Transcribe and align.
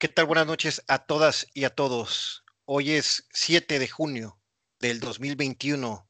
¿Qué 0.00 0.06
tal? 0.06 0.26
Buenas 0.26 0.46
noches 0.46 0.84
a 0.86 1.00
todas 1.00 1.48
y 1.54 1.64
a 1.64 1.70
todos. 1.70 2.44
Hoy 2.66 2.92
es 2.92 3.26
7 3.32 3.80
de 3.80 3.88
junio 3.88 4.38
del 4.78 5.00
2021, 5.00 6.08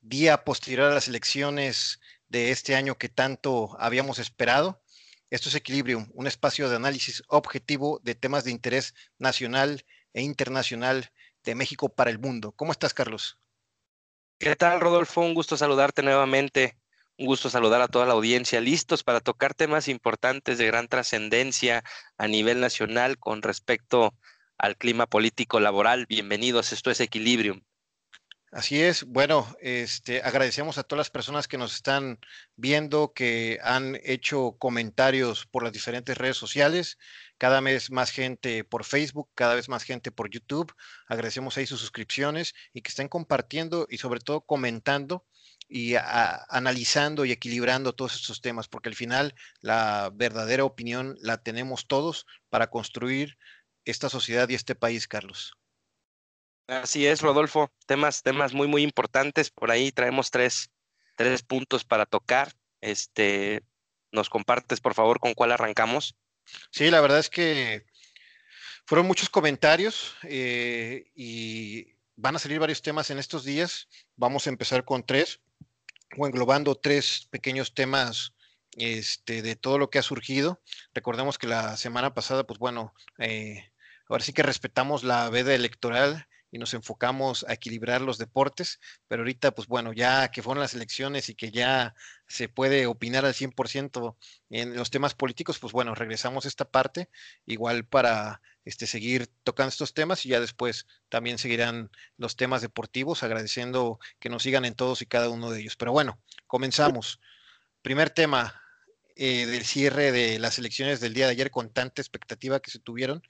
día 0.00 0.44
posterior 0.44 0.90
a 0.90 0.94
las 0.94 1.08
elecciones 1.08 2.00
de 2.28 2.52
este 2.52 2.74
año 2.74 2.96
que 2.96 3.10
tanto 3.10 3.76
habíamos 3.78 4.18
esperado. 4.18 4.82
Esto 5.28 5.50
es 5.50 5.56
Equilibrium, 5.56 6.08
un 6.14 6.26
espacio 6.26 6.70
de 6.70 6.76
análisis 6.76 7.22
objetivo 7.28 8.00
de 8.02 8.14
temas 8.14 8.44
de 8.44 8.50
interés 8.50 8.94
nacional 9.18 9.84
e 10.14 10.22
internacional 10.22 11.12
de 11.44 11.54
México 11.54 11.90
para 11.90 12.08
el 12.08 12.18
mundo. 12.18 12.52
¿Cómo 12.52 12.72
estás, 12.72 12.94
Carlos? 12.94 13.38
¿Qué 14.38 14.56
tal, 14.56 14.80
Rodolfo? 14.80 15.20
Un 15.20 15.34
gusto 15.34 15.54
saludarte 15.58 16.02
nuevamente. 16.02 16.78
Un 17.18 17.26
gusto 17.26 17.50
saludar 17.50 17.82
a 17.82 17.88
toda 17.88 18.06
la 18.06 18.12
audiencia, 18.12 18.60
listos 18.60 19.02
para 19.02 19.20
tocar 19.20 19.52
temas 19.52 19.88
importantes 19.88 20.56
de 20.56 20.66
gran 20.66 20.86
trascendencia 20.86 21.82
a 22.16 22.28
nivel 22.28 22.60
nacional 22.60 23.18
con 23.18 23.42
respecto 23.42 24.14
al 24.56 24.76
clima 24.76 25.08
político 25.08 25.58
laboral. 25.58 26.06
Bienvenidos, 26.06 26.72
esto 26.72 26.92
es 26.92 27.00
Equilibrium. 27.00 27.60
Así 28.52 28.80
es, 28.80 29.02
bueno, 29.02 29.52
este, 29.60 30.22
agradecemos 30.22 30.78
a 30.78 30.84
todas 30.84 30.98
las 30.98 31.10
personas 31.10 31.48
que 31.48 31.58
nos 31.58 31.74
están 31.74 32.20
viendo, 32.54 33.12
que 33.12 33.58
han 33.64 33.98
hecho 34.04 34.56
comentarios 34.56 35.44
por 35.46 35.64
las 35.64 35.72
diferentes 35.72 36.16
redes 36.16 36.36
sociales, 36.36 36.98
cada 37.36 37.60
vez 37.60 37.90
más 37.90 38.12
gente 38.12 38.62
por 38.62 38.84
Facebook, 38.84 39.28
cada 39.34 39.56
vez 39.56 39.68
más 39.68 39.82
gente 39.82 40.12
por 40.12 40.30
YouTube. 40.30 40.72
Agradecemos 41.08 41.56
ahí 41.56 41.66
sus 41.66 41.80
suscripciones 41.80 42.54
y 42.72 42.82
que 42.82 42.90
estén 42.90 43.08
compartiendo 43.08 43.88
y 43.90 43.98
sobre 43.98 44.20
todo 44.20 44.40
comentando 44.42 45.26
y 45.68 45.94
analizando 45.96 47.24
y 47.24 47.32
equilibrando 47.32 47.94
todos 47.94 48.14
estos 48.14 48.40
temas, 48.40 48.68
porque 48.68 48.88
al 48.88 48.94
final 48.94 49.34
la 49.60 50.10
verdadera 50.14 50.64
opinión 50.64 51.16
la 51.20 51.42
tenemos 51.42 51.86
todos 51.86 52.26
para 52.48 52.70
construir 52.70 53.36
esta 53.84 54.08
sociedad 54.08 54.48
y 54.48 54.54
este 54.54 54.74
país, 54.74 55.06
Carlos. 55.06 55.52
Así 56.66 57.06
es, 57.06 57.20
Rodolfo. 57.20 57.70
Temas, 57.86 58.22
temas 58.22 58.52
muy, 58.52 58.66
muy 58.66 58.82
importantes. 58.82 59.50
Por 59.50 59.70
ahí 59.70 59.92
traemos 59.92 60.30
tres, 60.30 60.70
tres 61.16 61.42
puntos 61.42 61.84
para 61.84 62.06
tocar. 62.06 62.52
Este, 62.80 63.62
¿nos 64.12 64.28
compartes, 64.30 64.80
por 64.80 64.94
favor, 64.94 65.20
con 65.20 65.34
cuál 65.34 65.52
arrancamos? 65.52 66.16
Sí, 66.70 66.90
la 66.90 67.00
verdad 67.00 67.18
es 67.18 67.30
que 67.30 67.84
fueron 68.86 69.06
muchos 69.06 69.28
comentarios 69.28 70.14
eh, 70.22 71.10
y 71.14 71.94
van 72.16 72.36
a 72.36 72.38
salir 72.38 72.58
varios 72.58 72.82
temas 72.82 73.10
en 73.10 73.18
estos 73.18 73.44
días. 73.44 73.88
Vamos 74.16 74.46
a 74.46 74.50
empezar 74.50 74.84
con 74.84 75.04
tres 75.04 75.40
o 76.16 76.26
englobando 76.26 76.74
tres 76.74 77.26
pequeños 77.30 77.74
temas 77.74 78.32
este, 78.76 79.42
de 79.42 79.56
todo 79.56 79.78
lo 79.78 79.90
que 79.90 79.98
ha 79.98 80.02
surgido. 80.02 80.60
Recordemos 80.94 81.38
que 81.38 81.46
la 81.46 81.76
semana 81.76 82.14
pasada, 82.14 82.44
pues 82.44 82.58
bueno, 82.58 82.94
eh, 83.18 83.72
ahora 84.08 84.22
sí 84.22 84.32
que 84.32 84.42
respetamos 84.42 85.02
la 85.04 85.28
veda 85.30 85.54
electoral 85.54 86.27
y 86.50 86.58
nos 86.58 86.74
enfocamos 86.74 87.44
a 87.48 87.54
equilibrar 87.54 88.00
los 88.00 88.18
deportes, 88.18 88.80
pero 89.06 89.22
ahorita, 89.22 89.52
pues 89.52 89.68
bueno, 89.68 89.92
ya 89.92 90.30
que 90.30 90.42
fueron 90.42 90.60
las 90.60 90.74
elecciones 90.74 91.28
y 91.28 91.34
que 91.34 91.50
ya 91.50 91.94
se 92.26 92.48
puede 92.48 92.86
opinar 92.86 93.24
al 93.24 93.34
100% 93.34 94.16
en 94.50 94.76
los 94.76 94.90
temas 94.90 95.14
políticos, 95.14 95.58
pues 95.58 95.72
bueno, 95.72 95.94
regresamos 95.94 96.44
a 96.44 96.48
esta 96.48 96.70
parte, 96.70 97.08
igual 97.46 97.84
para 97.84 98.40
este, 98.64 98.86
seguir 98.86 99.28
tocando 99.44 99.70
estos 99.70 99.94
temas 99.94 100.24
y 100.26 100.30
ya 100.30 100.40
después 100.40 100.86
también 101.08 101.38
seguirán 101.38 101.90
los 102.16 102.36
temas 102.36 102.62
deportivos, 102.62 103.22
agradeciendo 103.22 103.98
que 104.18 104.28
nos 104.28 104.42
sigan 104.42 104.64
en 104.64 104.74
todos 104.74 105.02
y 105.02 105.06
cada 105.06 105.28
uno 105.30 105.50
de 105.50 105.60
ellos. 105.60 105.76
Pero 105.76 105.92
bueno, 105.92 106.20
comenzamos. 106.46 107.20
Primer 107.82 108.10
tema 108.10 108.60
eh, 109.16 109.46
del 109.46 109.64
cierre 109.64 110.12
de 110.12 110.38
las 110.38 110.58
elecciones 110.58 111.00
del 111.00 111.14
día 111.14 111.26
de 111.26 111.32
ayer 111.32 111.50
con 111.50 111.72
tanta 111.72 112.02
expectativa 112.02 112.60
que 112.60 112.70
se 112.70 112.78
tuvieron, 112.78 113.22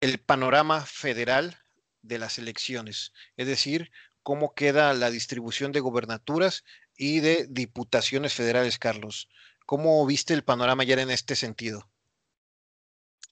el 0.00 0.18
panorama 0.18 0.84
federal 0.86 1.59
de 2.02 2.18
las 2.18 2.38
elecciones, 2.38 3.12
es 3.36 3.46
decir, 3.46 3.90
cómo 4.22 4.54
queda 4.54 4.92
la 4.94 5.10
distribución 5.10 5.72
de 5.72 5.80
gobernaturas 5.80 6.64
y 6.96 7.20
de 7.20 7.46
diputaciones 7.48 8.34
federales, 8.34 8.78
Carlos. 8.78 9.28
¿Cómo 9.66 10.04
viste 10.06 10.34
el 10.34 10.44
panorama 10.44 10.82
ayer 10.82 10.98
en 10.98 11.10
este 11.10 11.36
sentido? 11.36 11.88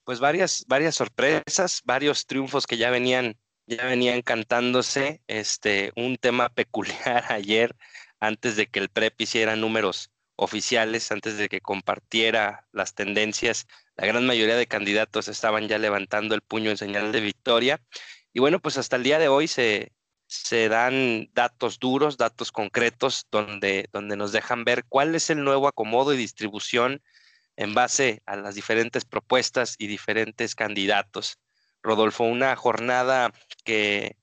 Pues 0.04 0.20
varias, 0.20 0.64
varias 0.68 0.94
sorpresas, 0.94 1.82
varios 1.84 2.26
triunfos 2.26 2.66
que 2.66 2.78
ya 2.78 2.90
venían, 2.90 3.38
ya 3.66 3.84
venían 3.84 4.22
cantándose. 4.22 5.22
Este, 5.26 5.92
un 5.96 6.16
tema 6.16 6.48
peculiar 6.54 7.30
ayer, 7.30 7.76
antes 8.20 8.56
de 8.56 8.66
que 8.66 8.78
el 8.80 8.88
PREP 8.88 9.20
hiciera 9.20 9.56
números 9.56 10.10
oficiales, 10.36 11.10
antes 11.10 11.36
de 11.36 11.48
que 11.48 11.60
compartiera 11.60 12.66
las 12.72 12.94
tendencias, 12.94 13.66
la 13.96 14.06
gran 14.06 14.24
mayoría 14.24 14.56
de 14.56 14.68
candidatos 14.68 15.26
estaban 15.26 15.66
ya 15.68 15.78
levantando 15.78 16.36
el 16.36 16.42
puño 16.42 16.70
en 16.70 16.76
señal 16.76 17.10
de 17.10 17.20
victoria 17.20 17.82
y 18.32 18.40
bueno, 18.40 18.60
pues 18.60 18.78
hasta 18.78 18.96
el 18.96 19.02
día 19.02 19.18
de 19.18 19.28
hoy 19.28 19.48
se, 19.48 19.92
se 20.26 20.68
dan 20.68 21.30
datos 21.32 21.78
duros, 21.78 22.18
datos 22.18 22.52
concretos, 22.52 23.26
donde, 23.30 23.88
donde 23.92 24.16
nos 24.16 24.32
dejan 24.32 24.64
ver 24.64 24.84
cuál 24.88 25.14
es 25.14 25.30
el 25.30 25.42
nuevo 25.42 25.66
acomodo 25.68 26.12
y 26.12 26.18
distribución 26.18 27.02
en 27.56 27.74
base 27.74 28.22
a 28.26 28.36
las 28.36 28.54
diferentes 28.54 29.04
propuestas 29.04 29.74
y 29.78 29.86
diferentes 29.86 30.54
candidatos. 30.54 31.38
Rodolfo, 31.82 32.24
una 32.24 32.54
jornada 32.56 33.32
que 33.64 34.16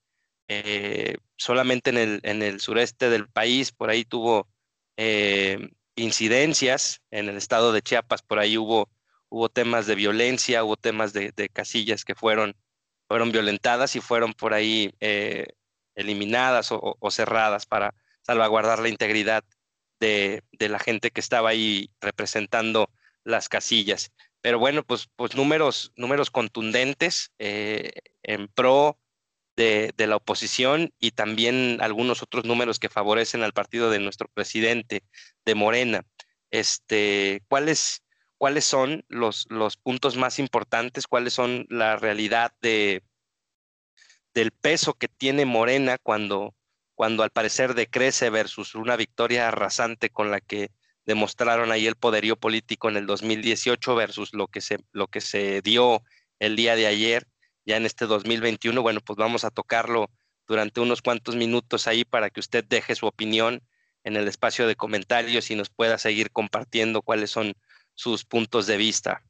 eh, 0.47 1.17
solamente 1.35 1.89
en 1.89 1.97
el, 1.97 2.19
en 2.23 2.43
el, 2.43 2.59
sureste 2.59 3.09
del 3.09 3.27
país, 3.27 3.71
por 3.71 3.89
ahí 3.89 4.05
tuvo 4.05 4.47
eh, 4.97 5.69
incidencias, 5.95 7.01
en 7.09 7.29
el 7.29 7.37
estado 7.37 7.73
de 7.73 7.81
Chiapas, 7.81 8.21
por 8.21 8.39
ahí 8.39 8.57
hubo, 8.57 8.89
hubo 9.29 9.49
temas 9.49 9.87
de 9.87 9.95
violencia, 9.95 10.63
hubo 10.63 10.77
temas 10.77 11.13
de, 11.13 11.31
de 11.35 11.49
casillas 11.49 12.05
que 12.05 12.15
fueron 12.15 12.55
fueron 13.07 13.31
violentadas 13.31 13.95
y 13.95 14.01
fueron 14.01 14.33
por 14.33 14.53
ahí 14.53 14.93
eh, 14.99 15.47
eliminadas 15.95 16.69
o, 16.71 16.97
cerradas 17.11 17.65
para 17.65 17.93
salvaguardar 18.21 18.79
la 18.79 18.89
integridad 18.89 19.43
de, 19.99 20.43
la 20.59 20.79
gente 20.79 21.11
que 21.11 21.21
estaba 21.21 21.49
ahí 21.49 21.89
representando 22.01 22.89
las 23.23 23.49
casillas. 23.49 24.11
Pero 24.41 24.59
bueno, 24.59 24.83
pues, 24.83 25.09
pues 25.15 25.35
números, 25.35 25.91
números 25.95 26.29
contundentes 26.29 27.31
eh, 27.39 27.91
en 28.23 28.47
pro 28.47 28.99
de, 29.55 29.93
la 29.97 30.17
oposición 30.17 30.93
y 30.99 31.11
también 31.11 31.79
algunos 31.81 32.21
otros 32.21 32.45
números 32.45 32.79
que 32.79 32.89
favorecen 32.89 33.43
al 33.43 33.53
partido 33.53 33.89
de 33.89 33.99
nuestro 33.99 34.27
presidente, 34.33 35.03
de 35.45 35.55
Morena. 35.55 36.05
Este, 36.51 37.41
¿Cuáles 37.47 38.03
cuáles 38.37 38.65
son 38.65 39.05
los, 39.07 39.45
los 39.49 39.77
puntos 39.77 40.17
más 40.17 40.39
importantes, 40.39 41.07
cuáles 41.07 41.33
son 41.33 41.65
la 41.69 41.95
realidad 41.95 42.53
de, 42.61 43.03
del 44.33 44.51
peso 44.51 44.93
que 44.93 45.07
tiene 45.07 45.45
Morena 45.45 45.97
cuando, 45.97 46.53
cuando 46.93 47.23
al 47.23 47.31
parecer 47.31 47.73
decrece 47.73 48.29
versus 48.29 48.75
una 48.75 48.95
victoria 48.97 49.47
arrasante 49.47 50.09
con 50.09 50.29
la 50.29 50.41
que 50.41 50.71
demostraron 51.05 51.71
ahí 51.71 51.87
el 51.87 51.95
poderío 51.95 52.35
político 52.35 52.89
en 52.89 52.97
el 52.97 53.05
2018 53.05 53.95
versus 53.95 54.33
lo 54.33 54.47
que 54.47 54.61
se, 54.61 54.79
lo 54.91 55.07
que 55.07 55.21
se 55.21 55.61
dio 55.61 56.03
el 56.39 56.55
día 56.55 56.75
de 56.75 56.87
ayer, 56.87 57.27
ya 57.65 57.77
en 57.77 57.85
este 57.85 58.05
2021. 58.05 58.81
Bueno, 58.81 58.99
pues 59.01 59.17
vamos 59.17 59.45
a 59.45 59.51
tocarlo 59.51 60.09
durante 60.47 60.81
unos 60.81 61.01
cuantos 61.01 61.35
minutos 61.35 61.87
ahí 61.87 62.03
para 62.05 62.29
que 62.29 62.39
usted 62.39 62.63
deje 62.65 62.95
su 62.95 63.05
opinión 63.05 63.61
en 64.03 64.15
el 64.17 64.27
espacio 64.27 64.67
de 64.67 64.75
comentarios 64.75 65.49
y 65.49 65.55
nos 65.55 65.69
pueda 65.69 65.97
seguir 65.97 66.31
compartiendo 66.31 67.01
cuáles 67.01 67.31
son 67.31 67.55
sus 67.95 68.25
puntos 68.25 68.67
de 68.67 68.77
vista. 68.77 69.23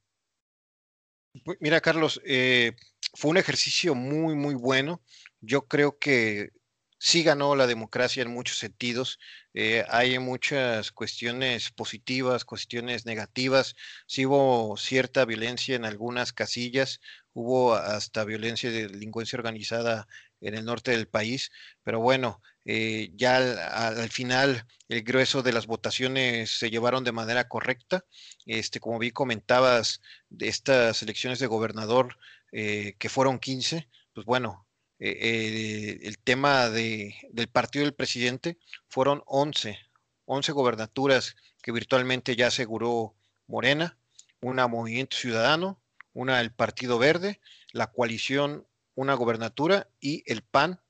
Mira, 1.59 1.81
Carlos, 1.81 2.21
eh, 2.25 2.73
fue 3.13 3.31
un 3.31 3.37
ejercicio 3.37 3.95
muy, 3.95 4.35
muy 4.35 4.55
bueno. 4.55 5.01
Yo 5.41 5.67
creo 5.67 5.97
que 5.97 6.51
sí 6.97 7.23
ganó 7.23 7.55
la 7.55 7.67
democracia 7.67 8.23
en 8.23 8.31
muchos 8.31 8.57
sentidos. 8.57 9.19
Eh, 9.53 9.85
hay 9.89 10.17
muchas 10.19 10.91
cuestiones 10.91 11.71
positivas, 11.71 12.45
cuestiones 12.45 13.05
negativas. 13.05 13.75
Sí 14.07 14.25
hubo 14.25 14.75
cierta 14.77 15.25
violencia 15.25 15.75
en 15.75 15.85
algunas 15.85 16.33
casillas, 16.33 17.01
hubo 17.33 17.75
hasta 17.75 18.23
violencia 18.23 18.71
de 18.71 18.87
delincuencia 18.87 19.37
organizada 19.37 20.07
en 20.41 20.55
el 20.55 20.65
norte 20.65 20.91
del 20.91 21.07
país, 21.07 21.51
pero 21.83 21.99
bueno, 21.99 22.41
eh, 22.65 23.11
ya 23.15 23.37
al, 23.37 24.09
final 24.09 24.65
el 24.89 25.03
grueso 25.03 25.43
de 25.43 25.53
las 25.53 25.67
votaciones 25.67 26.57
se 26.57 26.69
llevaron 26.69 27.03
de 27.03 27.11
manera 27.11 27.47
correcta. 27.47 28.05
Este, 28.45 28.79
como 28.79 28.99
vi 28.99 29.11
comentabas 29.11 30.01
de 30.29 30.47
estas 30.47 31.01
elecciones 31.03 31.39
de 31.39 31.47
gobernador 31.47 32.17
eh, 32.51 32.95
que 32.99 33.09
fueron 33.09 33.39
15, 33.39 33.87
pues 34.13 34.25
bueno, 34.25 34.67
eh, 34.99 35.99
el 36.03 36.17
tema 36.19 36.69
de, 36.69 37.15
del 37.31 37.47
partido 37.49 37.85
del 37.85 37.93
presidente 37.93 38.57
fueron 38.87 39.23
11, 39.27 39.77
11 40.25 40.51
gobernaturas 40.51 41.35
que 41.61 41.71
virtualmente 41.71 42.35
ya 42.35 42.47
aseguró 42.47 43.15
Morena, 43.47 43.97
una 44.41 44.67
Movimiento 44.67 45.17
Ciudadano, 45.17 45.81
una 46.13 46.41
el 46.41 46.51
Partido 46.51 46.97
Verde, 46.97 47.41
la 47.73 47.91
coalición 47.91 48.65
una 48.95 49.13
gobernatura 49.13 49.89
y 49.99 50.23
el 50.25 50.41
PAN 50.41 50.81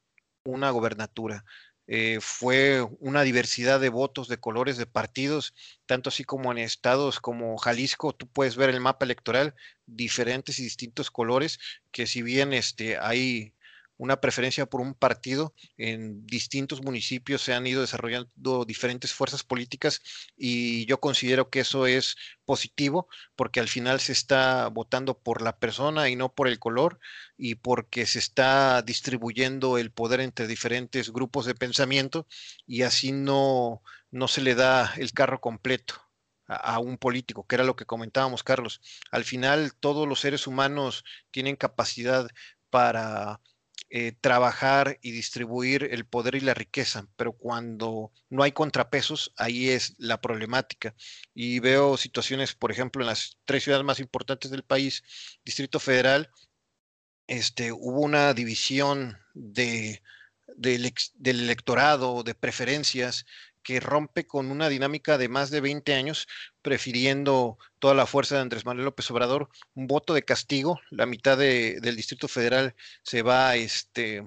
una 0.45 0.71
gobernatura. 0.71 1.45
eh, 1.88 2.19
fue 2.21 2.81
una 3.00 3.21
diversidad 3.24 3.80
de 3.80 3.89
votos, 3.89 4.27
de 4.27 4.39
colores, 4.39 4.77
de 4.77 4.88
partidos, 4.88 5.53
tanto 5.86 6.09
así 6.09 6.24
como 6.24 6.51
en 6.51 6.57
estados 6.57 7.19
como 7.19 7.57
Jalisco, 7.57 8.13
tú 8.15 8.27
puedes 8.27 8.56
ver 8.56 8.69
el 8.71 8.80
mapa 8.81 9.06
electoral, 9.06 9.53
diferentes 9.86 10.59
y 10.59 10.63
distintos 10.63 11.12
colores, 11.12 11.59
que 11.92 12.07
si 12.07 12.24
bien 12.24 12.53
este, 12.53 12.97
hay 12.97 13.55
una 13.97 14.19
preferencia 14.21 14.65
por 14.65 14.81
un 14.81 14.94
partido. 14.94 15.53
En 15.77 16.25
distintos 16.25 16.81
municipios 16.81 17.42
se 17.42 17.53
han 17.53 17.68
ido 17.68 17.81
desarrollando 17.81 18.65
diferentes 18.65 19.13
fuerzas 19.13 19.44
políticas 19.44 20.01
y 20.38 20.86
yo 20.86 21.00
considero 21.00 21.50
que 21.50 21.62
eso 21.62 21.88
es 21.88 22.15
positivo 22.45 23.07
porque 23.36 23.59
al 23.59 23.68
final 23.68 24.00
se 24.00 24.12
está 24.12 24.68
votando 24.69 25.18
por 25.19 25.42
la 25.42 25.57
persona 25.57 26.09
y 26.09 26.15
no 26.15 26.33
por 26.33 26.47
el 26.47 26.59
color 26.59 27.00
y 27.38 27.56
porque 27.56 28.06
se 28.06 28.19
está 28.19 28.81
distribuyendo 28.81 29.77
el 29.77 29.92
poder 29.92 30.19
entre 30.21 30.47
diferentes 30.47 31.12
grupos 31.12 31.45
de 31.45 31.56
pensamiento 31.56 32.27
y 32.68 32.83
así 32.83 33.12
no, 33.12 33.81
no 34.12 34.27
se 34.27 34.42
le 34.42 34.56
da 34.56 34.94
el 34.97 35.12
carro 35.13 35.42
completo 35.42 35.95
a, 36.47 36.80
un 36.80 36.97
político, 36.97 37.45
que 37.47 37.56
era 37.56 37.63
lo 37.63 37.75
que 37.75 37.86
comentábamos, 37.86 38.44
Carlos. 38.44 38.81
Al 39.12 39.24
final, 39.24 39.74
todos 39.75 40.07
los 40.07 40.19
seres 40.19 40.47
humanos 40.47 41.03
tienen 41.31 41.56
capacidad 41.56 42.27
para 42.69 43.42
eh, 43.90 44.14
trabajar 44.20 44.98
y 45.02 45.12
distribuir 45.12 45.84
el 45.92 46.06
poder 46.06 46.36
y 46.36 46.40
la 46.42 46.56
riqueza, 46.56 47.08
pero 47.16 47.34
cuando 47.34 48.12
no 48.30 48.44
hay 48.44 48.52
contrapesos, 48.52 49.32
ahí 49.38 49.70
es 49.70 49.94
la 49.98 50.20
problemática. 50.20 50.96
Y 51.34 51.60
veo 51.60 51.96
situaciones, 51.96 52.56
por 52.56 52.72
ejemplo, 52.72 53.04
en 53.04 53.08
las 53.08 53.38
tres 53.46 53.64
ciudades 53.64 53.86
más 53.86 54.00
importantes 54.00 54.50
del 54.50 54.64
país, 54.64 55.04
Distrito 55.46 55.80
Federal, 55.80 56.32
este, 57.28 57.72
hubo 57.72 58.02
una 58.02 58.34
división 58.34 59.18
de, 59.34 60.02
del 60.58 60.94
electorado, 61.24 62.24
de 62.24 62.36
preferencias, 62.36 63.26
que 63.66 63.80
rompe 63.80 64.28
con 64.28 64.52
una 64.52 64.70
dinámica 64.70 65.18
de 65.18 65.28
más 65.28 65.50
de 65.50 65.60
20 65.60 65.96
años, 65.96 66.28
prefiriendo 66.62 67.58
toda 67.80 67.96
la 67.96 68.06
fuerza 68.06 68.36
de 68.36 68.42
Andrés 68.42 68.64
Manuel 68.64 68.86
López 68.86 69.10
Obrador, 69.10 69.50
un 69.74 69.88
voto 69.88 70.14
de 70.14 70.24
castigo, 70.24 70.80
la 70.92 71.08
mitad 71.08 71.36
del 71.36 71.96
Distrito 71.96 72.28
Federal 72.28 72.76
se 73.02 73.24
va 73.24 73.56
este, 73.56 74.24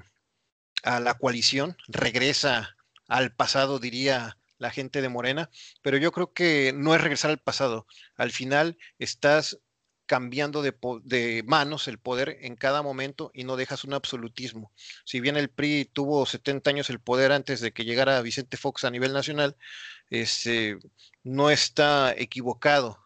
a 0.83 0.99
la 0.99 1.15
coalición, 1.15 1.77
regresa 1.87 2.77
al 3.07 3.33
pasado, 3.33 3.79
diría 3.79 4.37
la 4.59 4.71
gente 4.71 5.01
de 5.01 5.09
Morena, 5.09 5.51
pero 5.83 5.99
yo 5.99 6.11
creo 6.11 6.33
que 6.33 6.73
no 6.75 6.97
es 6.97 7.01
regresar 7.01 7.31
al 7.31 7.39
pasado. 7.39 7.87
Al 8.17 8.33
final 8.33 8.77
estás 8.99 9.61
cambiando 10.09 10.63
de, 10.63 11.45
manos 11.47 11.87
el 11.87 11.99
poder 11.99 12.39
en 12.41 12.57
cada 12.57 12.83
momento 12.83 13.31
y 13.35 13.45
no 13.45 13.57
dejas 13.57 13.85
un 13.85 13.95
absolutismo. 13.95 14.73
Si 15.05 15.21
bien 15.21 15.37
el 15.37 15.51
PRI 15.51 15.85
tuvo 15.85 16.27
70 16.27 16.71
años 16.71 16.91
el 16.91 16.99
poder 16.99 17.31
antes 17.31 17.61
de 17.61 17.73
que 17.73 17.85
llegara 17.85 18.21
Vicente 18.23 18.57
Fox 18.57 18.85
a 18.85 18.91
nivel 18.91 19.13
nacional, 19.13 19.57
este, 20.11 20.79
no 21.23 21.51
está 21.51 22.15
equivocado 22.17 22.99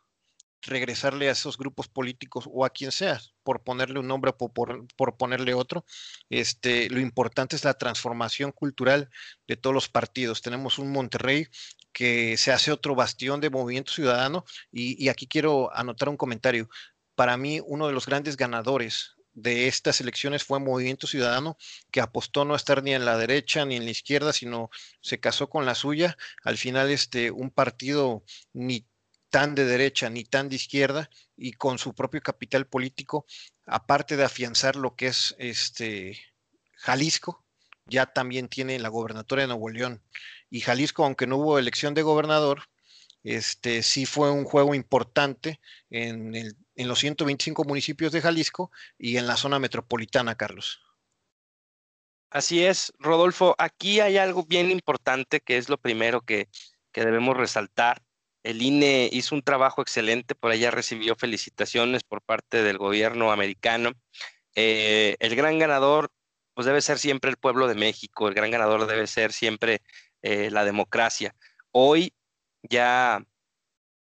regresarle 0.62 1.28
a 1.28 1.32
esos 1.32 1.58
grupos 1.58 1.88
políticos 1.88 2.48
o 2.50 2.64
a 2.64 2.70
quien 2.70 2.92
sea, 2.92 3.20
por 3.42 3.62
ponerle 3.62 3.98
un 3.98 4.06
nombre 4.06 4.32
o 4.38 4.48
por, 4.52 5.16
ponerle 5.16 5.54
otro. 5.54 5.84
Este, 6.30 6.88
lo 6.88 7.00
importante 7.00 7.56
es 7.56 7.64
la 7.64 7.74
transformación 7.74 8.52
cultural 8.52 9.10
de 9.48 9.56
todos 9.56 9.74
los 9.74 9.88
partidos. 9.88 10.40
Tenemos 10.40 10.78
un 10.78 10.92
Monterrey 10.92 11.48
que 11.92 12.36
se 12.36 12.52
hace 12.52 12.70
otro 12.72 12.94
bastión 12.94 13.40
de 13.40 13.50
movimiento 13.50 13.92
ciudadano 13.92 14.44
y 14.70 15.08
aquí 15.08 15.26
quiero 15.26 15.74
anotar 15.76 16.08
un 16.08 16.16
comentario 16.16 16.70
para 17.22 17.36
mí 17.36 17.60
uno 17.64 17.86
de 17.86 17.92
los 17.92 18.06
grandes 18.06 18.36
ganadores 18.36 19.12
de 19.32 19.68
estas 19.68 20.00
elecciones 20.00 20.42
fue 20.42 20.58
Movimiento 20.58 21.06
Ciudadano, 21.06 21.56
que 21.92 22.00
apostó 22.00 22.44
no 22.44 22.56
estar 22.56 22.82
ni 22.82 22.94
en 22.94 23.04
la 23.04 23.16
derecha 23.16 23.64
ni 23.64 23.76
en 23.76 23.84
la 23.84 23.92
izquierda, 23.92 24.32
sino 24.32 24.70
se 25.00 25.20
casó 25.20 25.48
con 25.48 25.64
la 25.64 25.76
suya. 25.76 26.16
Al 26.42 26.58
final, 26.58 26.90
este, 26.90 27.30
un 27.30 27.50
partido 27.52 28.24
ni 28.52 28.88
tan 29.30 29.54
de 29.54 29.66
derecha 29.66 30.10
ni 30.10 30.24
tan 30.24 30.48
de 30.48 30.56
izquierda 30.56 31.10
y 31.36 31.52
con 31.52 31.78
su 31.78 31.94
propio 31.94 32.20
capital 32.22 32.66
político, 32.66 33.24
aparte 33.66 34.16
de 34.16 34.24
afianzar 34.24 34.74
lo 34.74 34.96
que 34.96 35.06
es 35.06 35.36
este 35.38 36.20
Jalisco, 36.74 37.44
ya 37.86 38.06
también 38.06 38.48
tiene 38.48 38.80
la 38.80 38.88
gobernatoria 38.88 39.44
de 39.44 39.48
Nuevo 39.50 39.68
León. 39.68 40.02
Y 40.50 40.62
Jalisco, 40.62 41.04
aunque 41.04 41.28
no 41.28 41.36
hubo 41.36 41.60
elección 41.60 41.94
de 41.94 42.02
gobernador, 42.02 42.64
este 43.22 43.82
sí 43.82 44.06
fue 44.06 44.30
un 44.30 44.44
juego 44.44 44.74
importante 44.74 45.60
en 45.90 46.54
los 46.76 46.98
125 46.98 47.64
municipios 47.64 48.12
de 48.12 48.20
Jalisco 48.20 48.70
y 48.98 49.16
en 49.16 49.26
la 49.26 49.36
zona 49.36 49.58
metropolitana, 49.58 50.34
Carlos. 50.34 50.80
Así 52.32 52.64
es, 52.64 52.94
Rodolfo. 52.98 53.54
Aquí 53.58 54.00
hay 54.00 54.16
algo 54.16 54.44
bien 54.44 54.70
importante 54.70 55.40
que 55.40 55.58
es 55.58 55.68
lo 55.68 55.76
primero 55.76 56.22
que, 56.22 56.48
debemos 56.94 57.36
resaltar. 57.36 58.02
El 58.42 58.62
INE 58.62 59.10
hizo 59.12 59.34
un 59.34 59.42
trabajo 59.42 59.82
excelente, 59.82 60.34
por 60.34 60.50
allá 60.50 60.70
recibió 60.70 61.14
felicitaciones 61.14 62.04
por 62.04 62.22
parte 62.22 62.62
del 62.62 62.78
gobierno 62.78 63.32
americano. 63.32 63.92
Eh, 64.54 65.16
el 65.20 65.36
gran 65.36 65.58
ganador, 65.58 66.10
pues 66.54 66.66
debe 66.66 66.80
ser 66.80 66.98
siempre 66.98 67.30
el 67.30 67.36
pueblo 67.36 67.68
de 67.68 67.74
México, 67.74 68.28
el 68.28 68.34
gran 68.34 68.50
ganador 68.50 68.86
debe 68.86 69.06
ser 69.06 69.32
siempre 69.32 69.82
eh, 70.22 70.50
la 70.50 70.64
democracia. 70.64 71.36
Hoy 71.70 72.14
ya 72.62 73.24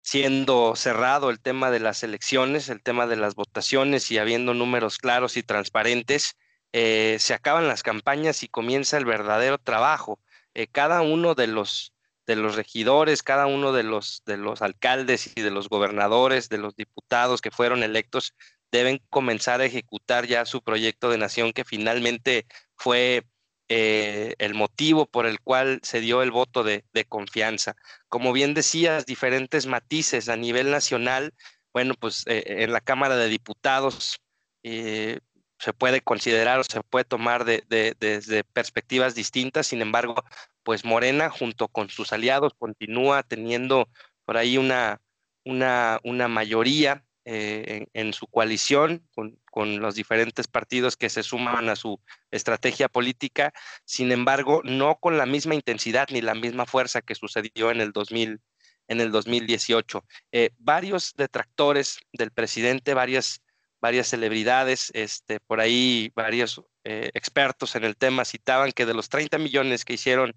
siendo 0.02 0.76
cerrado 0.76 1.30
el 1.30 1.40
tema 1.40 1.70
de 1.70 1.80
las 1.80 2.02
elecciones, 2.04 2.68
el 2.68 2.82
tema 2.82 3.06
de 3.06 3.16
las 3.16 3.34
votaciones 3.34 4.10
y 4.10 4.18
habiendo 4.18 4.54
números 4.54 4.98
claros 4.98 5.36
y 5.36 5.42
transparentes, 5.42 6.36
eh, 6.72 7.16
se 7.18 7.34
acaban 7.34 7.68
las 7.68 7.82
campañas 7.82 8.42
y 8.42 8.48
comienza 8.48 8.98
el 8.98 9.04
verdadero 9.04 9.58
trabajo. 9.58 10.20
Eh, 10.54 10.68
cada 10.68 11.02
uno 11.02 11.34
de 11.34 11.48
los, 11.48 11.92
de 12.26 12.36
los 12.36 12.54
regidores, 12.54 13.22
cada 13.22 13.46
uno 13.46 13.72
de 13.72 13.82
los, 13.82 14.22
de 14.26 14.36
los 14.36 14.62
alcaldes 14.62 15.32
y 15.36 15.40
de 15.42 15.50
los 15.50 15.68
gobernadores, 15.68 16.48
de 16.48 16.58
los 16.58 16.76
diputados 16.76 17.40
que 17.40 17.50
fueron 17.50 17.82
electos, 17.82 18.34
deben 18.70 19.00
comenzar 19.10 19.60
a 19.60 19.64
ejecutar 19.64 20.26
ya 20.26 20.44
su 20.44 20.62
proyecto 20.62 21.10
de 21.10 21.18
nación 21.18 21.52
que 21.52 21.64
finalmente 21.64 22.46
fue 22.76 23.26
eh, 23.68 24.34
el 24.38 24.54
motivo 24.54 25.06
por 25.06 25.26
el 25.26 25.40
cual 25.40 25.80
se 25.82 26.00
dio 26.00 26.22
el 26.22 26.30
voto 26.30 26.62
de, 26.62 26.84
confianza. 27.08 27.76
Como 28.08 28.32
bien 28.32 28.54
decías, 28.54 29.06
diferentes 29.06 29.66
matices 29.66 30.28
a 30.28 30.36
nivel 30.36 30.70
nacional, 30.70 31.34
bueno, 31.72 31.94
pues 31.94 32.24
eh, 32.26 32.44
en 32.46 32.72
la 32.72 32.80
Cámara 32.80 33.16
de 33.16 33.28
Diputados 33.28 34.20
eh, 34.62 35.20
se 35.58 35.72
puede 35.72 36.00
considerar 36.00 36.60
o 36.60 36.64
se 36.64 36.80
puede 36.82 37.04
tomar 37.04 37.44
desde 37.44 38.44
perspectivas 38.52 39.14
distintas, 39.14 39.66
sin 39.66 39.82
embargo, 39.82 40.14
pues 40.62 40.84
Morena 40.84 41.30
junto 41.30 41.68
con 41.68 41.88
sus 41.88 42.12
aliados 42.12 42.52
continúa 42.58 43.22
teniendo 43.22 43.88
por 44.24 44.36
ahí 44.36 44.58
una, 44.58 45.00
una, 45.44 45.98
una 46.04 46.28
mayoría 46.28 47.05
eh, 47.28 47.88
en, 47.92 48.12
su 48.12 48.28
coalición 48.28 49.04
con, 49.12 49.80
los 49.80 49.96
diferentes 49.96 50.46
partidos 50.46 50.96
que 50.96 51.08
se 51.10 51.24
suman 51.24 51.68
a 51.68 51.74
su 51.74 52.00
estrategia 52.30 52.88
política, 52.88 53.52
sin 53.84 54.12
embargo, 54.12 54.60
no 54.62 55.00
con 55.00 55.18
la 55.18 55.26
misma 55.26 55.56
intensidad 55.56 56.06
ni 56.12 56.20
la 56.20 56.36
misma 56.36 56.66
fuerza 56.66 57.02
que 57.02 57.16
sucedió 57.16 57.72
en 57.72 57.80
el 57.80 57.90
2000, 57.90 58.40
en 58.86 59.00
el 59.00 59.10
2018. 59.10 60.04
Eh, 60.30 60.50
varios 60.58 61.14
detractores 61.16 61.98
del 62.12 62.30
presidente, 62.30 62.94
varias, 62.94 63.42
varias 63.80 64.06
celebridades, 64.06 64.92
este, 64.94 65.40
por 65.40 65.58
ahí 65.58 66.12
varios 66.14 66.62
eh, 66.84 67.10
expertos 67.12 67.74
en 67.74 67.82
el 67.82 67.96
tema 67.96 68.24
citaban 68.24 68.70
que 68.70 68.86
de 68.86 68.94
los 68.94 69.08
30 69.08 69.36
millones 69.38 69.84
que 69.84 69.94
hicieron 69.94 70.32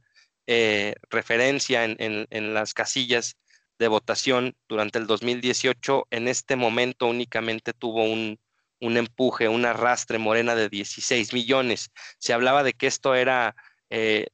referencia 1.12 1.84
en, 1.86 2.26
en 2.32 2.54
las 2.56 2.74
casillas 2.74 3.38
de 3.80 3.88
votación 3.88 4.56
durante 4.68 5.00
el 5.00 5.08
2018, 5.08 6.08
en 6.12 6.28
este 6.28 6.56
momento 6.58 7.08
únicamente 7.08 7.74
tuvo 7.74 8.04
un, 8.04 8.38
empuje, 8.82 9.48
un 9.48 9.66
arrastre 9.66 10.20
morena 10.20 10.54
de 10.54 10.70
16 10.70 11.34
millones. 11.34 11.92
Se 12.20 12.34
hablaba 12.34 12.64
de 12.64 12.74
que 12.74 12.88
esto 12.88 13.16
era 13.16 13.56
eh, 13.90 14.28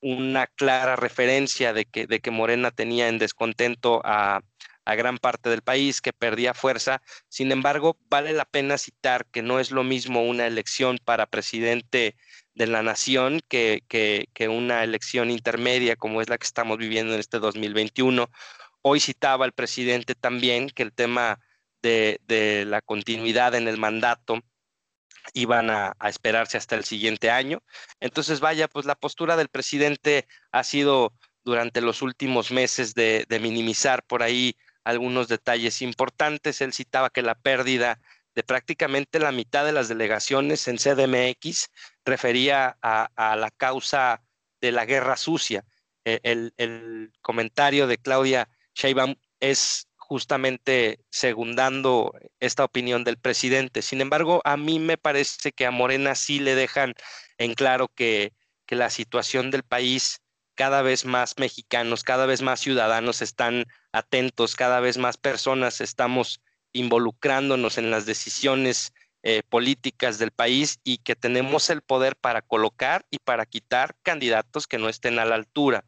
una 0.00 0.46
clara 0.46 0.96
referencia 0.96 1.72
de 1.72 1.86
que, 1.86 2.06
de 2.06 2.20
que 2.20 2.30
Morena 2.30 2.70
tenía 2.70 3.08
en 3.08 3.18
descontento 3.18 4.00
a, 4.04 4.40
gran 4.86 5.16
parte 5.16 5.48
del 5.48 5.62
país, 5.62 6.02
que 6.02 6.12
perdía 6.12 6.52
fuerza. 6.52 7.00
Sin 7.28 7.50
embargo, 7.50 7.98
vale 8.10 8.34
la 8.34 8.44
pena 8.44 8.76
citar 8.76 9.24
que 9.26 9.40
no 9.40 9.58
es 9.58 9.70
lo 9.70 9.82
mismo 9.82 10.22
una 10.22 10.46
elección 10.46 10.98
para 11.02 11.26
presidente 11.26 12.16
de 12.54 12.66
la 12.66 12.82
nación 12.82 13.40
que, 13.48 13.82
que 13.88 14.48
una 14.48 14.84
elección 14.84 15.30
intermedia 15.30 15.96
como 15.96 16.20
es 16.20 16.28
la 16.28 16.36
que 16.36 16.46
estamos 16.46 16.76
viviendo 16.76 17.14
en 17.14 17.20
este 17.20 17.38
2021 17.38 18.28
Hoy 18.86 19.00
citaba 19.00 19.46
el 19.46 19.52
presidente 19.52 20.14
también 20.14 20.68
que 20.68 20.82
el 20.82 20.92
tema 20.92 21.40
de, 21.80 22.64
la 22.66 22.82
continuidad 22.82 23.54
en 23.54 23.66
el 23.66 23.78
mandato 23.78 24.42
iban 25.32 25.70
a, 25.70 25.96
esperarse 26.06 26.58
hasta 26.58 26.76
el 26.76 26.84
siguiente 26.84 27.30
año. 27.30 27.62
Entonces, 27.98 28.40
vaya, 28.40 28.68
pues 28.68 28.84
la 28.84 28.94
postura 28.94 29.38
del 29.38 29.48
presidente 29.48 30.26
ha 30.52 30.64
sido 30.64 31.14
durante 31.44 31.80
los 31.80 32.02
últimos 32.02 32.50
meses 32.50 32.92
de, 32.92 33.26
minimizar 33.40 34.02
por 34.04 34.22
ahí 34.22 34.54
algunos 34.84 35.28
detalles 35.28 35.80
importantes. 35.80 36.60
Él 36.60 36.74
citaba 36.74 37.08
que 37.08 37.22
la 37.22 37.36
pérdida 37.36 38.02
de 38.34 38.42
prácticamente 38.42 39.18
la 39.18 39.32
mitad 39.32 39.64
de 39.64 39.72
las 39.72 39.88
delegaciones 39.88 40.68
en 40.68 40.76
CDMX 40.76 41.70
refería 42.04 42.76
a, 42.82 43.36
la 43.36 43.50
causa 43.50 44.22
la 44.60 44.84
guerra 44.84 45.16
sucia. 45.16 45.64
E, 46.04 46.20
el, 46.22 47.12
comentario 47.22 47.86
de 47.86 47.96
Claudia 47.96 48.50
Sheinbaum 48.74 49.14
es 49.40 49.88
justamente 49.96 51.00
segundando 51.10 52.12
esta 52.40 52.64
opinión 52.64 53.04
del 53.04 53.18
presidente. 53.18 53.82
Sin 53.82 54.00
embargo, 54.00 54.40
a 54.44 54.56
mí 54.56 54.78
me 54.78 54.98
parece 54.98 55.52
que 55.52 55.66
a 55.66 55.70
Morena 55.70 56.14
sí 56.14 56.40
le 56.40 56.54
dejan 56.54 56.94
en 57.38 57.54
claro 57.54 57.88
que, 57.88 58.32
que 58.66 58.76
la 58.76 58.90
situación 58.90 59.50
del 59.50 59.62
país, 59.62 60.20
cada 60.54 60.82
vez 60.82 61.04
más 61.04 61.34
mexicanos, 61.38 62.04
cada 62.04 62.26
vez 62.26 62.42
más 62.42 62.60
ciudadanos 62.60 63.22
están 63.22 63.64
atentos, 63.92 64.56
cada 64.56 64.80
vez 64.80 64.98
más 64.98 65.16
personas 65.16 65.80
estamos 65.80 66.40
involucrándonos 66.72 67.78
en 67.78 67.90
las 67.90 68.04
decisiones 68.04 68.92
eh, 69.22 69.42
políticas 69.48 70.18
del 70.18 70.32
país 70.32 70.80
y 70.84 70.98
que 70.98 71.16
tenemos 71.16 71.70
el 71.70 71.80
poder 71.80 72.14
para 72.14 72.42
colocar 72.42 73.06
y 73.10 73.18
para 73.20 73.46
quitar 73.46 73.96
candidatos 74.02 74.66
que 74.66 74.76
no 74.76 74.90
estén 74.90 75.18
a 75.18 75.24
la 75.24 75.36
altura. 75.36 75.86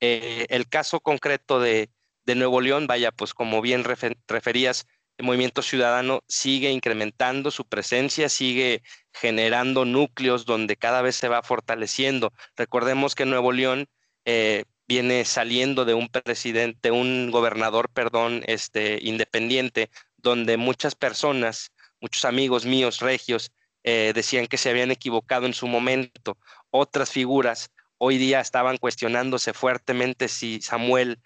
Eh, 0.00 0.46
el 0.48 0.68
caso 0.68 1.00
concreto 1.00 1.60
de, 1.60 1.90
Nuevo 2.34 2.60
León, 2.60 2.86
vaya, 2.86 3.12
pues 3.12 3.34
como 3.34 3.60
bien 3.60 3.84
referías, 3.84 4.86
el 5.16 5.26
movimiento 5.26 5.62
ciudadano 5.62 6.22
sigue 6.28 6.70
incrementando 6.70 7.50
su 7.50 7.66
presencia, 7.66 8.28
sigue 8.28 8.82
generando 9.12 9.84
núcleos 9.84 10.44
donde 10.44 10.76
cada 10.76 11.02
vez 11.02 11.16
se 11.16 11.28
va 11.28 11.42
fortaleciendo. 11.42 12.32
Recordemos 12.56 13.14
que 13.14 13.26
Nuevo 13.26 13.50
León 13.52 13.88
eh, 14.24 14.64
viene 14.86 15.24
saliendo 15.24 15.84
de 15.84 15.94
un 15.94 16.08
presidente, 16.08 16.90
un 16.92 17.30
gobernador, 17.30 17.90
perdón, 17.90 18.42
este, 18.46 18.98
independiente, 19.02 19.90
donde 20.16 20.56
muchas 20.56 20.94
personas 20.94 21.72
muchos 22.00 22.24
amigos 22.24 22.64
míos 22.64 23.00
regios 23.00 23.52
eh, 23.84 24.12
decían 24.14 24.46
que 24.46 24.56
se 24.56 24.70
habían 24.70 24.90
equivocado 24.90 25.46
en 25.46 25.54
su 25.54 25.66
momento. 25.66 26.38
Otras 26.70 27.10
figuras 27.10 27.70
hoy 27.98 28.18
día 28.18 28.40
estaban 28.40 28.76
cuestionándose 28.76 29.52
fuertemente 29.52 30.28
si 30.28 30.60
Samuel 30.60 31.20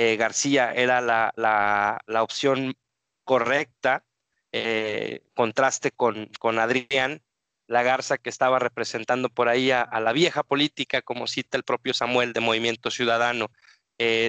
eh, 0.00 0.16
García 0.16 0.72
era 0.72 1.00
la, 1.00 2.22
opción 2.22 2.74
correcta, 3.24 4.04
eh, 4.52 5.22
contraste 5.34 5.90
con, 5.90 6.30
con 6.38 6.58
Adrián, 6.58 7.22
la 7.66 7.82
garza 7.82 8.16
que 8.16 8.30
estaba 8.30 8.58
representando 8.58 9.28
por 9.28 9.48
ahí 9.48 9.70
a, 9.70 9.88
la 10.00 10.12
vieja 10.12 10.42
política, 10.42 11.02
como 11.02 11.26
cita 11.26 11.56
el 11.56 11.64
propio 11.64 11.92
Samuel 11.94 12.32
de 12.32 12.40
Movimiento 12.40 12.90
Ciudadano. 12.90 13.50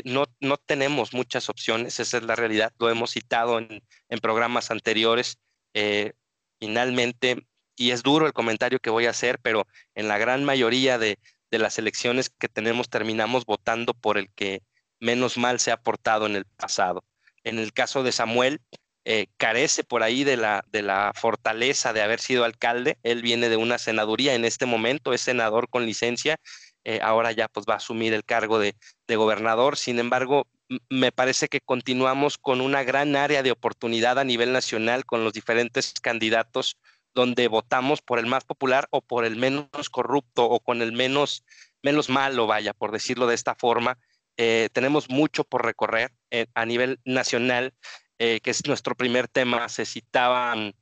no, 0.04 0.26
no 0.40 0.58
tenemos 0.58 1.14
muchas 1.14 1.50
opciones, 1.50 2.00
esa 2.00 2.18
es 2.18 2.24
la 2.24 2.36
realidad, 2.36 2.74
lo 2.80 2.90
hemos 2.90 3.12
citado 3.12 3.60
en, 3.60 3.84
en 4.10 4.20
programas 4.20 4.72
anteriores. 4.72 5.38
Eh, 5.74 6.14
finalmente, 6.60 7.48
y 7.76 7.92
es 7.92 8.04
duro 8.04 8.28
el 8.28 8.34
comentario 8.34 8.80
que 8.80 8.90
voy 8.90 9.06
a 9.06 9.12
hacer, 9.12 9.40
pero 9.40 9.68
en 9.96 10.08
la 10.08 10.18
gran 10.18 10.44
mayoría 10.44 10.98
de, 10.98 11.20
las 11.52 11.80
elecciones 11.80 12.30
que 12.30 12.48
tenemos 12.48 12.90
terminamos 12.90 13.46
votando 13.46 13.96
por 13.96 14.20
el 14.20 14.30
que 14.34 14.62
menos 15.00 15.38
mal 15.38 15.60
se 15.60 15.72
ha 15.72 15.77
portado 15.77 16.25
en 16.25 16.36
el 16.36 16.46
pasado. 16.46 17.03
En 17.44 17.60
el 17.60 17.74
caso 17.74 18.03
de 18.03 18.12
Samuel, 18.12 18.62
eh, 19.06 19.27
carece 19.38 19.84
por 19.84 20.03
ahí 20.03 20.24
de 20.24 20.38
la, 20.38 20.63
de 20.68 20.82
la 20.82 21.12
fortaleza 21.15 21.94
de 21.94 22.01
haber 22.01 22.20
sido 22.20 22.44
alcalde. 22.44 22.98
Él 23.03 23.22
viene 23.22 23.50
de 23.50 23.58
una 23.58 23.77
senaduría 23.77 24.36
en 24.36 24.46
este 24.46 24.65
momento, 24.65 25.13
es 25.13 25.22
senador 25.22 25.70
con 25.70 25.86
licencia. 25.86 26.38
Eh, 26.84 27.00
ahora 27.01 27.32
ya 27.32 27.48
pues 27.48 27.65
va 27.68 27.74
a 27.74 27.77
asumir 27.77 28.13
el 28.13 28.24
cargo 28.24 28.60
de, 28.60 28.75
de 29.08 29.15
gobernador. 29.15 29.77
Sin 29.77 30.00
embargo, 30.00 30.48
me 30.89 31.12
parece 31.12 31.48
que 31.48 31.62
continuamos 31.62 32.38
con 32.38 32.62
una 32.62 32.84
gran 32.84 33.15
área 33.15 33.41
de 33.41 33.51
oportunidad 33.51 34.20
a 34.20 34.24
nivel 34.24 34.53
nacional 34.53 35.06
con 35.06 35.24
los 35.24 35.34
diferentes 35.34 35.94
candidatos 36.01 36.77
donde 37.13 37.48
votamos 37.48 38.01
por 38.01 38.20
el 38.20 38.27
más 38.27 38.46
popular 38.46 38.88
o 38.91 39.01
por 39.01 39.25
el 39.25 39.36
menos 39.36 39.89
corrupto 39.89 40.46
o 40.46 40.60
con 40.60 40.82
el 40.82 40.91
menos, 40.91 41.44
menos 41.82 42.10
malo, 42.10 42.48
vaya, 42.48 42.74
por 42.74 42.91
decirlo 42.91 43.27
de 43.27 43.36
esta 43.36 43.56
forma. 43.56 43.98
Eh, 44.41 44.69
tenemos 44.72 45.10
mucho 45.10 45.43
por 45.43 45.65
recorrer 45.65 46.13
eh, 46.31 46.46
a 46.53 46.65
nivel 46.65 47.01
nacional, 47.03 47.74
eh, 48.19 48.39
que 48.39 48.51
es 48.51 48.65
nuestro 48.67 48.96
primer 48.96 49.27
tema. 49.27 49.67
Se 49.67 49.86
citaban, 49.86 50.75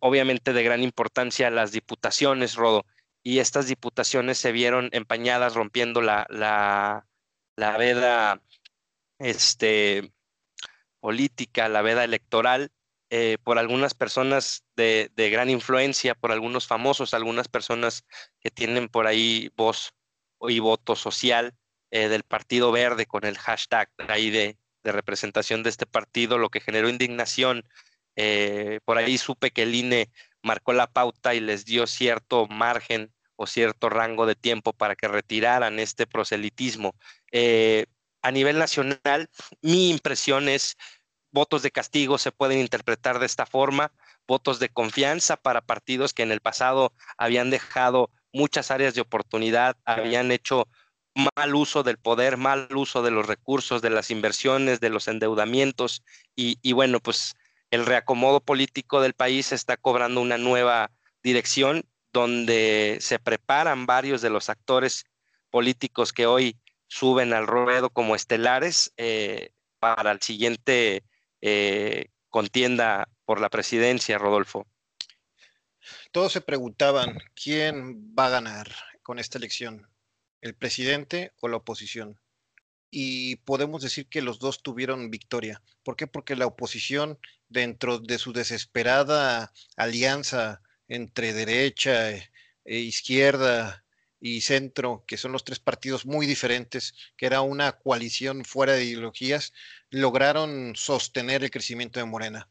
obviamente, 0.00 0.52
de 0.52 0.64
gran 0.64 0.82
importancia 0.82 1.50
las 1.50 1.70
diputaciones, 1.70 2.56
Rodo, 2.56 2.84
y 3.22 3.38
estas 3.38 3.68
diputaciones 3.68 4.38
se 4.38 4.50
vieron 4.50 4.88
empañadas 4.90 5.54
rompiendo 5.54 6.02
la, 6.02 6.26
la, 6.30 7.06
la 7.54 7.76
veda 7.76 8.42
este, 9.20 10.12
política, 10.98 11.68
la 11.68 11.82
veda 11.82 12.02
electoral, 12.02 12.72
por 13.44 13.58
algunas 13.58 13.94
personas 13.94 14.64
de, 14.74 15.10
gran 15.16 15.48
influencia, 15.48 16.16
por 16.16 16.32
algunos 16.32 16.66
famosos, 16.66 17.14
algunas 17.14 17.46
personas 17.46 18.04
que 18.40 18.50
tienen 18.50 18.88
por 18.88 19.06
ahí 19.06 19.52
voz 19.56 19.94
y 20.40 20.58
voto 20.58 20.96
social 20.96 21.54
eh, 21.90 22.08
del 22.08 22.22
Partido 22.22 22.72
Verde 22.72 23.06
con 23.06 23.24
el 23.24 23.38
hashtag 23.38 23.90
ahí 24.08 24.30
de, 24.30 24.56
representación 24.82 25.62
de 25.62 25.70
este 25.70 25.84
partido, 25.84 26.38
lo 26.38 26.48
que 26.48 26.60
generó 26.60 26.88
indignación. 26.88 27.64
Eh, 28.16 28.80
por 28.84 28.96
ahí 28.96 29.18
supe 29.18 29.50
que 29.50 29.64
el 29.64 29.74
INE 29.74 30.10
marcó 30.42 30.72
la 30.72 30.86
pauta 30.86 31.34
y 31.34 31.40
les 31.40 31.66
dio 31.66 31.86
cierto 31.86 32.46
margen 32.46 33.12
o 33.36 33.46
cierto 33.46 33.90
rango 33.90 34.24
de 34.24 34.36
tiempo 34.36 34.72
para 34.72 34.96
que 34.96 35.06
retiraran 35.06 35.78
este 35.78 36.06
proselitismo 36.06 36.94
a 38.22 38.30
nivel 38.30 38.58
nacional, 38.58 39.30
mi 39.62 39.90
impresión 39.90 40.48
es 40.48 40.76
votos 41.32 41.62
de 41.62 41.70
castigo 41.70 42.18
se 42.18 42.32
pueden 42.32 42.58
interpretar 42.58 43.18
de 43.18 43.26
esta 43.26 43.46
forma, 43.46 43.92
votos 44.26 44.58
de 44.58 44.68
confianza 44.68 45.36
para 45.36 45.60
partidos 45.60 46.12
que 46.12 46.22
en 46.22 46.32
el 46.32 46.40
pasado 46.40 46.92
habían 47.16 47.50
dejado 47.50 48.10
muchas 48.32 48.70
áreas 48.70 48.94
de 48.94 49.00
oportunidad, 49.00 49.76
habían 49.84 50.32
hecho 50.32 50.68
mal 51.36 51.54
uso 51.54 51.82
del 51.82 51.98
poder, 51.98 52.36
mal 52.36 52.68
uso 52.74 53.02
de 53.02 53.10
los 53.10 53.26
recursos, 53.26 53.82
de 53.82 53.90
las 53.90 54.10
inversiones, 54.10 54.80
de 54.80 54.90
los 54.90 55.08
endeudamientos 55.08 56.02
y, 56.34 56.72
bueno, 56.72 57.00
pues 57.00 57.34
el 57.70 57.86
reacomodo 57.86 58.40
político 58.40 59.00
del 59.00 59.14
país 59.14 59.52
está 59.52 59.76
cobrando 59.76 60.20
una 60.20 60.38
nueva 60.38 60.90
dirección 61.22 61.84
donde 62.12 62.98
se 63.00 63.18
preparan 63.18 63.86
varios 63.86 64.22
de 64.22 64.30
los 64.30 64.48
actores 64.48 65.04
políticos 65.50 66.12
que 66.12 66.26
hoy 66.26 66.56
suben 66.88 67.32
al 67.32 67.46
ruedo 67.46 67.90
como 67.90 68.16
estelares 68.16 68.92
eh, 68.96 69.50
para 69.78 70.10
el 70.10 70.20
siguiente 70.20 71.04
eh, 71.40 72.06
contienda 72.28 73.08
por 73.24 73.40
la 73.40 73.48
presidencia, 73.48 74.18
Rodolfo. 74.18 74.66
Todos 76.12 76.32
se 76.32 76.40
preguntaban 76.40 77.18
quién 77.34 78.14
va 78.14 78.26
a 78.26 78.30
ganar 78.30 78.68
con 79.02 79.18
esta 79.18 79.38
elección, 79.38 79.89
el 80.40 80.54
presidente 80.54 81.32
o 81.40 81.48
la 81.48 81.56
oposición. 81.56 82.20
Y 82.90 83.36
podemos 83.36 83.82
decir 83.82 84.08
que 84.08 84.22
los 84.22 84.38
dos 84.38 84.62
tuvieron 84.62 85.10
victoria. 85.10 85.62
¿Por 85.82 85.96
qué? 85.96 86.06
Porque 86.06 86.36
la 86.36 86.46
oposición, 86.46 87.18
dentro 87.48 87.98
de 87.98 88.18
su 88.18 88.32
desesperada 88.32 89.52
alianza 89.76 90.62
entre 90.88 91.32
derecha 91.32 92.10
e 92.10 92.28
izquierda, 92.64 93.84
y 94.20 94.42
Centro, 94.42 95.02
que 95.06 95.16
son 95.16 95.32
los 95.32 95.44
tres 95.44 95.58
partidos 95.58 96.04
muy 96.04 96.26
diferentes, 96.26 96.94
que 97.16 97.26
era 97.26 97.40
una 97.40 97.72
coalición 97.72 98.44
fuera 98.44 98.74
de 98.74 98.84
ideologías, 98.84 99.54
lograron 99.88 100.74
sostener 100.76 101.42
el 101.42 101.50
crecimiento 101.50 101.98
de 101.98 102.04
Morena. 102.04 102.48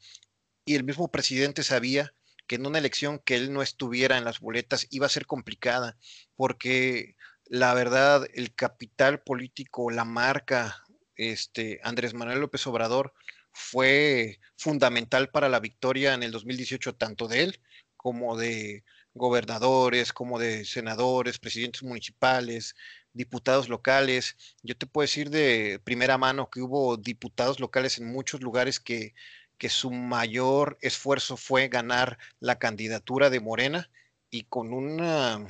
Y 0.66 0.76
el 0.76 0.84
mismo 0.84 1.12
presidente 1.12 1.64
sabía 1.64 2.14
que 2.48 2.56
en 2.56 2.66
una 2.66 2.80
elección 2.80 3.20
que 3.20 3.36
él 3.36 3.54
no 3.54 3.62
estuviera 3.62 4.18
en 4.18 4.26
las 4.26 4.40
boletas 4.40 4.88
iba 4.90 5.06
a 5.06 5.10
ser 5.10 5.28
complicada, 5.28 5.98
porque 6.36 7.16
la 7.50 7.74
verdad, 7.74 8.28
el 8.36 8.54
capital 8.54 9.22
político, 9.22 9.90
la 9.90 10.06
marca, 10.06 10.84
este, 11.16 11.80
Andrés 11.84 12.14
Manuel 12.14 12.40
López 12.40 12.66
Obrador, 12.68 13.14
fue 13.52 14.40
fundamental 14.56 15.32
para 15.32 15.50
la 15.50 15.60
victoria 15.60 16.14
en 16.14 16.22
el 16.24 16.32
2018, 16.32 16.96
tanto 16.96 17.28
de 17.28 17.44
él 17.44 17.62
como 17.98 18.38
de 18.38 18.84
gobernadores, 19.16 20.14
como 20.14 20.38
de 20.38 20.64
senadores, 20.64 21.40
presidentes 21.40 21.82
municipales, 21.84 22.76
diputados 23.14 23.68
locales. 23.68 24.38
Yo 24.62 24.78
te 24.78 24.86
puedo 24.86 25.04
decir 25.06 25.32
de 25.32 25.82
primera 25.84 26.20
mano 26.20 26.50
que 26.52 26.62
hubo 26.62 26.98
diputados 26.98 27.60
locales 27.60 27.98
en 27.98 28.12
muchos 28.12 28.42
lugares 28.42 28.80
que, 28.80 29.16
que 29.58 29.70
su 29.70 29.90
mayor 29.92 30.78
esfuerzo 30.82 31.36
fue 31.36 31.68
ganar 31.68 32.20
la 32.40 32.60
candidatura 32.60 33.32
de 33.32 33.40
Morena 33.40 33.90
y 34.30 34.44
con 34.44 34.72
una 34.72 35.48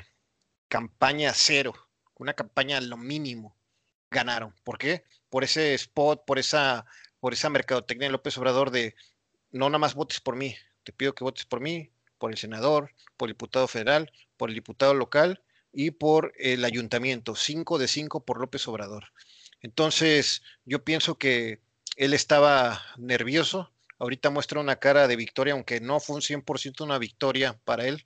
campaña 0.70 1.34
cero, 1.36 1.89
una 2.20 2.34
campaña 2.34 2.80
lo 2.82 2.98
mínimo, 2.98 3.56
ganaron. 4.12 4.54
¿Por 4.64 4.78
qué? 4.78 5.04
Por 5.30 5.44
ese 5.44 5.74
spot, 5.74 6.26
por 6.26 6.38
esa, 6.38 6.86
por 7.20 7.34
esa 7.34 7.50
mercadotecnia 7.50 8.08
de 8.08 8.12
López 8.12 8.38
Obrador 8.38 8.70
de 8.70 8.96
no 9.52 9.68
nada 9.70 9.80
más 9.80 9.96
votes 9.96 10.20
por 10.20 10.36
mí, 10.36 10.56
te 10.84 10.94
pido 10.94 11.16
que 11.16 11.24
votes 11.24 11.46
por 11.46 11.60
mí, 11.60 11.90
por 12.20 12.32
el 12.32 12.38
senador, 12.38 12.92
por 13.18 13.30
el 13.30 13.34
diputado 13.34 13.68
federal, 13.68 14.12
por 14.38 14.50
el 14.50 14.56
diputado 14.56 14.94
local 14.94 15.42
y 15.72 15.92
por 15.92 16.34
el 16.38 16.66
ayuntamiento, 16.66 17.36
cinco 17.36 17.78
de 17.80 17.88
cinco 17.88 18.24
por 18.24 18.40
López 18.40 18.68
Obrador. 18.68 19.06
Entonces, 19.62 20.44
yo 20.66 20.84
pienso 20.84 21.18
que 21.18 21.62
él 21.96 22.14
estaba 22.14 22.82
nervioso, 22.98 23.72
ahorita 23.98 24.30
muestra 24.30 24.60
una 24.60 24.78
cara 24.78 25.08
de 25.08 25.16
victoria, 25.16 25.54
aunque 25.54 25.82
no 25.82 26.00
fue 26.00 26.16
un 26.16 26.22
100% 26.22 26.84
una 26.84 26.98
victoria 26.98 27.60
para 27.66 27.86
él, 27.86 28.06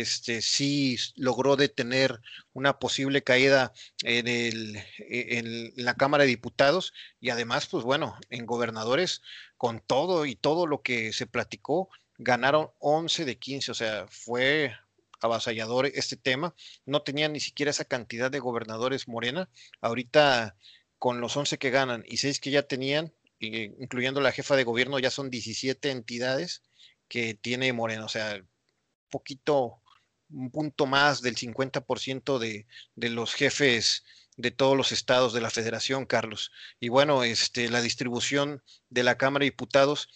este, 0.00 0.40
sí 0.40 0.96
logró 1.16 1.56
detener 1.56 2.20
una 2.54 2.78
posible 2.78 3.22
caída 3.22 3.74
en, 4.02 4.26
el, 4.26 4.76
e, 4.98 5.38
en 5.38 5.72
la 5.76 5.94
Cámara 5.94 6.24
de 6.24 6.30
Diputados 6.30 6.94
y 7.20 7.28
además, 7.28 7.66
pues 7.66 7.84
bueno, 7.84 8.16
en 8.30 8.46
gobernadores, 8.46 9.20
con 9.58 9.80
todo 9.80 10.24
y 10.24 10.34
todo 10.34 10.66
lo 10.66 10.82
que 10.82 11.12
se 11.12 11.26
platicó, 11.26 11.90
ganaron 12.16 12.70
11 12.78 13.26
de 13.26 13.38
15, 13.38 13.70
o 13.70 13.74
sea, 13.74 14.06
fue 14.08 14.74
avasallador 15.20 15.86
este 15.86 16.16
tema. 16.16 16.54
No 16.86 17.02
tenían 17.02 17.34
ni 17.34 17.40
siquiera 17.40 17.70
esa 17.70 17.84
cantidad 17.84 18.30
de 18.30 18.40
gobernadores 18.40 19.08
Morena. 19.08 19.50
Ahorita 19.82 20.56
con 20.98 21.20
los 21.20 21.36
11 21.36 21.58
que 21.58 21.70
ganan 21.70 22.02
y 22.08 22.16
6 22.16 22.40
que 22.40 22.50
ya 22.50 22.62
tenían, 22.62 23.12
incluyendo 23.40 24.20
la 24.20 24.32
jefa 24.32 24.56
de 24.56 24.64
gobierno, 24.64 24.98
ya 24.98 25.10
son 25.10 25.30
17 25.30 25.90
entidades 25.90 26.62
que 27.08 27.34
tiene 27.34 27.72
Morena. 27.72 28.04
O 28.06 28.08
sea, 28.08 28.42
poquito, 29.10 29.81
un 30.32 30.50
punto 30.50 30.86
más 30.86 31.22
del 31.22 31.36
50% 31.36 32.38
de, 32.38 32.66
de 32.94 33.08
los 33.10 33.34
jefes 33.34 34.04
de 34.36 34.50
todos 34.50 34.76
los 34.76 34.92
estados 34.92 35.32
de 35.32 35.40
la 35.40 35.50
federación, 35.50 36.06
Carlos. 36.06 36.52
Y 36.80 36.88
bueno, 36.88 37.22
este, 37.24 37.68
la 37.68 37.80
distribución 37.80 38.62
de 38.88 39.02
la 39.02 39.18
Cámara 39.18 39.44
de 39.44 39.50
Diputados 39.50 40.08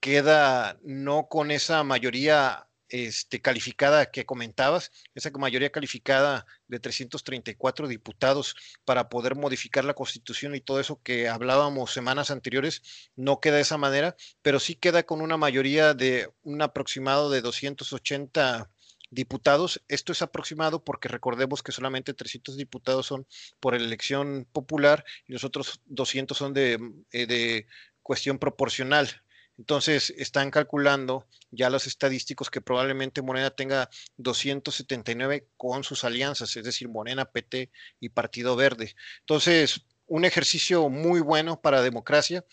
queda 0.00 0.78
no 0.82 1.28
con 1.28 1.50
esa 1.50 1.82
mayoría 1.82 2.68
este, 2.88 3.42
calificada 3.42 4.10
que 4.10 4.24
comentabas, 4.24 4.90
esa 5.14 5.30
mayoría 5.32 5.70
calificada 5.70 6.46
de 6.68 6.80
334 6.80 7.88
diputados 7.88 8.56
para 8.84 9.08
poder 9.08 9.34
modificar 9.36 9.84
la 9.84 9.94
constitución 9.94 10.54
y 10.54 10.60
todo 10.60 10.80
eso 10.80 11.02
que 11.02 11.28
hablábamos 11.28 11.92
semanas 11.92 12.30
anteriores, 12.30 13.10
no 13.16 13.40
queda 13.40 13.56
de 13.56 13.62
esa 13.62 13.76
manera, 13.76 14.16
pero 14.40 14.58
sí 14.60 14.74
queda 14.74 15.02
con 15.02 15.20
una 15.20 15.36
mayoría 15.36 15.94
de 15.94 16.30
un 16.42 16.62
aproximado 16.62 17.28
de 17.30 17.42
280 17.42 18.70
diputados. 19.10 19.82
Esto 19.88 20.12
es 20.12 20.22
aproximado 20.22 20.84
porque 20.84 21.08
recordemos 21.08 21.62
que 21.62 21.72
solamente 21.72 22.14
300 22.14 22.56
diputados 22.56 23.06
son 23.06 23.26
por 23.60 23.74
elección 23.74 24.46
popular 24.52 25.04
y 25.26 25.32
los 25.32 25.44
otros 25.44 25.80
200 25.86 26.36
son 26.36 26.54
de, 26.54 26.78
eh, 27.12 27.26
de 27.26 27.66
cuestión 28.02 28.38
proporcional. 28.38 29.22
Entonces, 29.58 30.14
están 30.16 30.52
calculando 30.52 31.26
ya 31.50 31.68
los 31.68 31.88
estadísticos 31.88 32.48
que 32.48 32.60
probablemente 32.60 33.22
Morena 33.22 33.50
tenga 33.50 33.90
279 34.16 35.48
con 35.56 35.82
sus 35.82 36.04
alianzas, 36.04 36.56
es 36.56 36.64
decir, 36.64 36.88
Morena, 36.88 37.24
PT 37.24 37.70
y 37.98 38.10
Partido 38.10 38.54
Verde. 38.54 38.94
Entonces, 39.20 39.84
un 40.06 40.24
ejercicio 40.24 40.88
muy 40.88 41.20
bueno 41.20 41.60
para 41.60 41.82
democracia. 41.82 42.44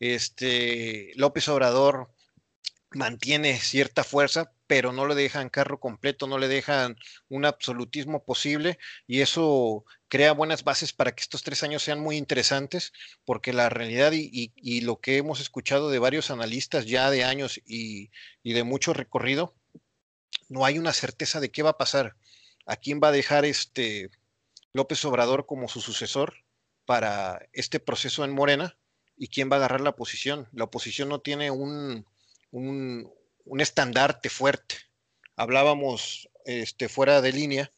Este 0.00 1.12
López 1.14 1.48
Obrador 1.48 2.10
mantiene 2.90 3.58
cierta 3.58 4.02
fuerza, 4.02 4.52
pero 4.68 4.92
no 4.92 5.06
le 5.08 5.16
dejan 5.16 5.48
carro 5.48 5.80
completo, 5.80 6.28
no 6.28 6.38
le 6.38 6.46
dejan 6.46 6.96
un 7.28 7.46
absolutismo 7.46 8.22
posible 8.22 8.78
y 9.06 9.22
eso 9.22 9.84
crea 10.08 10.32
buenas 10.32 10.62
bases 10.62 10.92
para 10.92 11.14
que 11.14 11.22
estos 11.22 11.42
tres 11.42 11.62
años 11.62 11.82
sean 11.82 12.00
muy 12.00 12.16
interesantes, 12.16 12.92
porque 13.24 13.52
la 13.52 13.70
realidad 13.70 14.12
y, 14.12 14.80
lo 14.82 15.00
que 15.00 15.16
hemos 15.16 15.40
escuchado 15.40 15.90
de 15.90 15.98
varios 15.98 16.30
analistas 16.30 16.86
ya 16.86 17.10
de 17.10 17.24
años 17.24 17.60
y, 17.66 18.10
de 18.44 18.62
mucho 18.62 18.92
recorrido, 18.92 19.54
no 20.48 20.64
hay 20.64 20.78
una 20.78 20.92
certeza 20.92 21.40
de 21.40 21.50
qué 21.50 21.62
va 21.62 21.70
a 21.70 21.78
pasar, 21.78 22.16
a 22.66 22.76
quién 22.76 23.00
va 23.02 23.08
a 23.08 23.12
dejar 23.12 23.46
este 23.46 24.10
López 24.74 25.02
Obrador 25.06 25.46
como 25.46 25.68
su 25.68 25.80
sucesor 25.80 26.44
para 26.84 27.48
este 27.52 27.80
proceso 27.80 28.24
en 28.24 28.32
Morena 28.32 28.76
y 29.16 29.28
quién 29.28 29.50
va 29.50 29.56
a 29.56 29.58
agarrar 29.60 29.80
la 29.80 29.90
oposición. 29.90 30.46
La 30.52 30.64
oposición 30.64 31.08
no 31.08 31.20
tiene 31.20 31.50
un, 31.50 32.06
un 33.48 33.60
estandarte 33.60 34.28
fuerte. 34.28 34.76
Hablábamos 35.36 36.28
este, 36.44 36.88
fuera 36.88 37.20
de 37.20 37.32
línea 37.32 37.72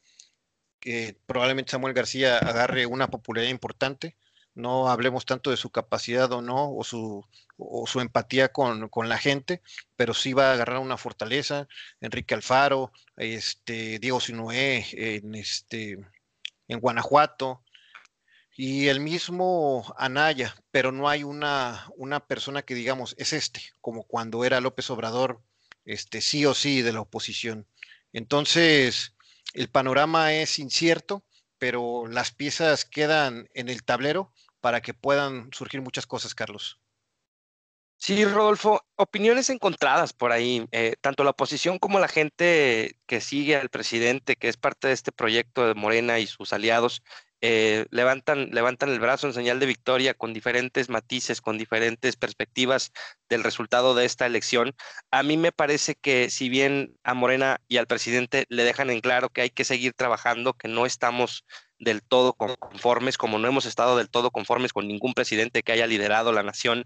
que 0.80 1.16
probablemente 1.26 1.72
Samuel 1.72 1.94
García 1.94 2.38
agarre 2.38 2.86
una 2.86 3.08
popularidad 3.10 3.50
importante. 3.50 4.16
No 4.54 4.88
hablemos 4.88 5.26
tanto 5.26 5.50
de 5.50 5.56
su 5.56 5.70
capacidad 5.70 6.32
o 6.32 6.42
no, 6.42 6.74
o 6.74 6.82
su, 6.82 7.24
o 7.56 7.86
su 7.86 8.00
empatía 8.00 8.48
con, 8.48 8.88
con, 8.88 9.08
la 9.08 9.18
gente, 9.18 9.62
pero 9.96 10.12
sí 10.14 10.32
va 10.32 10.50
a 10.50 10.54
agarrar 10.54 10.78
una 10.78 10.96
fortaleza. 10.96 11.68
Enrique 12.00 12.34
Alfaro, 12.34 12.92
este, 13.16 13.98
Diego 14.00 14.20
Sinué 14.20 14.86
en, 14.92 15.34
este, 15.34 15.98
en 16.68 16.80
Guanajuato, 16.80 17.62
y 18.56 18.88
el 18.88 19.00
mismo 19.00 19.94
Anaya, 19.96 20.54
pero 20.70 20.92
no 20.92 21.08
hay 21.08 21.22
una, 21.24 21.86
una 21.96 22.20
persona 22.26 22.62
que 22.62 22.74
digamos 22.74 23.14
es 23.16 23.32
este, 23.32 23.62
como 23.80 24.04
cuando 24.04 24.44
era 24.44 24.60
López 24.60 24.90
Obrador, 24.90 25.40
este 25.84 26.20
sí 26.20 26.46
o 26.46 26.54
sí 26.54 26.82
de 26.82 26.92
la 26.92 27.00
oposición. 27.00 27.66
Entonces, 28.12 29.14
el 29.54 29.68
panorama 29.68 30.34
es 30.34 30.58
incierto, 30.58 31.24
pero 31.58 32.06
las 32.06 32.32
piezas 32.32 32.84
quedan 32.84 33.48
en 33.54 33.68
el 33.68 33.82
tablero 33.84 34.32
para 34.60 34.80
que 34.80 34.94
puedan 34.94 35.50
surgir 35.52 35.82
muchas 35.82 36.06
cosas, 36.06 36.34
Carlos. 36.34 36.80
Sí, 38.02 38.24
Rodolfo, 38.24 38.82
opiniones 38.96 39.50
encontradas 39.50 40.14
por 40.14 40.32
ahí, 40.32 40.66
eh, 40.72 40.94
tanto 41.02 41.22
la 41.22 41.30
oposición 41.30 41.78
como 41.78 41.98
la 42.00 42.08
gente 42.08 42.96
que 43.06 43.20
sigue 43.20 43.56
al 43.56 43.68
presidente, 43.68 44.36
que 44.36 44.48
es 44.48 44.56
parte 44.56 44.88
de 44.88 44.94
este 44.94 45.12
proyecto 45.12 45.66
de 45.66 45.74
Morena 45.74 46.18
y 46.18 46.26
sus 46.26 46.54
aliados, 46.54 47.02
eh, 47.42 47.86
levantan, 47.90 48.50
levantan 48.50 48.90
el 48.90 49.00
brazo 49.00 49.26
en 49.26 49.32
señal 49.32 49.60
de 49.60 49.66
victoria 49.66 50.12
con 50.12 50.34
diferentes 50.34 50.90
matices, 50.90 51.40
con 51.40 51.56
diferentes 51.56 52.16
perspectivas 52.16 52.92
del 53.30 53.44
resultado 53.44 53.94
de 53.94 54.04
esta 54.04 54.26
elección. 54.26 54.74
A 55.10 55.22
mí 55.22 55.38
me 55.38 55.50
parece 55.50 55.94
que 55.94 56.28
si 56.28 56.50
bien 56.50 56.98
a 57.02 57.14
Morena 57.14 57.60
y 57.66 57.78
al 57.78 57.86
presidente 57.86 58.44
le 58.50 58.64
dejan 58.64 58.90
en 58.90 59.00
claro 59.00 59.30
que 59.30 59.40
hay 59.40 59.50
que 59.50 59.64
seguir 59.64 59.94
trabajando, 59.94 60.52
que 60.52 60.68
no 60.68 60.84
estamos 60.84 61.46
del 61.78 62.02
todo 62.02 62.34
conformes, 62.34 63.16
como 63.16 63.38
no 63.38 63.48
hemos 63.48 63.64
estado 63.64 63.96
del 63.96 64.10
todo 64.10 64.30
conformes 64.30 64.74
con 64.74 64.86
ningún 64.86 65.14
presidente 65.14 65.62
que 65.62 65.72
haya 65.72 65.86
liderado 65.86 66.32
la 66.32 66.42
nación, 66.42 66.84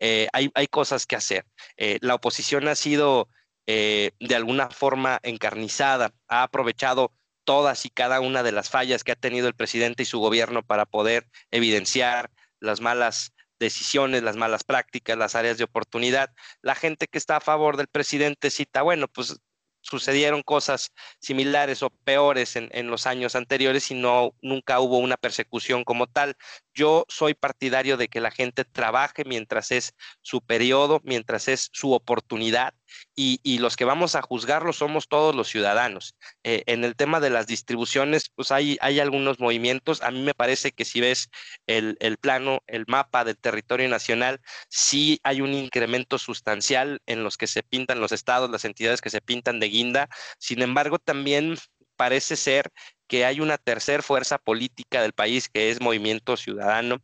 eh, 0.00 0.26
hay, 0.32 0.50
hay, 0.54 0.66
cosas 0.66 1.06
que 1.06 1.14
hacer. 1.14 1.46
Eh, 1.76 1.98
la 2.00 2.16
oposición 2.16 2.66
ha 2.66 2.74
sido 2.74 3.28
de 3.64 4.34
alguna 4.34 4.68
forma 4.68 5.18
encarnizada, 5.22 6.12
ha 6.28 6.42
aprovechado 6.42 7.12
todas 7.44 7.84
y 7.86 7.90
cada 7.90 8.20
una 8.20 8.42
de 8.42 8.52
las 8.52 8.70
fallas 8.70 9.04
que 9.04 9.12
ha 9.12 9.16
tenido 9.16 9.48
el 9.48 9.54
presidente 9.54 10.02
y 10.02 10.06
su 10.06 10.18
gobierno 10.18 10.62
para 10.62 10.86
poder 10.86 11.28
evidenciar 11.50 12.30
las 12.60 12.80
malas 12.80 13.32
decisiones, 13.58 14.22
las 14.22 14.36
malas 14.36 14.64
prácticas, 14.64 15.16
las 15.16 15.34
áreas 15.34 15.58
de 15.58 15.64
oportunidad. 15.64 16.30
La 16.62 16.74
gente 16.74 17.06
que 17.06 17.18
está 17.18 17.36
a 17.36 17.40
favor 17.40 17.76
del 17.76 17.88
presidente 17.88 18.50
cita, 18.50 18.82
bueno, 18.82 19.08
pues 19.08 19.40
sucedieron 19.82 20.42
cosas 20.42 20.92
similares 21.20 21.82
o 21.82 21.90
peores 21.90 22.56
en, 22.56 22.68
en, 22.72 22.88
los 22.88 23.06
años 23.06 23.34
anteriores 23.34 23.90
y 23.90 23.94
no 23.94 24.34
nunca 24.40 24.80
hubo 24.80 24.98
una 24.98 25.16
persecución 25.16 25.84
como 25.84 26.06
tal. 26.06 26.36
Yo 26.74 27.04
soy 27.08 27.34
partidario 27.34 27.96
de 27.96 28.08
que 28.08 28.20
la 28.20 28.30
gente 28.30 28.64
trabaje 28.64 29.24
mientras 29.24 29.70
es 29.72 29.94
su 30.22 30.40
periodo, 30.40 31.00
mientras 31.04 31.48
es 31.48 31.68
su 31.72 31.92
oportunidad 31.92 32.74
y, 33.14 33.58
los 33.58 33.76
que 33.76 33.84
vamos 33.84 34.14
a 34.14 34.22
juzgarlo 34.22 34.72
somos 34.72 35.08
todos 35.08 35.34
los 35.34 35.48
ciudadanos. 35.48 36.16
Eh, 36.42 36.62
en 36.66 36.84
el 36.84 36.96
tema 36.96 37.20
de 37.20 37.30
las 37.30 37.46
distribuciones, 37.46 38.30
pues 38.34 38.50
hay, 38.50 38.76
hay 38.80 39.00
algunos 39.00 39.38
movimientos. 39.38 40.02
A 40.02 40.10
mí 40.10 40.20
me 40.22 40.34
parece 40.34 40.72
que 40.72 40.84
si 40.84 41.00
ves 41.00 41.28
el, 41.66 41.96
el, 42.00 42.16
plano, 42.16 42.62
el 42.66 42.84
mapa 42.88 43.24
del 43.24 43.38
territorio 43.38 43.88
nacional, 43.88 44.40
sí 44.68 45.20
hay 45.22 45.40
un 45.40 45.54
incremento 45.54 46.18
sustancial 46.18 47.00
en 47.06 47.22
los 47.22 47.36
que 47.36 47.46
se 47.46 47.62
pintan 47.62 48.00
los 48.00 48.12
estados, 48.12 48.50
las 48.50 48.64
entidades 48.64 49.00
que 49.00 49.10
se 49.10 49.20
pintan 49.20 49.60
de 49.60 49.68
guinda. 49.68 50.08
Sin 50.38 50.62
embargo, 50.62 50.98
también 50.98 51.56
parece 51.96 52.36
ser 52.36 52.72
que 53.12 53.26
hay 53.26 53.40
una 53.40 53.58
tercera 53.58 54.02
fuerza 54.02 54.38
política 54.38 55.02
del 55.02 55.12
país 55.12 55.50
que 55.50 55.68
es 55.68 55.82
Movimiento 55.82 56.38
Ciudadano. 56.38 57.02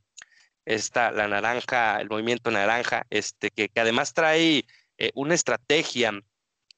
Está 0.64 1.10
la 1.10 1.28
naranja, 1.28 2.00
el 2.00 2.08
movimiento 2.08 2.50
naranja, 2.50 3.06
este, 3.10 3.50
que, 3.50 3.68
que 3.68 3.80
además 3.80 4.14
trae 4.14 4.64
eh, 4.96 5.10
una 5.12 5.34
estrategia 5.34 6.18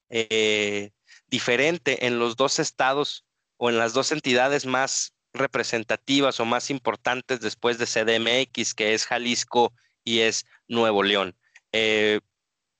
eh, 0.08 0.90
diferente 1.28 2.08
en 2.08 2.18
los 2.18 2.34
dos 2.34 2.58
estados 2.58 3.24
o 3.56 3.70
en 3.70 3.78
las 3.78 3.92
dos 3.92 4.10
entidades 4.10 4.66
más 4.66 5.14
representativas 5.32 6.40
o 6.40 6.44
más 6.44 6.68
importantes 6.68 7.38
después 7.38 7.78
de 7.78 7.86
CDMX, 7.86 8.74
que 8.74 8.94
es 8.94 9.06
Jalisco 9.06 9.72
y 10.02 10.22
es 10.22 10.44
Nuevo 10.66 11.04
León. 11.04 11.36
Eh, 11.70 12.18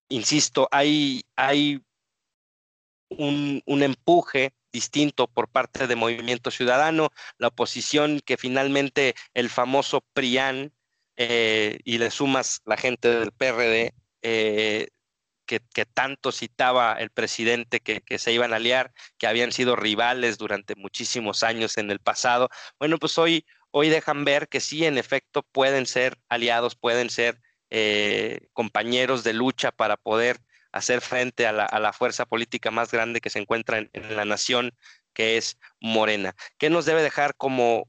insisto, 0.09 0.67
hay, 0.73 1.23
hay 1.37 1.81
un, 3.09 3.63
empuje 3.67 4.53
distinto 4.73 5.27
por 5.27 5.49
parte 5.49 5.87
de 5.87 5.97
Movimiento 5.97 6.51
Ciudadano, 6.51 7.11
la 7.39 7.49
oposición 7.49 8.21
que 8.25 8.37
finalmente 8.37 9.15
el 9.35 9.51
famoso 9.51 10.05
PRIAN 10.13 10.73
y 11.17 11.99
le 11.99 12.11
sumas 12.11 12.63
la 12.65 12.79
gente 12.79 13.09
del 13.09 13.33
PRD, 13.33 13.93
que, 15.59 15.87
tanto 15.87 16.31
citaba 16.33 16.95
el 16.95 17.11
presidente 17.11 17.81
que, 17.81 18.19
se 18.19 18.33
iban 18.33 18.53
a 18.53 18.57
aliar, 18.57 18.93
que 19.19 19.27
habían 19.27 19.53
sido 19.53 19.75
rivales 19.77 20.39
durante 20.39 20.77
muchísimos 20.77 21.43
años 21.43 21.77
en 21.79 21.91
el 21.91 21.99
pasado. 21.99 22.49
Bueno, 22.79 22.99
pues 22.99 23.19
hoy, 23.19 23.47
hoy 23.71 23.89
dejan 23.89 24.25
ver 24.25 24.49
que 24.49 24.61
sí, 24.61 24.85
en 24.85 24.99
efecto, 24.99 25.43
pueden 25.43 25.87
ser 25.87 26.19
aliados, 26.29 26.77
pueden 26.77 27.11
ser 27.11 27.41
eh, 27.71 28.49
compañeros 28.53 29.25
de 29.25 29.33
lucha 29.33 29.73
para 29.73 29.97
poder 29.97 30.39
hacer 30.73 31.01
frente 31.01 31.47
a 31.47 31.53
la, 31.53 31.93
fuerza 31.93 32.27
política 32.27 32.71
más 32.71 32.91
grande 32.91 33.21
que 33.21 33.31
se 33.31 33.39
encuentra 33.39 33.79
en, 33.79 34.17
la 34.17 34.25
nación, 34.25 34.73
que 35.13 35.37
es 35.37 35.59
Morena. 35.81 36.35
¿Qué 36.57 36.71
nos 36.71 36.85
debe 36.85 37.03
dejar 37.03 37.35
como, 37.37 37.89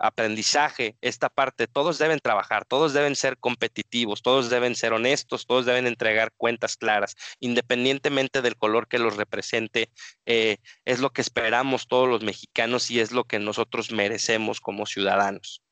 aprendizaje 0.00 0.96
esta 1.00 1.28
parte? 1.28 1.66
Todos 1.68 1.98
deben 1.98 2.18
trabajar, 2.18 2.64
todos 2.64 2.92
deben 2.92 3.14
ser 3.14 3.38
competitivos, 3.38 4.22
todos 4.22 4.50
deben 4.50 4.74
ser 4.74 4.92
honestos, 4.92 5.46
todos 5.46 5.66
deben 5.66 5.86
entregar 5.86 6.32
cuentas 6.36 6.76
claras, 6.76 7.14
independientemente 7.38 8.42
del 8.42 8.56
color 8.56 8.88
que 8.88 8.98
los 8.98 9.16
represente. 9.16 9.90
Eh, 10.26 10.58
es 10.84 11.00
lo 11.00 11.10
que 11.10 11.20
esperamos 11.20 11.86
todos 11.86 12.08
los 12.08 12.22
mexicanos 12.22 12.90
y 12.90 13.00
es 13.00 13.12
lo 13.12 13.24
que 13.24 13.38
nosotros 13.38 13.92
merecemos 13.92 14.60
como 14.60 14.86
ciudadanos. 14.86 15.62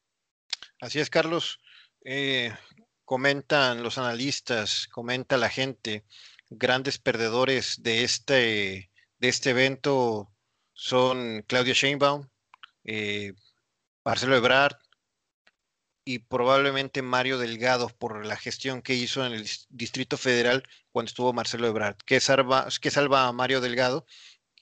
Así 0.81 1.01
es, 1.01 1.11
Carlos. 1.11 1.59
Eh, 2.05 2.53
comentan 3.07 3.83
los 3.83 3.99
analistas, 3.99 4.88
comenta 4.88 5.38
la 5.38 5.49
gente, 5.49 6.05
grandes 6.51 6.99
perdedores 6.99 7.83
de 7.83 8.05
este, 8.05 8.90
de 9.19 9.29
este 9.29 9.51
evento 9.51 10.31
son 10.75 11.42
Claudia 11.47 11.73
Sheinbaum, 11.73 12.29
eh, 12.85 13.33
Marcelo 14.05 14.37
Ebrard 14.37 14.77
y 16.05 16.19
probablemente 16.19 17.01
Mario 17.01 17.38
Delgado 17.38 17.88
por 17.88 18.27
la 18.27 18.37
gestión 18.37 18.83
que 18.83 18.95
hizo 18.95 19.25
en 19.25 19.33
el 19.33 19.49
Distrito 19.69 20.16
Federal 20.16 20.64
cuando 20.90 21.09
estuvo 21.09 21.33
Marcelo 21.33 21.69
Ebrard. 21.69 21.97
¿Qué 22.05 22.21
salva, 22.21 22.69
salva 22.71 23.29
a 23.29 23.33
Mario 23.33 23.61
Delgado? 23.61 24.05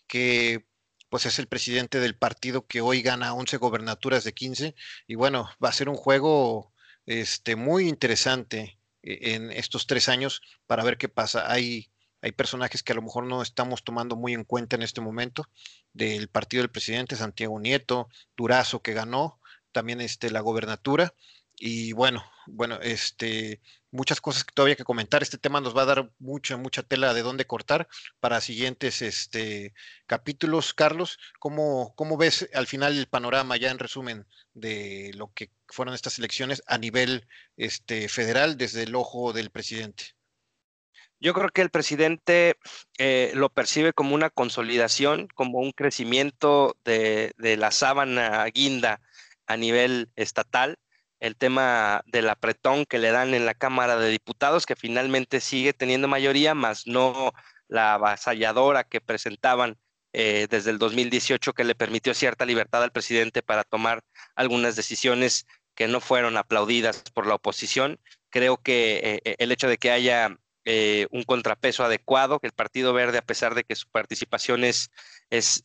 Que 0.07 0.67
pues 1.09 1.25
es 1.25 1.39
el 1.39 1.49
presidente 1.49 1.99
del 1.99 2.17
partido 2.17 2.67
que 2.67 2.83
hoy 2.83 3.01
gana 3.01 3.35
11 3.35 3.57
gobernaturas 3.57 4.23
de 4.25 4.35
15 4.35 4.75
y 5.07 5.15
bueno, 5.15 5.49
va 5.65 5.71
a 5.71 5.73
ser 5.73 5.89
un 5.89 5.97
juego 5.97 6.74
este, 7.07 7.57
muy 7.57 7.89
interesante 7.89 8.79
eh, 9.03 9.35
en 9.35 9.51
estos 9.51 9.87
tres 9.87 10.09
años 10.09 10.43
para 10.67 10.85
ver 10.85 10.99
qué 10.99 11.09
pasa. 11.09 11.51
Hay, 11.51 11.91
hay 12.23 12.33
personajes 12.33 12.83
que 12.83 12.93
a 12.93 12.97
lo 12.97 13.03
mejor 13.03 13.27
no 13.27 13.43
estamos 13.43 13.85
tomando 13.85 14.17
muy 14.17 14.33
en 14.33 14.45
cuenta 14.45 14.77
en 14.77 14.83
este 14.83 15.01
momento 15.01 15.49
del 15.93 16.29
partido 16.29 16.63
del 16.63 16.71
presidente, 16.71 17.17
Santiago 17.17 17.61
Nieto, 17.61 18.09
Durazo 18.37 18.83
que 18.83 18.95
ganó, 18.95 19.41
también 19.73 20.01
este, 20.01 20.31
la 20.31 20.41
gobernatura. 20.41 21.15
Y 21.57 21.93
bueno, 21.93 22.25
bueno, 22.47 22.81
este, 22.81 23.61
muchas 23.95 24.21
cosas 24.21 24.45
que 24.45 24.53
todavía 24.53 24.75
que 24.75 24.85
comentar. 24.85 25.23
Este 25.23 25.39
tema 25.39 25.61
nos 25.61 25.77
va 25.77 25.83
a 25.83 25.87
dar 25.87 26.11
mucha, 26.19 26.57
mucha 26.57 26.83
tela 26.83 27.15
de 27.15 27.23
dónde 27.23 27.47
cortar 27.47 27.89
para 28.19 28.41
siguientes 28.41 29.01
este, 29.03 29.73
capítulos. 30.07 30.75
Carlos, 30.75 31.19
¿cómo, 31.39 31.95
¿cómo 31.95 32.17
ves 32.17 32.49
al 32.55 32.67
final 32.67 32.99
el 32.99 33.07
panorama 33.07 33.57
ya 33.57 33.71
en 33.71 33.79
resumen 33.79 34.27
de 34.53 35.13
lo 35.15 35.33
que 35.33 35.51
fueron 35.69 35.95
estas 35.95 36.19
elecciones 36.19 36.63
a 36.67 36.77
nivel 36.77 37.29
este, 37.57 38.09
federal 38.09 38.59
desde 38.59 38.83
el 38.83 38.97
ojo 38.97 39.33
del 39.33 39.51
presidente? 39.51 40.05
Yo 41.21 41.33
creo 41.33 41.49
que 41.51 41.63
el 41.63 41.71
presidente 41.71 42.57
eh, 42.99 43.31
lo 43.35 43.49
percibe 43.49 43.93
como 43.93 44.17
una 44.17 44.29
consolidación, 44.29 45.29
como 45.35 45.61
un 45.61 45.71
crecimiento 45.71 46.77
de, 46.85 47.33
de 47.39 47.57
la 47.57 47.71
sábana 47.71 48.45
guinda 48.47 49.01
a 49.47 49.57
nivel 49.57 50.11
estatal 50.17 50.79
el 51.21 51.37
tema 51.37 52.03
del 52.07 52.29
apretón 52.29 52.85
que 52.87 52.99
le 52.99 53.11
dan 53.11 53.35
en 53.35 53.47
la 53.47 53.55
Cámara 53.55 53.97
de 53.97 54.11
Diputados, 54.11 54.67
que 54.67 54.77
finalmente 54.77 55.41
sigue 55.41 55.73
teniendo 55.73 56.09
mayoría, 56.09 56.55
más 56.55 56.87
no 56.87 57.33
la 57.69 57.95
avasalladora 57.95 58.85
que 58.85 59.01
presentaban 59.01 59.79
eh, 60.13 60.47
desde 60.49 60.71
el 60.71 60.79
2018, 60.79 61.53
que 61.55 61.65
le 61.65 61.75
permitió 61.75 62.15
cierta 62.15 62.47
libertad 62.47 62.83
al 62.83 62.93
presidente 62.93 63.43
para 63.43 63.65
tomar 63.65 64.03
algunas 64.37 64.77
decisiones 64.77 65.47
que 65.75 65.89
no 65.89 66.01
fueron 66.01 66.37
aplaudidas 66.37 67.03
por 67.15 67.27
la 67.27 67.35
oposición. 67.35 67.99
Creo 68.31 68.59
que 68.59 69.21
eh, 69.25 69.35
el 69.39 69.51
hecho 69.51 69.69
de 69.69 69.79
que 69.79 69.91
haya 69.91 70.37
eh, 70.65 71.09
un 71.11 71.25
contrapeso 71.25 71.85
adecuado, 71.85 72.39
que 72.39 72.47
el 72.47 72.53
Partido 72.53 72.93
Verde, 72.93 73.19
a 73.19 73.27
pesar 73.27 73.55
de 73.55 73.65
que 73.65 73.75
su 73.75 73.89
participación 73.89 74.63
es, 74.63 74.91
es 75.31 75.65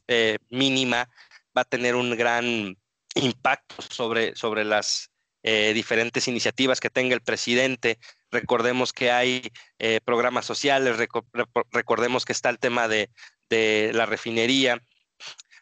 mínima, 0.49 1.09
va 1.55 1.61
a 1.61 1.65
tener 1.65 1.95
un 1.95 2.17
gran 2.17 2.75
impacto 3.15 3.75
sobre, 3.81 4.35
sobre 4.35 4.65
las 4.65 5.08
eh, 5.43 5.71
diferentes 5.73 6.27
iniciativas 6.27 6.79
que 6.79 6.89
tenga 6.89 7.15
el 7.15 7.21
presidente. 7.21 7.97
Recordemos 8.31 8.91
que 8.91 9.11
hay 9.11 9.51
eh, 9.79 10.01
programas 10.03 10.45
sociales, 10.45 10.97
recordemos 11.71 12.25
que 12.25 12.33
está 12.33 12.49
el 12.49 12.59
tema 12.59 12.87
de, 12.87 13.09
la 13.93 14.05
refinería, 14.05 14.83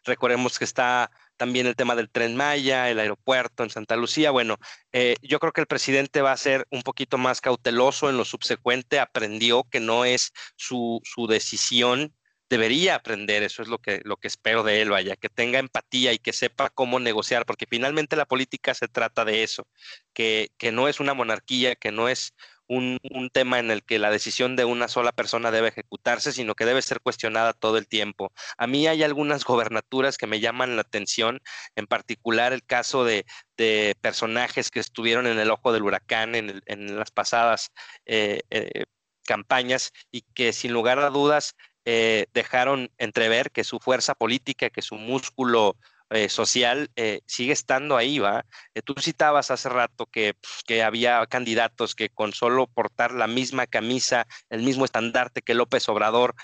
recordemos 0.03 0.57
que 0.57 0.65
está 0.65 1.11
también 1.37 1.67
el 1.67 1.75
tema 1.75 1.95
del 1.95 2.09
tren 2.09 2.35
Maya, 2.35 2.89
el 2.89 2.99
aeropuerto 2.99 3.63
en 3.63 3.69
Santa 3.69 3.95
Lucía. 3.95 4.31
Bueno, 4.31 4.57
eh, 4.91 5.15
yo 5.21 5.39
creo 5.39 5.53
que 5.53 5.61
el 5.61 5.67
presidente 5.67 6.21
va 6.21 6.31
a 6.31 6.37
ser 6.37 6.65
un 6.71 6.81
poquito 6.81 7.19
más 7.19 7.39
cauteloso 7.39 8.09
en 8.09 8.17
lo 8.17 8.25
subsecuente, 8.25 8.99
aprendió 8.99 9.63
que 9.63 9.79
no 9.79 10.05
es 10.05 10.33
su, 10.55 10.99
su 11.03 11.27
decisión 11.27 12.16
debería 12.49 12.95
aprender, 12.95 13.43
eso 13.43 13.61
es 13.61 13.67
lo 13.67 13.79
que, 13.79 14.01
lo 14.03 14.17
que 14.17 14.27
espero 14.27 14.63
de 14.63 14.81
él, 14.81 14.89
vaya, 14.89 15.15
que 15.15 15.29
tenga 15.29 15.59
empatía 15.59 16.13
y 16.13 16.19
que 16.19 16.33
sepa 16.33 16.69
cómo 16.69 16.99
negociar, 16.99 17.45
porque 17.45 17.65
finalmente 17.69 18.15
la 18.15 18.25
política 18.25 18.73
se 18.73 18.87
trata 18.87 19.25
de 19.25 19.43
eso, 19.43 19.67
que, 20.13 20.49
que 20.57 20.71
no 20.71 20.87
es 20.87 20.99
una 20.99 21.13
monarquía, 21.13 21.75
que 21.75 21.91
no 21.91 22.09
es 22.09 22.33
un, 22.67 22.99
un, 23.11 23.29
tema 23.29 23.59
en 23.59 23.71
el 23.71 23.83
que 23.83 23.99
la 23.99 24.11
decisión 24.11 24.55
de 24.55 24.65
una 24.65 24.87
sola 24.87 25.11
persona 25.13 25.51
debe 25.51 25.69
ejecutarse, 25.69 26.33
sino 26.33 26.55
que 26.55 26.65
debe 26.65 26.81
ser 26.81 26.99
cuestionada 27.01 27.53
todo 27.53 27.77
el 27.77 27.87
tiempo. 27.87 28.31
A 28.57 28.67
mí 28.67 28.87
hay 28.87 29.03
algunas 29.03 29.45
gobernaturas 29.45 30.17
que 30.17 30.27
me 30.27 30.39
llaman 30.39 30.75
la 30.75 30.81
atención, 30.81 31.41
en 31.75 31.87
particular 31.87 32.53
el 32.53 32.65
caso 32.65 33.03
de, 33.05 33.25
de 33.57 33.95
personajes 34.01 34.69
que 34.69 34.79
estuvieron 34.79 35.27
en 35.27 35.39
el 35.39 35.51
ojo 35.51 35.71
del 35.71 35.83
huracán 35.83 36.35
en, 36.35 36.61
en 36.65 36.97
las 36.97 37.11
pasadas 37.11 37.71
eh, 38.05 38.41
eh, 38.49 38.85
campañas 39.25 39.91
y 40.11 40.21
que 40.33 40.53
sin 40.53 40.73
lugar 40.73 40.99
a 40.99 41.09
dudas 41.09 41.55
eh, 41.89 42.27
dejaron 42.33 42.91
entrever 42.97 43.49
que 43.49 43.63
su 43.63 43.79
fuerza 43.79 44.13
política, 44.13 44.69
que 44.69 44.81
su 44.81 44.95
músculo 44.95 45.77
eh, 46.09 46.27
social 46.27 46.91
eh, 46.97 47.21
sigue 47.25 47.53
estando 47.53 47.95
ahí, 47.95 48.19
¿va? 48.19 48.45
tú 48.83 48.93
citabas 48.99 49.51
hace 49.51 49.69
rato 49.69 50.05
que, 50.05 50.35
que, 50.65 50.83
había 50.83 51.25
candidatos 51.27 51.95
que 51.95 52.09
con 52.09 52.33
solo 52.33 52.67
portar 52.67 53.13
la 53.13 53.27
misma 53.27 53.67
camisa, 53.67 54.27
el 54.49 54.63
mismo 54.63 54.83
estandarte 54.83 55.41
que 55.41 55.53
López 55.53 55.87
Obrador, 55.87 56.35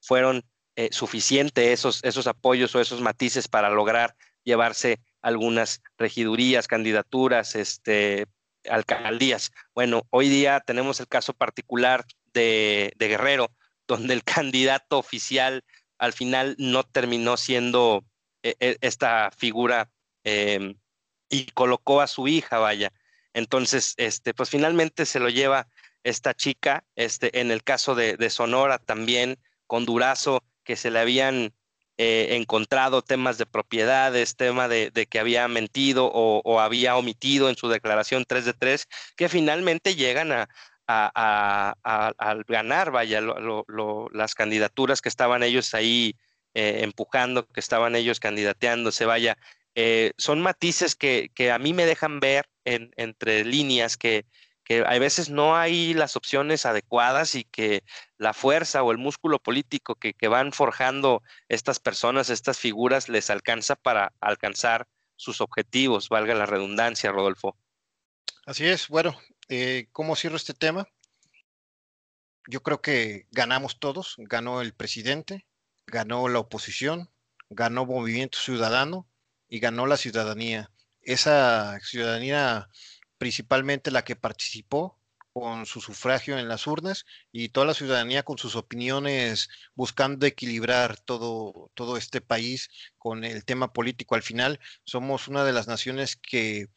fueron 0.00 0.42
suficientes 0.90 1.68
esos, 1.68 2.02
esos 2.02 2.26
apoyos 2.26 2.74
o 2.74 2.80
esos 2.80 3.00
matices 3.00 3.46
para 3.46 3.70
lograr 3.70 4.16
llevarse 4.42 4.98
algunas 5.22 5.80
regidurías, 5.96 6.66
candidaturas, 6.66 7.54
este, 7.54 8.26
alcaldías. 8.68 9.52
Bueno, 9.76 10.08
hoy 10.10 10.28
día 10.28 10.58
tenemos 10.58 10.98
el 10.98 11.06
caso 11.06 11.34
particular 11.34 12.04
de, 12.32 12.92
de 12.96 13.08
Guerrero, 13.08 13.52
donde 13.86 14.14
el 14.14 14.24
candidato 14.24 14.98
oficial 14.98 15.64
al 15.98 16.12
final 16.12 16.54
no 16.58 16.84
terminó 16.84 17.36
siendo 17.36 18.04
eh, 18.42 18.54
eh, 18.60 18.76
esta 18.80 19.30
figura 19.36 19.90
em, 20.24 20.74
y 21.28 21.46
colocó 21.46 22.00
a 22.00 22.06
su 22.06 22.28
hija, 22.28 22.58
vaya. 22.58 22.92
Entonces, 23.32 23.94
este, 23.96 24.34
pues 24.34 24.50
finalmente 24.50 25.06
se 25.06 25.20
lo 25.20 25.28
lleva 25.28 25.68
esta 26.04 26.34
chica, 26.34 26.84
este, 26.94 27.40
en 27.40 27.50
el 27.50 27.64
caso 27.64 27.94
de, 27.94 28.30
Sonora 28.30 28.78
también, 28.78 29.38
con 29.66 29.84
Durazo, 29.84 30.44
que 30.64 30.76
se 30.76 30.90
le 30.90 31.00
habían 31.00 31.52
eh, 31.98 32.28
encontrado 32.30 33.02
temas 33.02 33.38
de 33.38 33.46
propiedades, 33.46 34.36
tema 34.36 34.68
de, 34.68 34.90
que 35.10 35.18
había 35.18 35.48
mentido 35.48 36.06
o, 36.06 36.42
o, 36.44 36.60
había 36.60 36.96
omitido 36.96 37.48
en 37.48 37.56
su 37.56 37.68
declaración 37.68 38.24
3 38.26 38.44
de 38.44 38.52
3, 38.52 38.86
que 39.16 39.28
finalmente 39.28 39.96
llegan 39.96 40.30
a, 40.30 40.48
al 40.86 42.44
ganar, 42.46 42.90
vaya, 42.90 43.20
las 43.20 44.34
candidaturas 44.34 45.00
que 45.00 45.08
estaban 45.08 45.42
ellos 45.42 45.74
ahí 45.74 46.16
eh, 46.54 46.80
empujando, 46.82 47.46
que 47.46 47.60
estaban 47.60 47.96
ellos 47.96 48.20
candidateándose, 48.20 49.04
vaya, 49.04 49.36
eh, 49.74 50.12
son 50.16 50.40
matices 50.40 50.94
que, 50.96 51.30
a 51.52 51.58
mí 51.58 51.74
me 51.74 51.86
dejan 51.86 52.20
ver 52.20 52.48
entre 52.64 53.44
líneas 53.44 53.96
que, 53.96 54.24
que 54.64 54.84
a 54.86 54.98
veces 54.98 55.30
no 55.30 55.56
hay 55.56 55.94
las 55.94 56.16
opciones 56.16 56.66
adecuadas 56.66 57.34
y 57.34 57.44
que 57.44 57.84
la 58.16 58.32
fuerza 58.32 58.82
o 58.82 58.90
el 58.90 58.98
músculo 58.98 59.38
político 59.38 59.94
que, 59.94 60.14
que 60.14 60.28
van 60.28 60.52
forjando 60.52 61.22
estas 61.48 61.78
personas, 61.78 62.30
estas 62.30 62.58
figuras, 62.58 63.08
les 63.08 63.30
alcanza 63.30 63.76
para 63.76 64.12
alcanzar 64.20 64.86
sus 65.14 65.40
objetivos, 65.40 66.08
valga 66.08 66.34
la 66.34 66.46
redundancia, 66.46 67.12
Rodolfo. 67.12 67.56
Así 68.46 68.64
es, 68.66 68.88
bueno, 68.88 69.18
eh, 69.48 69.88
¿cómo 69.92 70.16
cierro 70.16 70.36
este 70.36 70.54
tema? 70.54 70.88
Yo 72.48 72.62
creo 72.62 72.80
que 72.80 73.26
ganamos 73.32 73.78
todos, 73.80 74.14
ganó 74.18 74.60
el 74.60 74.72
presidente, 74.74 75.46
ganó 75.86 76.28
la 76.28 76.38
oposición, 76.38 77.10
ganó 77.50 77.86
Movimiento 77.86 78.38
Ciudadano 78.38 79.08
y 79.48 79.58
ganó 79.60 79.86
la 79.86 79.96
ciudadanía. 79.96 80.70
Esa 81.02 81.78
ciudadanía 81.80 82.68
principalmente 83.18 83.90
la 83.90 84.04
que 84.04 84.16
participó 84.16 85.00
con 85.32 85.66
su 85.66 85.80
sufragio 85.82 86.38
en 86.38 86.48
las 86.48 86.66
urnas 86.66 87.04
y 87.30 87.50
toda 87.50 87.66
la 87.66 87.74
ciudadanía 87.74 88.22
con 88.22 88.38
sus 88.38 88.56
opiniones 88.56 89.50
buscando 89.74 90.24
equilibrar 90.24 90.98
todo, 90.98 91.70
todo 91.74 91.98
este 91.98 92.22
país 92.22 92.70
con 92.96 93.22
el 93.22 93.44
tema 93.44 93.72
político. 93.72 94.14
Al 94.14 94.22
final 94.22 94.60
somos 94.84 95.28
una 95.28 95.44
de 95.44 95.52
las 95.52 95.66
naciones 95.68 96.16
que 96.16 96.68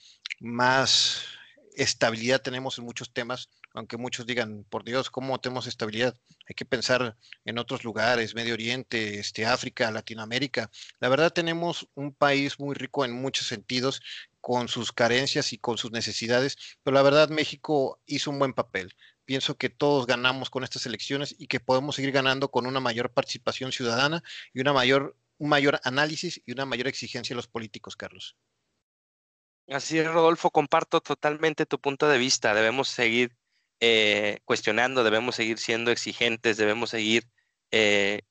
más 0.41 1.38
estabilidad 1.82 2.42
tenemos 2.42 2.78
en 2.78 2.86
muchos 2.86 3.12
temas 3.13 3.50
aunque 3.74 3.98
muchos 3.98 4.26
digan, 4.26 4.65
por 4.70 4.84
Dios, 4.84 5.10
¿cómo 5.10 5.39
tenemos 5.39 5.68
estabilidad? 5.68 6.18
Hay 6.48 6.56
que 6.56 6.65
pensar 6.65 7.18
en 7.46 7.60
otros 7.60 7.84
lugares, 7.84 8.34
Medio 8.34 8.54
Oriente, 8.54 9.20
este, 9.20 9.46
África, 9.46 9.92
Latinoamérica. 9.92 10.72
La 11.00 11.10
verdad 11.10 11.32
tenemos 11.32 11.88
un 11.94 12.13
país 12.13 12.60
muy 12.60 12.76
rico 12.76 13.06
en 13.06 13.13
muchos 13.13 13.48
sentidos, 13.48 14.02
con 14.42 14.70
sus 14.70 14.92
carencias 14.94 15.52
y 15.54 15.58
con 15.58 15.78
sus 15.78 15.92
necesidades, 15.92 16.58
pero 16.82 16.96
la 16.96 17.02
verdad 17.02 17.30
México 17.30 18.02
hizo 18.06 18.32
un 18.32 18.39
buen 18.39 18.54
papel. 18.54 18.96
Pienso 19.26 19.58
que 19.58 19.70
todos 19.70 20.08
ganamos 20.08 20.50
con 20.50 20.63
estas 20.63 20.86
elecciones 20.86 21.36
y 21.38 21.48
que 21.48 21.60
podemos 21.60 21.96
seguir 21.96 22.12
ganando 22.12 22.50
con 22.50 22.65
una 22.65 22.80
mayor 22.80 23.12
participación 23.12 23.72
ciudadana 23.72 24.24
y 24.54 24.62
una 24.62 24.74
mayor, 24.74 25.15
un 25.38 25.50
mayor 25.50 25.80
análisis 25.84 26.42
y 26.46 26.54
una 26.54 26.65
mayor 26.65 26.88
exigencia 26.88 27.34
a 27.34 27.38
los 27.38 27.48
políticos, 27.48 27.96
Carlos. 27.96 28.38
Así 29.69 29.99
es, 29.99 30.08
Rodolfo, 30.08 30.49
comparto 30.49 30.99
totalmente 30.99 31.65
tu 31.65 31.79
punto 31.79 32.08
de 32.08 32.17
vista. 32.17 32.53
Debemos 32.55 32.89
seguir 32.89 33.36
eh, 33.79 34.39
cuestionando, 34.45 35.03
debemos 35.03 35.36
seguir 35.36 35.60
siendo 35.60 35.91
exigentes, 35.91 36.58
debemos 36.58 36.89
seguir 36.89 37.29
eh, 37.71 38.23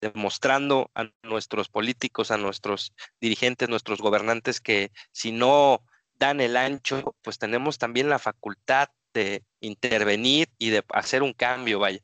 demostrando 0.00 0.90
a 0.94 1.10
nuestros 1.22 1.70
políticos, 1.70 2.30
a 2.30 2.36
nuestros 2.36 2.92
dirigentes, 3.18 3.70
nuestros 3.70 4.00
gobernantes 4.00 4.60
que 4.60 4.92
si 5.10 5.32
no 5.32 5.82
dan 6.14 6.42
el 6.42 6.56
ancho, 6.56 7.16
pues 7.22 7.38
tenemos 7.38 7.78
también 7.78 8.10
la 8.10 8.18
facultad 8.18 8.90
de 9.14 9.42
intervenir 9.60 10.50
y 10.58 10.68
de 10.68 10.84
hacer 10.90 11.22
un 11.22 11.32
cambio, 11.32 11.78
vaya. 11.78 12.00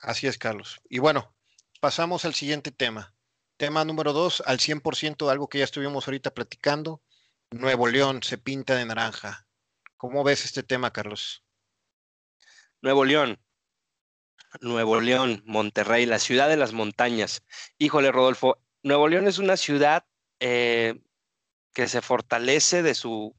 Así 0.00 0.26
es, 0.26 0.36
Carlos. 0.36 0.80
Y 0.88 0.98
bueno, 0.98 1.32
pasamos 1.80 2.24
al 2.24 2.34
siguiente 2.34 2.72
tema. 2.72 3.14
Tema 3.56 3.84
número 3.84 4.12
dos, 4.12 4.42
al 4.46 4.58
100%, 4.58 5.30
algo 5.30 5.48
que 5.48 5.58
ya 5.58 5.64
estuvimos 5.64 6.08
ahorita 6.08 6.34
platicando. 6.34 7.00
Nuevo 7.52 7.86
León 7.86 8.22
se 8.22 8.38
pinta 8.38 8.76
de 8.76 8.86
naranja. 8.86 9.46
¿Cómo 9.98 10.24
ves 10.24 10.46
este 10.46 10.62
tema, 10.62 10.90
Carlos? 10.90 11.44
Nuevo 12.80 13.04
León. 13.04 13.38
Nuevo 14.62 15.00
León, 15.00 15.42
Monterrey, 15.44 16.06
la 16.06 16.18
ciudad 16.18 16.48
de 16.48 16.56
las 16.56 16.72
montañas. 16.72 17.42
Híjole, 17.76 18.10
Rodolfo, 18.10 18.58
Nuevo 18.82 19.06
León 19.06 19.26
es 19.26 19.38
una 19.38 19.58
ciudad 19.58 20.04
eh, 20.40 21.02
que 21.74 21.88
se 21.88 22.00
fortalece 22.00 22.82
de 22.82 22.94
su, 22.94 23.36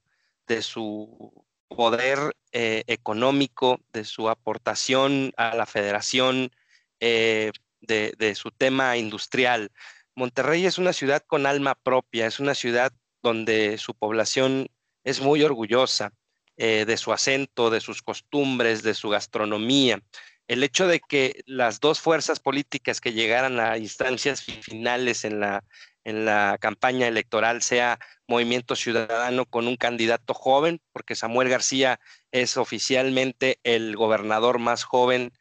de 0.48 0.62
su 0.62 1.46
poder 1.68 2.36
eh, 2.52 2.84
económico, 2.86 3.80
de 3.94 4.06
su 4.06 4.30
aportación 4.30 5.34
a 5.38 5.56
la 5.56 5.66
federación, 5.66 6.52
eh, 7.00 7.52
de, 7.82 8.14
de 8.18 8.36
su 8.36 8.52
tema 8.52 8.96
industrial. 8.96 9.72
Monterrey 10.16 10.68
es 10.68 10.78
una 10.78 10.94
ciudad 10.94 11.24
con 11.26 11.48
alma 11.48 11.74
propia, 11.74 12.28
es 12.28 12.40
una 12.40 12.54
ciudad 12.54 12.94
donde 13.24 13.80
su 13.80 13.96
población 13.96 14.68
es 15.04 15.22
muy 15.22 15.42
orgullosa. 15.42 16.14
Eh, 16.56 16.86
de 16.86 16.98
su 16.98 17.12
acento, 17.12 17.72
de 17.72 17.82
sus 17.82 18.04
costumbres, 18.04 18.84
de 18.84 18.94
su 18.94 19.10
gastronomía. 19.10 20.00
El 20.48 20.64
hecho 20.64 20.86
de 20.86 21.00
que 21.00 21.42
las 21.48 21.80
dos 21.80 22.00
fuerzas 22.00 22.40
políticas 22.40 23.02
que 23.02 23.12
llegaran 23.12 23.60
a 23.60 23.80
instancias 23.80 24.44
finales 24.44 25.26
en 25.26 25.40
la, 25.40 25.64
en 26.04 26.26
la 26.26 26.60
campaña 26.62 27.08
electoral 27.08 27.64
sea 27.64 27.98
Movimiento 28.28 28.76
Ciudadano 28.76 29.48
con 29.48 29.68
un 29.68 29.78
candidato 29.78 30.36
joven, 30.36 30.80
porque 30.92 31.16
Samuel 31.16 31.50
García 31.50 32.00
es 32.32 32.56
oficialmente 32.58 33.60
el 33.64 33.96
gobernador 33.96 34.60
más 34.60 34.84
joven 34.84 35.32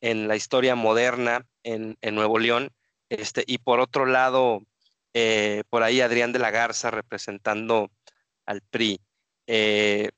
en 0.00 0.26
la 0.26 0.36
historia 0.36 0.74
moderna 0.74 1.46
en, 1.64 1.98
Nuevo 2.12 2.38
León. 2.38 2.72
Este, 3.10 3.44
y 3.46 3.58
por 3.58 3.78
otro 3.78 4.06
lado, 4.06 4.62
eh, 5.14 5.62
por 5.68 5.82
ahí 5.82 6.00
Adrián 6.00 6.32
de 6.32 6.38
la 6.38 6.50
Garza 6.50 6.90
representando 6.90 7.90
al 8.46 8.62
PRI. 8.62 9.00
Eh, 9.46 10.10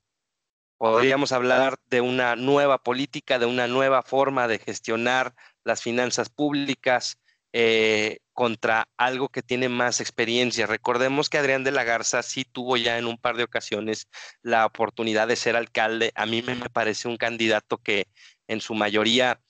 Podríamos 0.76 1.32
hablar 1.32 1.76
de 1.86 2.00
una 2.00 2.36
nueva 2.36 2.78
política, 2.78 3.38
de 3.38 3.46
una 3.46 3.68
nueva 3.68 4.02
forma 4.02 4.48
de 4.48 4.58
gestionar 4.58 5.34
las 5.62 5.80
finanzas 5.80 6.28
públicas 6.28 7.16
eh, 7.52 8.18
contra 8.32 8.88
algo 8.98 9.28
que 9.28 9.42
tiene 9.42 9.68
más 9.68 10.00
experiencia. 10.00 10.66
Recordemos 10.66 11.30
que 11.30 11.38
Adrián 11.38 11.64
de 11.64 11.70
la 11.70 11.84
Garza 11.84 12.22
sí 12.22 12.44
tuvo 12.44 12.76
ya 12.76 12.98
en 12.98 13.06
un 13.06 13.16
par 13.16 13.36
de 13.36 13.44
ocasiones 13.44 14.08
la 14.42 14.66
oportunidad 14.66 15.28
de 15.28 15.36
ser 15.36 15.56
alcalde. 15.56 16.12
A 16.16 16.26
mí 16.26 16.42
me, 16.42 16.56
parece 16.68 17.08
un 17.08 17.16
candidato 17.16 17.78
que 17.78 18.08
en 18.48 18.60
su 18.60 18.74
mayoría 18.74 19.40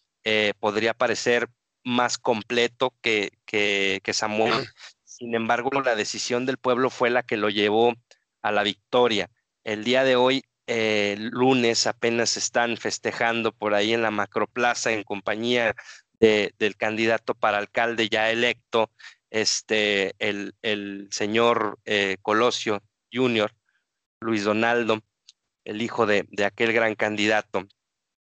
podría 0.61 0.95
parecer 0.95 1.49
más 1.85 2.17
completo 2.19 2.95
que, 3.03 3.33
que, 3.45 4.01
que 4.05 4.13
Samuel. 4.13 4.67
Sin 5.17 5.33
embargo, 5.37 5.71
la 5.81 5.95
decisión 5.95 6.45
del 6.45 6.59
pueblo 6.59 6.91
fue 6.91 7.09
la 7.09 7.23
que 7.23 7.37
lo 7.37 7.49
llevó 7.49 7.95
a 8.43 8.51
la 8.51 8.65
victoria. 8.65 9.31
El 9.63 9.85
día 9.85 10.03
de 10.03 10.17
hoy 10.17 10.43
el 10.67 11.29
lunes 11.29 11.87
apenas 11.87 12.37
están 12.37 12.77
festejando 12.77 13.53
por 13.53 13.75
ahí 13.75 13.93
en 13.93 14.03
la 14.03 14.11
macroplaza 14.11 14.91
en 14.91 15.05
compañía 15.05 15.77
del 16.19 16.77
candidato 16.77 17.35
para 17.37 17.59
alcalde 17.59 18.09
ya 18.09 18.29
electo, 18.33 18.91
este, 19.31 20.17
el, 20.19 21.09
señor 21.13 21.79
eh, 21.85 22.17
Colosio 22.21 22.83
Jr., 23.13 23.55
Luis 24.19 24.43
Donaldo, 24.43 25.01
el 25.65 25.81
hijo 25.81 26.07
de, 26.07 26.27
aquel 26.45 26.73
gran 26.73 26.97
candidato. 26.97 27.69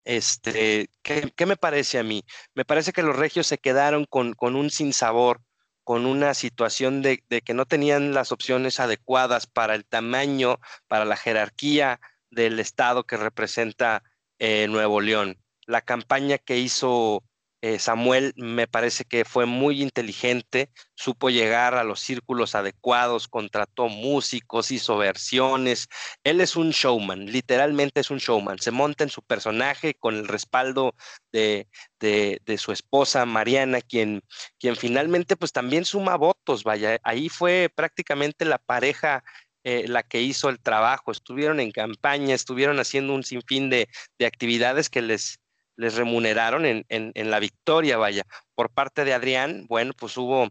Este, 0.05 0.89
¿qué, 1.01 1.45
me 1.47 1.57
parece 1.57 1.97
a 1.97 2.03
mí? 2.03 2.23
Me 2.53 2.65
parece 2.65 2.93
que 2.93 3.01
los 3.01 3.15
regios 3.15 3.47
se 3.47 3.57
quedaron 3.57 4.05
con, 4.05 4.33
con 4.33 4.55
un 4.55 4.69
sinsabor, 4.69 5.41
con 5.83 6.05
una 6.05 6.33
situación 6.33 7.01
de, 7.01 7.19
que 7.19 7.53
no 7.53 7.65
tenían 7.65 8.13
las 8.13 8.31
opciones 8.31 8.79
adecuadas 8.79 9.47
para 9.47 9.75
el 9.75 9.85
tamaño, 9.85 10.59
para 10.87 11.05
la 11.05 11.17
jerarquía 11.17 11.99
del 12.29 12.59
estado 12.59 13.03
que 13.03 13.17
representa 13.17 14.03
eh, 14.39 14.67
Nuevo 14.67 15.01
León. 15.01 15.37
La 15.65 15.81
campaña 15.81 16.37
que 16.37 16.57
hizo 16.57 17.23
eh, 17.63 17.79
Samuel 17.79 18.33
me 18.35 18.67
parece 18.67 19.05
que 19.05 19.23
fue 19.23 19.45
muy 19.45 19.81
inteligente, 19.81 20.69
supo 20.95 21.29
llegar 21.29 21.75
a 21.75 21.85
los 21.85 22.01
círculos 22.01 22.55
adecuados, 22.55 23.29
contrató 23.29 23.87
músicos, 23.87 24.69
hizo 24.69 24.97
versiones. 24.97 25.87
Él 26.25 26.41
es 26.41 26.57
un 26.57 26.71
showman, 26.71 27.27
literalmente 27.27 28.01
es 28.01 28.11
un 28.11 28.17
showman. 28.17 28.59
Se 28.59 28.71
monta 28.71 29.05
en 29.05 29.09
su 29.09 29.21
personaje 29.21 29.93
con 29.93 30.15
el 30.15 30.27
respaldo 30.27 30.93
de, 31.31 31.69
de, 32.01 32.57
su 32.57 32.73
esposa 32.73 33.25
Mariana, 33.25 33.79
quien, 33.79 34.23
quien 34.59 34.75
finalmente 34.75 35.37
pues 35.37 35.53
también 35.53 35.85
suma 35.85 36.17
votos, 36.17 36.65
vaya, 36.65 36.99
ahí 37.03 37.29
fue 37.29 37.71
prácticamente 37.73 38.43
la 38.43 38.57
pareja 38.57 39.23
eh, 39.65 39.87
la 39.87 40.03
que 40.03 40.21
hizo 40.21 40.49
el 40.49 40.59
trabajo, 40.59 41.13
estuvieron 41.13 41.61
en 41.61 41.71
campaña, 41.71 42.35
estuvieron 42.35 42.81
haciendo 42.81 43.13
un 43.13 43.23
sinfín 43.23 43.69
de, 43.69 43.87
actividades 44.19 44.89
que 44.89 45.01
les, 45.01 45.39
les 45.75 45.95
remuneraron 45.95 46.65
en, 46.65 47.31
la 47.31 47.39
victoria, 47.39 47.97
vaya. 47.97 48.23
Por 48.55 48.69
parte 48.69 49.05
de 49.05 49.13
Adrián, 49.13 49.65
bueno, 49.67 49.93
pues 49.93 50.17
hubo, 50.17 50.49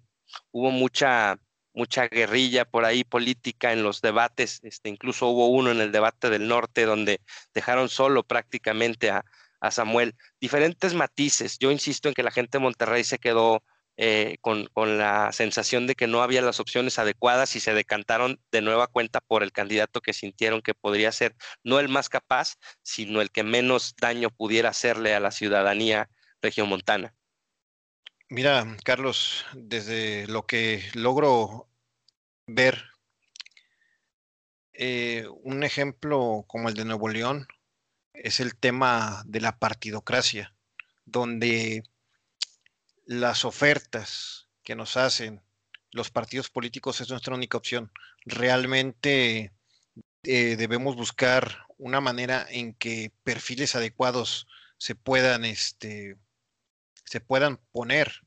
hubo 0.51 0.71
mucha, 0.71 1.39
mucha 1.75 2.09
guerrilla 2.09 2.65
por 2.65 2.85
ahí 2.85 3.05
política 3.05 3.73
en 3.73 3.83
los 3.83 4.01
debates, 4.01 4.61
este, 4.63 4.89
incluso 4.89 5.29
hubo 5.29 5.49
uno 5.49 5.71
en 5.71 5.81
el 5.81 5.93
debate 5.93 6.31
del 6.31 6.49
norte 6.49 6.85
donde 6.85 7.21
dejaron 7.55 7.89
solo 7.89 8.25
prácticamente 8.25 9.11
a, 9.11 9.25
a 9.61 9.71
Samuel. 9.71 10.17
Diferentes 10.41 10.93
matices. 10.95 11.59
Yo 11.59 11.71
insisto 11.71 12.09
en 12.09 12.15
que 12.15 12.25
la 12.25 12.33
gente 12.33 12.59
de 12.59 12.65
Monterrey 12.65 13.05
se 13.05 13.19
quedó 13.19 13.63
eh, 13.99 14.39
con, 14.41 14.69
la 14.75 15.33
sensación 15.33 15.87
de 15.87 15.95
que 15.95 16.07
no 16.07 16.23
había 16.23 16.41
las 16.41 16.61
opciones 16.61 16.99
adecuadas 16.99 17.55
y 17.57 17.61
se 17.61 17.75
decantaron 17.75 18.41
de 18.51 18.63
nueva 18.63 18.87
cuenta 18.87 19.21
por 19.21 19.43
el 19.43 19.53
candidato 19.53 20.01
que 20.01 20.15
sintieron 20.15 20.63
que 20.63 20.75
podría 20.75 21.13
ser 21.13 21.37
no 21.63 21.79
el 21.79 21.89
más 21.89 22.09
capaz, 22.09 22.55
sino 22.83 23.21
el 23.21 23.31
que 23.31 23.43
menos 23.43 23.95
daño 24.01 24.31
pudiera 24.31 24.71
hacerle 24.71 25.15
a 25.15 25.21
la 25.21 25.31
ciudadanía 25.31 26.09
regiomontana. 26.41 27.15
Mira, 28.29 28.77
Carlos, 28.83 29.45
desde 29.53 30.27
lo 30.27 30.47
que 30.47 30.83
logro 30.95 31.69
ver, 32.47 32.83
eh, 34.73 35.27
un 35.43 35.65
ejemplo 35.65 36.45
como 36.49 36.71
el 36.71 36.75
de 36.75 36.87
Nuevo 36.87 37.11
León 37.11 37.47
es 38.15 38.41
el 38.41 38.57
tema 38.57 39.23
de 39.27 39.43
la 39.43 39.59
partidocracia, 39.59 40.55
donde 41.05 41.83
las 43.05 43.45
ofertas 43.45 44.49
que 44.63 44.75
nos 44.75 44.97
hacen 44.97 45.43
los 45.91 46.11
partidos 46.11 46.51
políticos 46.51 47.01
es 47.01 47.11
nuestra 47.11 47.35
única 47.35 47.59
opción. 47.59 47.93
Realmente 48.25 49.53
eh, 50.23 50.57
debemos 50.57 50.97
buscar 50.97 51.67
una 51.79 52.01
manera 52.01 52.47
en 52.49 52.75
que 52.75 53.13
perfiles 53.25 53.75
adecuados 53.75 54.47
se 54.79 54.95
puedan, 54.95 55.45
este, 55.45 56.17
se 57.05 57.21
puedan 57.21 57.59
poner 57.73 58.23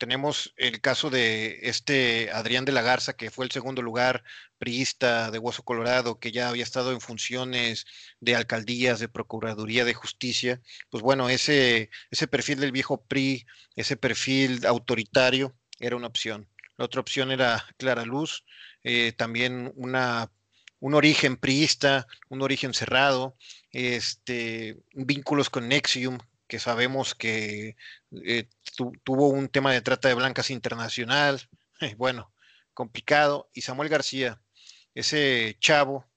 tenemos 0.00 0.54
el 0.56 0.80
caso 0.80 1.10
de 1.10 1.58
este 1.62 2.30
Adrián 2.32 2.64
de 2.64 2.72
la 2.72 2.80
Garza, 2.80 3.12
que 3.12 3.30
fue 3.30 3.44
el 3.44 3.50
segundo 3.50 3.82
lugar 3.82 4.24
priista 4.56 5.30
de 5.30 5.38
Hueso 5.38 5.62
Colorado, 5.62 6.18
que 6.18 6.32
ya 6.32 6.48
había 6.48 6.62
estado 6.64 6.92
en 6.92 7.02
funciones 7.02 7.84
de 8.18 8.34
alcaldías, 8.34 8.98
de 8.98 9.08
Procuraduría 9.08 9.84
de 9.84 9.92
Justicia. 9.92 10.62
Pues 10.88 11.02
bueno, 11.02 11.28
ese, 11.28 11.90
ese 12.10 12.26
perfil 12.28 12.60
del 12.60 12.72
viejo 12.72 13.04
PRI, 13.04 13.46
ese 13.76 13.98
perfil 13.98 14.64
autoritario, 14.64 15.54
era 15.78 15.96
una 15.96 16.06
opción. 16.06 16.48
La 16.78 16.86
otra 16.86 17.02
opción 17.02 17.30
era 17.30 17.66
Clara 17.76 18.06
Luz, 18.06 18.46
eh, 18.82 19.12
también 19.12 19.70
una 19.76 20.30
un 20.78 20.94
origen 20.94 21.36
priista, 21.36 22.06
un 22.30 22.40
origen 22.40 22.72
cerrado, 22.72 23.36
este, 23.70 24.78
vínculos 24.94 25.50
con 25.50 25.68
Nexium, 25.68 26.18
que 26.50 26.58
sabemos 26.58 27.14
que 27.14 27.76
eh, 28.26 28.48
tuvo 29.04 29.28
un 29.28 29.48
tema 29.48 29.72
de 29.72 29.82
trata 29.82 30.08
de 30.08 30.14
blancas 30.14 30.50
internacional, 30.50 31.48
bueno, 31.96 32.34
complicado, 32.74 33.48
y 33.54 33.60
Samuel 33.62 33.88
García, 33.88 34.42
ese 34.92 35.56
chavo 35.60 36.10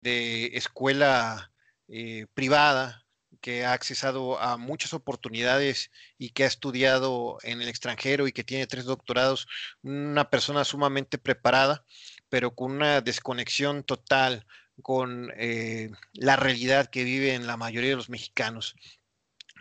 de 0.00 0.56
escuela 0.56 1.52
eh, 1.88 2.26
privada 2.32 3.04
que 3.40 3.64
ha 3.64 3.72
accesado 3.72 4.38
a 4.40 4.56
muchas 4.56 4.94
oportunidades 4.94 5.90
y 6.16 6.30
que 6.30 6.44
ha 6.44 6.46
estudiado 6.46 7.38
en 7.42 7.60
el 7.60 7.68
extranjero 7.68 8.28
y 8.28 8.32
que 8.32 8.44
tiene 8.44 8.68
tres 8.68 8.84
doctorados, 8.84 9.48
una 9.82 10.30
persona 10.30 10.64
sumamente 10.64 11.18
preparada, 11.18 11.84
pero 12.28 12.54
con 12.54 12.70
una 12.70 13.00
desconexión 13.00 13.82
total 13.82 14.46
con 14.80 15.32
eh, 15.36 15.90
la 16.12 16.36
realidad 16.36 16.88
que 16.88 17.02
vive 17.02 17.34
en 17.34 17.48
la 17.48 17.56
mayoría 17.56 17.90
de 17.90 17.96
los 17.96 18.08
mexicanos 18.10 18.76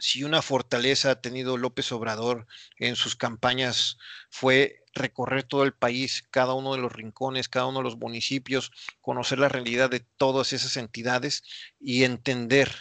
si 0.01 0.23
una 0.23 0.41
fortaleza 0.41 1.11
ha 1.11 1.21
tenido 1.21 1.57
López 1.57 1.91
Obrador 1.91 2.47
en 2.77 2.95
sus 2.95 3.15
campañas 3.15 3.99
fue 4.31 4.83
recorrer 4.95 5.43
todo 5.43 5.63
el 5.63 5.73
país, 5.73 6.23
cada 6.31 6.55
uno 6.55 6.73
de 6.73 6.81
los 6.81 6.91
rincones, 6.91 7.47
cada 7.47 7.67
uno 7.67 7.77
de 7.79 7.83
los 7.83 7.97
municipios, 7.97 8.71
conocer 8.99 9.37
la 9.37 9.47
realidad 9.47 9.91
de 9.91 9.99
todas 9.99 10.53
esas 10.53 10.75
entidades 10.75 11.43
y 11.79 12.03
entender, 12.03 12.73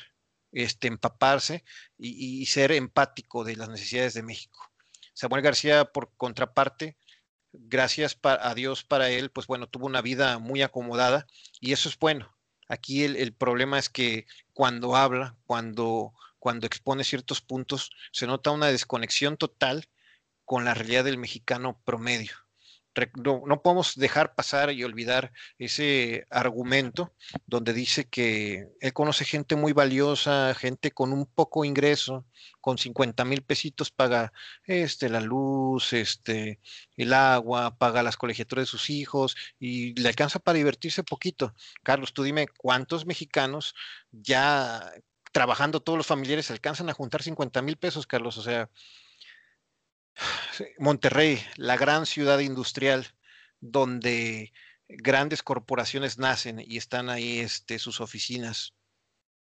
este, 0.51 0.89
empaparse 0.89 1.63
y, 1.99 2.47
ser 2.47 2.73
empático 2.73 3.45
de 3.45 3.57
las 3.57 3.69
necesidades 3.69 4.15
de 4.15 4.23
México. 4.23 4.73
Samuel 5.13 5.43
García, 5.43 5.85
por 5.85 6.11
contraparte, 6.17 6.97
gracias 7.53 8.19
a 8.23 8.55
Dios 8.55 8.83
para 8.83 9.11
él, 9.11 9.31
pues 9.31 9.47
bueno, 9.47 9.69
tuvo 9.69 9.85
una 9.85 10.01
vida 10.01 10.39
muy 10.39 10.63
acomodada 10.63 11.27
y 11.61 11.73
eso 11.75 11.91
es 11.91 11.99
bueno. 11.99 12.35
Aquí 12.67 13.05
el 13.05 13.35
problema 13.35 13.79
es 13.79 13.91
que 13.91 14.27
cuando 14.55 14.97
habla, 14.97 15.37
cuando 15.45 16.15
cuando 16.41 16.67
expone 16.67 17.05
ciertos 17.05 17.41
puntos, 17.41 17.93
se 18.11 18.27
nota 18.27 18.51
una 18.51 18.67
desconexión 18.67 19.37
total 19.37 19.89
con 20.45 20.65
la 20.65 20.75
realidad 20.75 21.05
del 21.05 21.19
mexicano 21.19 21.81
promedio. 21.85 22.35
No, 23.23 23.63
podemos 23.63 23.95
dejar 23.95 24.35
pasar 24.35 24.73
y 24.73 24.83
olvidar 24.83 25.33
ese 25.59 26.27
argumento 26.29 27.15
donde 27.47 27.73
dice 27.73 28.09
que 28.09 28.67
él 28.81 28.93
conoce 28.93 29.25
gente 29.25 29.55
muy 29.55 29.73
valiosa, 29.73 30.53
gente 30.55 30.91
con 30.91 31.13
un 31.13 31.25
poco 31.27 31.65
ingreso, 31.65 32.27
con 32.61 32.79
50 32.79 33.25
mil 33.25 33.43
pesitos 33.43 33.93
paga 33.93 34.33
este, 34.65 35.09
la 35.09 35.21
luz, 35.21 35.93
este, 35.93 36.59
el 36.97 37.13
agua, 37.15 37.77
paga 37.79 38.03
las 38.03 38.17
colegiaturas 38.17 38.65
de 38.65 38.71
sus 38.71 38.91
hijos 38.91 39.37
y 39.61 39.95
le 39.95 40.09
alcanza 40.09 40.41
para 40.41 40.59
divertirse 40.59 41.05
poquito. 41.05 41.55
Carlos, 41.85 42.13
tú 42.13 42.25
dime 42.25 42.49
cuántos 42.59 43.07
mexicanos 43.07 43.75
ya 44.11 44.93
trabajando 45.33 45.81
todos 45.81 45.97
los 45.97 46.07
familiares 46.07 46.51
alcanzan 46.51 46.89
a 46.91 46.95
juntar 46.95 47.23
50 47.23 47.63
mil 47.63 47.77
pesos, 47.77 48.07
Carlos. 48.07 48.39
O 48.39 48.43
sea, 48.43 48.71
Monterrey, 50.79 51.43
la 51.57 51.77
gran 51.77 52.07
ciudad 52.07 52.39
industrial 52.41 53.07
donde 53.61 54.53
grandes 54.89 55.43
corporaciones 55.43 56.19
nacen 56.19 56.61
y 56.61 56.77
están 56.77 57.11
ahí 57.11 57.41
este, 57.41 57.79
sus 57.79 58.01
oficinas. 58.01 58.75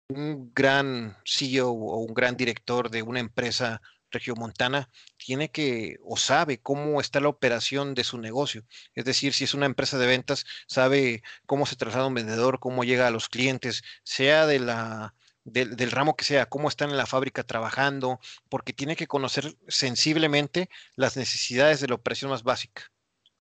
Un 0.09 0.51
gran 0.53 1.17
CEO 1.25 1.69
o 1.69 1.97
un 1.99 2.13
gran 2.13 2.37
director 2.37 2.89
de 2.89 3.01
una 3.01 3.19
empresa 3.19 3.81
regiomontana 4.09 4.89
tiene 5.17 5.51
que 5.51 5.97
o 6.03 6.15
sabe 6.17 6.59
cómo 6.59 7.01
está 7.01 7.19
la 7.19 7.27
operación 7.27 7.93
de 7.93 8.03
su 8.03 8.17
negocio. 8.17 8.65
Es 8.95 9.05
decir, 9.05 9.33
si 9.33 9.43
es 9.43 9.53
una 9.53 9.65
empresa 9.65 9.97
de 9.97 10.07
ventas, 10.07 10.45
sabe 10.67 11.23
cómo 11.45 11.65
se 11.65 11.75
traslada 11.75 12.07
un 12.07 12.13
vendedor, 12.13 12.59
cómo 12.59 12.83
llega 12.83 13.07
a 13.07 13.11
los 13.11 13.29
clientes, 13.29 13.83
sea 14.03 14.47
de 14.47 14.59
la 14.59 15.13
del, 15.47 15.91
ramo 15.91 16.15
que 16.15 16.25
sea, 16.25 16.47
cómo 16.47 16.67
están 16.67 16.89
en 16.89 16.97
la 16.97 17.05
fábrica 17.05 17.43
trabajando, 17.43 18.19
porque 18.49 18.73
tiene 18.73 18.95
que 18.95 19.07
conocer 19.07 19.57
sensiblemente 19.67 20.69
las 20.95 21.15
necesidades 21.15 21.79
de 21.79 21.87
la 21.87 21.95
operación 21.95 22.31
más 22.31 22.43
básica. 22.43 22.91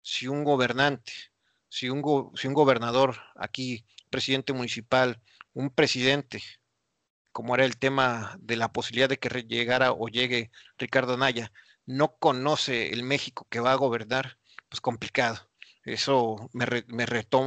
Si 0.02 0.28
un 0.28 0.44
gobernante, 0.44 1.12
si 1.68 1.90
un, 1.90 2.30
si 2.36 2.46
un 2.46 2.54
gobernador 2.54 3.16
aquí, 3.34 3.84
presidente 4.08 4.52
municipal, 4.52 5.20
un 5.52 5.70
presidente, 5.70 6.42
como 7.32 7.54
era 7.56 7.64
el 7.64 7.76
tema 7.76 8.36
de 8.40 8.56
la 8.56 8.72
posibilidad 8.72 9.08
de 9.08 9.18
que 9.18 9.28
llegara 9.42 9.92
o 9.92 10.08
llegue 10.08 10.50
Ricardo 10.78 11.14
Anaya, 11.14 11.52
no 11.86 12.16
conoce 12.18 12.90
el 12.90 13.02
México 13.02 13.46
que 13.50 13.60
va 13.60 13.72
a 13.72 13.76
gobernar, 13.76 14.38
pues 14.68 14.80
complicado. 14.80 15.50
Eso 15.84 16.50
me, 16.52 16.66
me, 16.88 17.06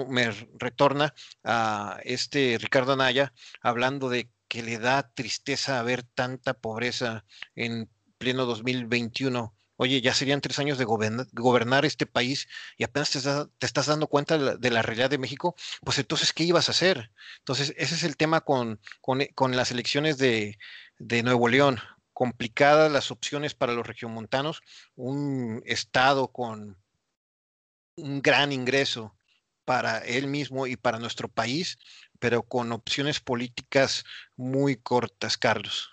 me 0.09 0.31
retorna 0.59 1.13
a 1.43 1.99
este 2.03 2.57
Ricardo 2.59 2.93
Anaya 2.93 3.33
hablando 3.61 4.09
de 4.09 4.29
que 4.49 4.63
le 4.63 4.79
da 4.79 5.13
tristeza 5.13 5.81
ver 5.83 6.03
tanta 6.03 6.55
pobreza 6.55 7.23
en 7.55 7.89
pleno 8.17 8.45
2021. 8.45 9.55
Oye, 9.77 10.01
ya 10.01 10.13
serían 10.13 10.41
tres 10.41 10.59
años 10.59 10.77
de 10.77 10.83
gobernar, 10.83 11.85
este 11.85 12.05
país 12.05 12.49
y 12.77 12.83
apenas 12.83 13.11
te, 13.11 13.65
estás 13.65 13.85
dando 13.85 14.07
cuenta 14.07 14.37
de 14.57 14.71
la, 14.71 14.81
realidad 14.81 15.09
de 15.09 15.17
México, 15.17 15.55
pues 15.85 15.99
entonces, 15.99 16.33
¿qué 16.33 16.43
ibas 16.43 16.67
a 16.67 16.73
hacer? 16.73 17.13
Entonces, 17.37 17.73
ese 17.77 17.95
es 17.95 18.03
el 18.03 18.17
tema 18.17 18.41
con, 18.41 18.81
las 19.51 19.71
elecciones 19.71 20.17
de, 20.17 20.57
de 20.97 21.23
Nuevo 21.23 21.47
León. 21.47 21.79
Complicadas 22.11 22.91
las 22.91 23.11
opciones 23.11 23.55
para 23.55 23.71
los 23.71 23.87
regiomontanos, 23.87 24.61
un 24.95 25.61
estado 25.65 26.33
con 26.33 26.77
un 27.95 28.21
gran 28.21 28.51
ingreso 28.51 29.15
para 29.63 29.99
él 29.99 30.27
mismo 30.27 30.67
y 30.67 30.75
para 30.75 30.99
nuestro 30.99 31.29
país, 31.29 31.77
pero 32.19 32.43
con 32.43 32.71
opciones 32.71 33.19
políticas 33.19 34.03
muy 34.35 34.75
cortas, 34.77 35.37
Carlos. 35.37 35.89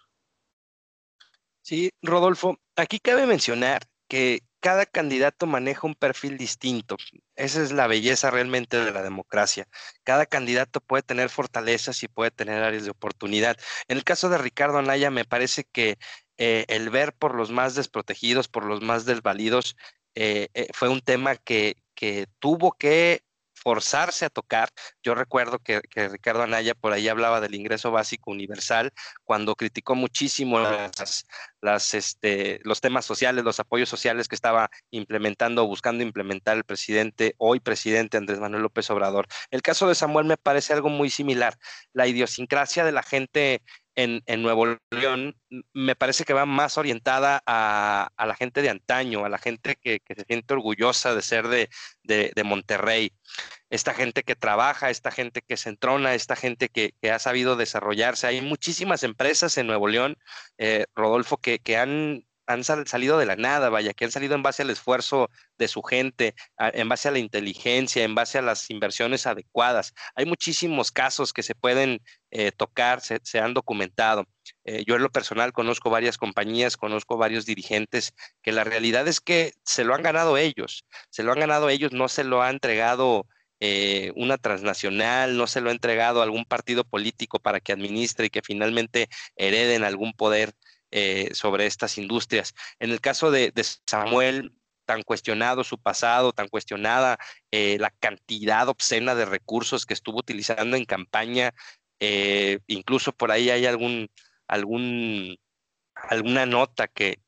Sí, 1.63 1.91
Rodolfo, 2.03 2.61
aquí 2.77 3.01
cabe 3.01 3.27
mencionar 3.27 3.89
que 4.09 4.43
cada 4.61 4.87
candidato 4.87 5.47
maneja 5.47 5.87
un 5.87 5.95
perfil 5.95 6.39
distinto. 6.39 6.97
Esa 7.35 7.63
es 7.63 7.73
la 7.73 7.87
belleza 7.87 8.31
realmente 8.31 8.79
de 8.85 8.91
la 8.93 9.03
democracia. 9.03 9.69
Cada 10.05 10.27
candidato 10.27 10.81
puede 10.81 11.03
tener 11.03 11.29
fortalezas 11.29 12.03
y 12.03 12.09
puede 12.09 12.31
tener 12.31 12.63
áreas 12.63 12.85
de 12.85 12.91
oportunidad. 12.91 13.57
En 13.89 13.97
el 13.97 14.05
caso 14.05 14.29
de 14.29 14.39
Ricardo 14.39 14.79
Anaya, 14.79 15.11
me 15.11 15.25
parece 15.25 15.65
que 15.65 15.99
eh, 16.39 16.65
el 16.69 16.91
ver 16.91 17.15
por 17.15 17.35
los 17.35 17.51
más 17.51 17.75
desprotegidos, 17.75 18.49
por 18.49 18.65
los 18.65 18.81
más 18.81 19.05
desvalidos, 19.05 19.77
eh, 20.15 20.49
eh, 20.55 20.69
fue 20.73 20.89
un 20.89 21.01
tema 21.01 21.37
que, 21.37 21.77
que 21.95 22.27
tuvo 22.39 22.73
que 22.73 23.23
forzarse 23.67 24.25
a 24.25 24.31
tocar. 24.31 24.69
Yo 25.03 25.17
recuerdo 25.17 25.59
que, 25.59 25.81
Ricardo 25.93 26.45
Anaya 26.45 26.77
por 26.77 26.93
ahí 26.93 27.09
hablaba 27.09 27.41
del 27.41 27.57
ingreso 27.57 27.91
básico 27.91 28.31
universal 28.31 28.93
cuando 29.25 29.57
criticó 29.57 29.97
muchísimo 29.97 30.61
las, 30.61 31.95
este, 31.95 32.61
los 32.63 32.81
temas 32.81 33.05
sociales, 33.05 33.43
los 33.43 33.59
apoyos 33.59 33.89
sociales 33.89 34.29
que 34.29 34.37
estaba 34.37 34.71
implementando 34.93 35.65
o 35.65 35.67
buscando 35.67 36.05
implementar 36.05 36.57
el 36.57 36.63
presidente, 36.63 37.35
hoy 37.39 37.59
presidente 37.59 38.17
Andrés 38.17 38.39
Manuel 38.39 38.63
López 38.63 38.89
Obrador. 38.91 39.27
El 39.51 39.63
caso 39.63 39.89
de 39.89 39.97
Samuel 39.97 40.27
me 40.27 40.37
parece 40.37 40.73
algo 40.73 40.89
muy 40.89 41.11
similar. 41.11 41.59
La 41.93 42.07
idiosincrasia 42.07 42.85
de 42.85 42.93
la 42.93 43.03
gente 43.03 43.63
en, 43.97 44.43
Nuevo 44.43 44.79
León 44.91 45.35
me 45.73 45.97
parece 45.97 46.25
que 46.25 46.35
va 46.35 46.45
más 46.45 46.77
orientada 46.77 47.43
a, 47.47 48.11
la 48.19 48.35
gente 48.35 48.63
de 48.63 48.69
antaño, 48.69 49.25
a 49.25 49.29
la 49.29 49.39
gente 49.39 49.77
que, 49.77 50.01
se 50.07 50.25
siente 50.25 50.55
orgullosa 50.55 51.15
de 51.15 51.23
ser 51.23 51.49
de, 51.49 52.45
Monterrey, 52.45 53.13
esta 53.71 53.95
gente 53.95 54.23
que 54.23 54.37
trabaja, 54.37 54.91
esta 54.91 55.11
gente 55.11 55.43
que 55.43 55.57
se 55.57 55.71
entrona, 55.71 56.15
esta 56.15 56.37
gente 56.37 56.69
que, 56.69 56.95
ha 57.11 57.19
sabido 57.19 57.57
desarrollarse. 57.57 58.27
Hay 58.27 58.41
muchísimas 58.41 59.03
empresas 59.03 59.57
en 59.59 59.67
Nuevo 59.67 59.89
León, 59.89 60.17
eh, 60.59 60.87
Rodolfo, 60.95 61.39
que, 61.39 61.59
que 61.59 61.77
han 61.77 62.25
han 62.47 62.65
salido 62.65 63.19
de 63.19 63.27
la 63.27 63.37
nada, 63.37 63.71
vaya, 63.71 63.93
que 63.93 64.05
han 64.05 64.11
salido 64.11 64.35
en 64.35 64.43
base 64.43 64.63
al 64.63 64.71
esfuerzo 64.71 65.31
de 65.59 65.69
su 65.69 65.83
gente, 65.83 66.35
en 66.59 66.89
base 66.89 67.09
a 67.09 67.11
la 67.11 67.19
inteligencia, 67.19 68.05
en 68.05 68.15
base 68.15 68.39
a 68.39 68.43
las 68.43 68.71
inversiones 68.71 69.27
adecuadas. 69.27 69.93
Hay 70.15 70.27
muchísimos 70.27 70.93
casos 70.93 71.33
que 71.33 71.43
se 71.43 71.55
pueden 71.55 72.01
eh, 72.31 72.53
tocar, 72.53 73.01
se, 73.01 73.39
han 73.41 73.55
documentado. 73.55 74.27
Eh, 74.65 74.85
yo 74.87 74.95
en 74.95 75.03
lo 75.03 75.11
personal 75.11 75.53
conozco 75.53 75.91
varias 75.91 76.19
compañías, 76.19 76.77
conozco 76.77 77.17
varios 77.17 77.47
dirigentes 77.47 78.15
que 78.43 78.53
la 78.53 78.65
realidad 78.65 79.09
es 79.09 79.21
que 79.21 79.53
se 79.65 79.85
lo 79.85 79.95
han 79.95 80.03
ganado 80.03 80.37
ellos, 80.37 80.85
se 81.11 81.25
lo 81.25 81.33
han 81.33 81.41
ganado 81.41 81.69
ellos, 81.69 81.93
no 81.93 82.09
se 82.09 82.23
lo 82.23 82.43
ha 82.43 82.51
entregado 82.51 83.27
eh, 83.61 84.13
una 84.17 84.37
transnacional, 84.37 85.37
no 85.39 85.47
se 85.47 85.61
lo 85.63 85.71
ha 85.71 85.73
entregado 85.73 86.21
algún 86.21 86.45
partido 86.45 86.85
político 86.85 87.39
para 87.39 87.61
que 87.61 87.73
administre 87.73 88.27
y 88.27 88.31
que 88.31 88.43
finalmente 88.43 89.09
hereden 89.35 89.83
algún 89.83 90.13
poder 90.13 90.53
eh, 90.91 91.31
sobre 91.33 91.67
estas 91.67 91.97
industrias. 91.97 92.55
En 92.79 92.91
el 92.91 93.01
caso 93.01 93.31
de, 93.31 93.53
Samuel, 93.87 94.53
tan 94.85 95.03
cuestionado 95.03 95.65
su 95.65 95.79
pasado, 95.79 96.33
tan 96.33 96.49
cuestionada 96.49 97.19
eh, 97.51 97.79
la 97.81 97.91
cantidad 97.91 98.69
obscena 98.69 99.15
de 99.15 99.25
recursos 99.25 99.87
que 99.87 99.95
estuvo 99.95 100.19
utilizando 100.19 100.77
en 100.77 100.85
campaña, 100.85 101.55
incluso 102.67 103.13
por 103.13 103.33
ahí 103.33 103.49
hay 103.49 103.65
algún, 103.65 104.11
alguna 104.49 106.47
nota 106.47 106.89
que, 106.89 107.21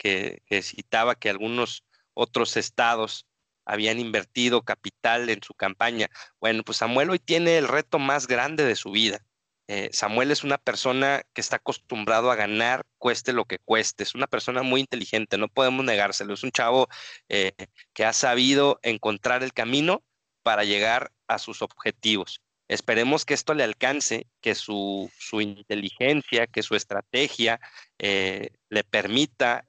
citaba 0.62 1.14
que 1.14 1.30
algunos 1.30 1.84
otros 2.12 2.56
estados 2.58 3.27
habían 3.68 4.00
invertido 4.00 4.62
capital 4.62 5.28
en 5.28 5.42
su 5.42 5.54
campaña. 5.54 6.08
Bueno, 6.40 6.64
pues 6.64 6.78
Samuel 6.78 7.10
hoy 7.10 7.18
tiene 7.18 7.58
el 7.58 7.68
reto 7.68 7.98
más 7.98 8.26
grande 8.26 8.64
de 8.64 8.74
su 8.74 8.90
vida. 8.90 9.20
Eh, 9.68 9.90
Samuel 9.92 10.30
es 10.30 10.42
una 10.42 10.56
persona 10.56 11.22
que 11.34 11.42
está 11.42 11.56
acostumbrado 11.56 12.30
a 12.30 12.34
ganar, 12.34 12.86
cueste 12.96 13.34
lo 13.34 13.44
que 13.44 13.58
cueste. 13.58 14.02
Es 14.02 14.14
una 14.14 14.26
persona 14.26 14.62
muy 14.62 14.80
inteligente, 14.80 15.36
no 15.36 15.48
podemos 15.48 15.84
negárselo. 15.84 16.32
Es 16.32 16.42
un 16.42 16.50
chavo 16.50 16.88
eh, 17.28 17.52
que 17.92 18.06
ha 18.06 18.14
sabido 18.14 18.80
encontrar 18.82 19.42
el 19.42 19.52
camino 19.52 20.02
para 20.42 20.64
llegar 20.64 21.12
a 21.26 21.38
sus 21.38 21.60
objetivos. 21.60 22.40
Esperemos 22.68 23.26
que 23.26 23.34
esto 23.34 23.52
le 23.52 23.64
alcance, 23.64 24.26
que 24.40 24.54
su, 24.54 25.10
inteligencia, 25.32 26.46
que 26.46 26.62
su 26.62 26.74
estrategia 26.74 27.60
eh, 27.98 28.50
le 28.70 28.84
permita 28.84 29.66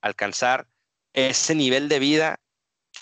alcanzar 0.00 0.68
ese 1.12 1.54
nivel 1.54 1.88
de 1.88 1.98
vida 1.98 2.41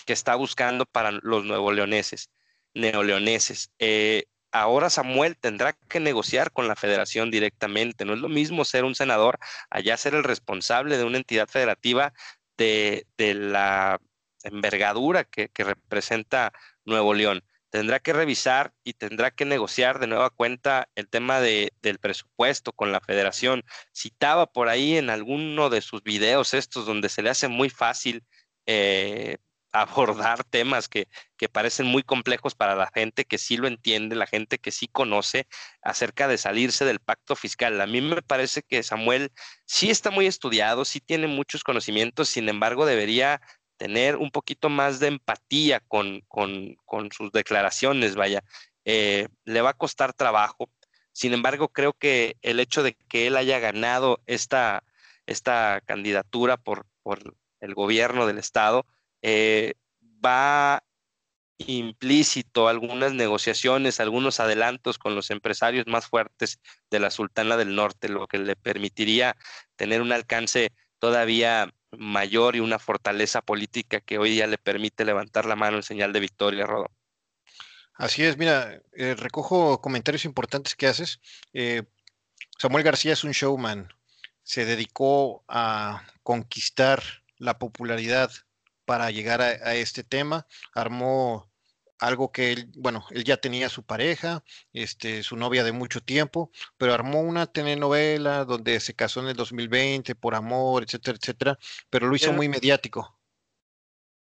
que 0.05 0.13
está 0.13 0.35
buscando 0.35 0.85
para 0.85 1.11
los 1.11 1.45
nuevo 1.45 1.71
leoneses, 1.71 2.29
neoleoneses. 2.73 3.71
Eh, 3.79 4.25
ahora 4.51 4.89
Samuel 4.89 5.37
tendrá 5.37 5.73
que 5.73 5.99
negociar 5.99 6.51
con 6.51 6.67
la 6.67 6.75
federación 6.75 7.31
directamente. 7.31 8.05
No 8.05 8.13
es 8.13 8.19
lo 8.19 8.29
mismo 8.29 8.65
ser 8.65 8.83
un 8.83 8.95
senador, 8.95 9.39
allá 9.69 9.97
ser 9.97 10.15
el 10.15 10.23
responsable 10.23 10.97
de 10.97 11.03
una 11.03 11.17
entidad 11.17 11.47
federativa 11.47 12.13
de, 12.57 13.05
la 13.17 13.99
envergadura 14.43 15.23
que, 15.23 15.49
representa 15.57 16.51
Nuevo 16.85 17.13
León. 17.13 17.43
Tendrá 17.69 17.99
que 17.99 18.11
revisar 18.11 18.73
y 18.83 18.93
tendrá 18.93 19.31
que 19.31 19.45
negociar 19.45 19.99
de 19.99 20.07
nueva 20.07 20.29
cuenta 20.29 20.89
el 20.95 21.07
tema 21.07 21.39
del 21.39 21.99
presupuesto 22.01 22.73
con 22.73 22.91
la 22.91 22.99
federación. 22.99 23.63
Citaba 23.95 24.45
por 24.47 24.67
ahí 24.67 24.97
en 24.97 25.09
alguno 25.09 25.69
de 25.69 25.81
sus 25.81 26.03
videos 26.03 26.53
estos 26.53 26.85
donde 26.85 27.07
se 27.07 27.21
le 27.21 27.29
hace 27.29 27.47
muy 27.47 27.69
fácil 27.69 28.25
eh, 28.65 29.37
abordar 29.71 30.43
temas 30.43 30.89
que, 30.89 31.07
que, 31.37 31.49
parecen 31.49 31.85
muy 31.85 32.03
complejos 32.03 32.55
para 32.55 32.75
la 32.75 32.91
gente 32.93 33.25
que 33.25 33.37
sí 33.37 33.57
lo 33.57 33.67
entiende, 33.67 34.15
la 34.15 34.27
gente 34.27 34.57
que 34.57 34.71
sí 34.71 34.87
conoce 34.87 35.47
acerca 35.81 36.27
de 36.27 36.37
salirse 36.37 36.85
del 36.85 36.99
pacto 36.99 37.35
fiscal. 37.35 37.79
A 37.79 37.87
mí 37.87 38.01
me 38.01 38.21
parece 38.21 38.63
que 38.63 38.83
Samuel 38.83 39.31
sí 39.65 39.89
está 39.89 40.11
muy 40.11 40.27
estudiado, 40.27 40.85
sí 40.85 40.99
tiene 40.99 41.27
muchos 41.27 41.63
conocimientos, 41.63 42.29
sin 42.29 42.49
embargo 42.49 42.85
debería 42.85 43.41
tener 43.77 44.17
un 44.17 44.29
poquito 44.29 44.69
más 44.69 44.99
de 44.99 45.07
empatía 45.07 45.79
con, 45.79 46.21
con, 46.27 46.75
con 46.85 47.11
sus 47.11 47.31
declaraciones, 47.31 48.15
vaya. 48.15 48.43
Eh, 48.85 49.27
le 49.45 49.61
va 49.61 49.71
a 49.71 49.77
costar 49.77 50.13
trabajo. 50.13 50.69
Sin 51.13 51.33
embargo, 51.33 51.69
creo 51.69 51.93
que 51.93 52.37
el 52.41 52.59
hecho 52.59 52.83
de 52.83 52.93
que 52.93 53.27
él 53.27 53.35
haya 53.37 53.59
ganado 53.59 54.21
esta, 54.27 54.83
esta 55.25 55.81
candidatura 55.85 56.57
por, 56.57 56.85
por 57.03 57.35
el 57.59 57.73
gobierno 57.73 58.27
del 58.27 58.37
Estado, 58.37 58.85
eh, 59.21 59.73
va 60.23 60.83
implícito 61.67 62.67
algunas 62.67 63.13
negociaciones, 63.13 63.99
algunos 63.99 64.39
adelantos 64.39 64.97
con 64.97 65.15
los 65.15 65.29
empresarios 65.29 65.85
más 65.87 66.07
fuertes 66.07 66.59
de 66.89 66.99
la 66.99 67.11
Sultana 67.11 67.57
del 67.57 67.75
Norte, 67.75 68.09
lo 68.09 68.27
que 68.27 68.39
le 68.39 68.55
permitiría 68.55 69.35
tener 69.75 70.01
un 70.01 70.11
alcance 70.11 70.71
todavía 70.99 71.73
mayor 71.91 72.55
y 72.55 72.59
una 72.59 72.79
fortaleza 72.79 73.41
política 73.41 73.99
que 73.99 74.17
hoy 74.17 74.31
día 74.31 74.47
le 74.47 74.57
permite 74.57 75.05
levantar 75.05 75.45
la 75.45 75.55
mano 75.55 75.77
en 75.77 75.83
señal 75.83 76.13
de 76.13 76.19
victoria, 76.19 76.65
Rodo. 76.65 76.89
Así 77.93 78.23
es, 78.23 78.37
mira, 78.37 78.81
eh, 78.93 79.15
recojo 79.15 79.81
comentarios 79.81 80.25
importantes 80.25 80.75
que 80.75 80.87
haces. 80.87 81.19
Eh, 81.53 81.83
Samuel 82.57 82.83
García 82.83 83.13
es 83.13 83.23
un 83.23 83.31
showman, 83.31 83.89
se 84.43 84.65
dedicó 84.65 85.43
a 85.47 86.07
conquistar 86.23 87.03
la 87.37 87.57
popularidad 87.57 88.31
para 88.85 89.11
llegar 89.11 89.41
a, 89.41 89.75
este 89.75 90.03
tema. 90.03 90.47
Armó 90.73 91.51
algo 91.99 92.31
que 92.31 92.51
él, 92.51 92.71
bueno, 92.75 93.05
él 93.11 93.23
ya 93.23 93.37
tenía 93.37 93.69
su 93.69 93.83
pareja, 93.83 94.43
este, 94.73 95.23
su 95.23 95.35
novia 95.37 95.63
de 95.63 95.71
mucho 95.71 96.01
tiempo, 96.01 96.51
pero 96.77 96.93
armó 96.93 97.21
una 97.21 97.45
telenovela 97.45 98.43
donde 98.45 98.79
se 98.79 98.95
casó 98.95 99.21
en 99.21 99.27
el 99.27 99.35
2020 99.35 100.15
por 100.15 100.33
amor, 100.33 100.83
etcétera, 100.83 101.17
etcétera, 101.21 101.59
pero 101.89 102.07
lo 102.07 102.15
hizo 102.15 102.33
muy 102.33 102.49
mediático. 102.49 103.19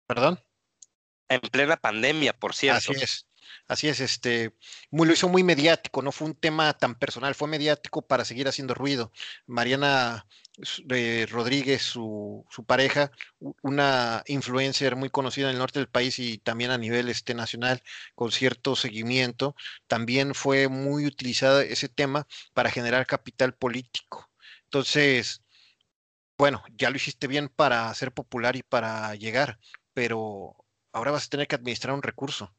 ¿Perdón? 0.08 0.44
En 1.30 1.40
plena 1.40 1.78
pandemia, 1.78 2.34
por 2.34 2.54
cierto. 2.54 2.92
Así 2.92 3.04
es. 3.04 3.26
Así 3.68 3.88
es, 3.88 4.00
este, 4.00 4.56
muy, 4.90 5.08
lo 5.08 5.14
hizo 5.14 5.30
muy 5.30 5.44
mediático, 5.44 6.02
no 6.02 6.12
fue 6.12 6.28
un 6.28 6.36
tema 6.36 6.74
tan 6.74 6.96
personal, 6.96 7.36
fue 7.36 7.48
mediático 7.48 8.02
para 8.02 8.26
seguir 8.26 8.48
haciendo 8.48 8.74
ruido. 8.74 9.12
Mariana 9.46 10.26
eh, 10.90 11.26
Rodríguez, 11.30 11.82
su, 11.82 12.46
su, 12.50 12.66
pareja, 12.66 13.12
una 13.62 14.24
influencer 14.28 14.96
muy 14.96 15.10
conocida 15.10 15.48
en 15.50 15.54
el 15.54 15.60
norte 15.60 15.80
del 15.80 15.90
país 15.90 16.20
y 16.20 16.38
también 16.38 16.72
a 16.72 16.78
nivel 16.78 17.10
este, 17.10 17.34
nacional, 17.34 17.82
con 18.16 18.32
cierto 18.32 18.76
seguimiento, 18.76 19.56
también 19.88 20.36
fue 20.36 20.68
muy 20.68 21.06
utilizada 21.06 21.64
ese 21.64 21.90
tema 21.90 22.28
para 22.54 22.72
generar 22.72 23.06
capital 23.08 23.54
político. 23.54 24.30
Entonces, 24.66 25.44
bueno, 26.38 26.64
ya 26.78 26.90
lo 26.90 26.98
hiciste 26.98 27.28
bien 27.28 27.50
para 27.50 27.94
ser 27.94 28.14
popular 28.14 28.56
y 28.56 28.64
para 28.64 29.16
llegar, 29.16 29.60
pero 29.94 30.56
ahora 30.94 31.12
vas 31.12 31.26
a 31.26 31.30
tener 31.30 31.48
que 31.48 31.56
administrar 31.56 31.94
un 31.94 32.04
recurso 32.04 32.54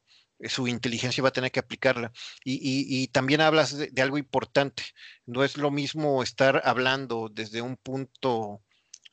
su 0.49 0.67
inteligencia 0.67 1.23
va 1.23 1.29
a 1.29 1.33
tener 1.33 1.51
que 1.51 1.59
aplicarla. 1.59 2.11
Y, 2.43 3.07
también 3.09 3.41
hablas 3.41 3.77
de, 3.77 4.01
algo 4.01 4.17
importante. 4.17 4.83
No 5.25 5.43
es 5.43 5.57
lo 5.57 5.71
mismo 5.71 6.23
estar 6.23 6.61
hablando 6.65 7.29
desde 7.31 7.61
un 7.61 7.77
punto 7.77 8.61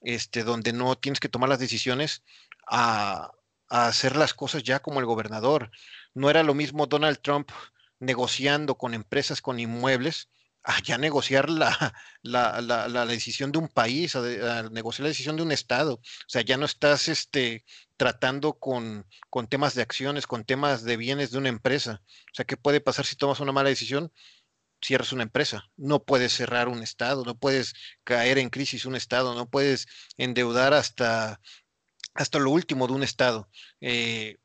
este, 0.00 0.44
donde 0.44 0.72
no 0.72 0.96
tienes 0.96 1.20
que 1.20 1.28
tomar 1.28 1.48
las 1.48 1.58
decisiones 1.58 2.22
a, 2.66 3.30
a 3.68 3.86
hacer 3.88 4.16
las 4.16 4.34
cosas 4.34 4.62
ya 4.62 4.80
como 4.80 5.00
el 5.00 5.06
gobernador. 5.06 5.70
No 6.14 6.30
era 6.30 6.42
lo 6.42 6.54
mismo 6.54 6.86
Donald 6.86 7.20
Trump 7.20 7.50
negociando 8.00 8.76
con 8.76 8.94
empresas 8.94 9.42
con 9.42 9.58
inmuebles 9.58 10.28
a 10.68 10.82
ya 10.82 10.98
negociar 10.98 11.48
la, 11.50 11.94
la, 12.22 12.60
la, 12.60 13.06
decisión 13.06 13.50
de 13.52 13.58
un 13.58 13.68
país, 13.68 14.14
a, 14.14 14.68
negociar 14.70 15.04
la 15.04 15.08
decisión 15.08 15.36
de 15.36 15.42
un 15.42 15.50
Estado. 15.50 15.94
O 15.94 16.28
sea, 16.28 16.42
ya 16.42 16.58
no 16.58 16.66
estás 16.66 17.08
este, 17.08 17.64
tratando 17.96 18.58
con, 18.58 19.06
con, 19.30 19.48
temas 19.48 19.74
de 19.74 19.82
acciones, 19.82 20.26
con 20.26 20.44
temas 20.44 20.84
de 20.84 20.98
bienes 20.98 21.30
de 21.30 21.38
una 21.38 21.48
empresa. 21.48 22.02
O 22.04 22.34
sea, 22.34 22.44
¿qué 22.44 22.58
puede 22.58 22.80
pasar 22.82 23.06
si 23.06 23.16
tomas 23.16 23.40
una 23.40 23.52
mala 23.52 23.70
decisión? 23.70 24.12
Cierras 24.82 25.12
una 25.12 25.22
empresa. 25.22 25.70
No 25.76 26.04
puedes 26.04 26.34
cerrar 26.34 26.68
un 26.68 26.82
Estado, 26.82 27.24
no 27.24 27.36
puedes 27.38 27.72
caer 28.04 28.38
en 28.38 28.50
crisis 28.50 28.84
un 28.84 28.94
Estado, 28.94 29.34
no 29.34 29.48
puedes 29.48 29.86
endeudar 30.18 30.74
hasta, 30.74 31.40
hasta 32.14 32.38
lo 32.38 32.50
último 32.50 32.86
de 32.86 32.92
un 32.92 33.02
Estado. 33.02 33.48
Eh, 33.80 34.36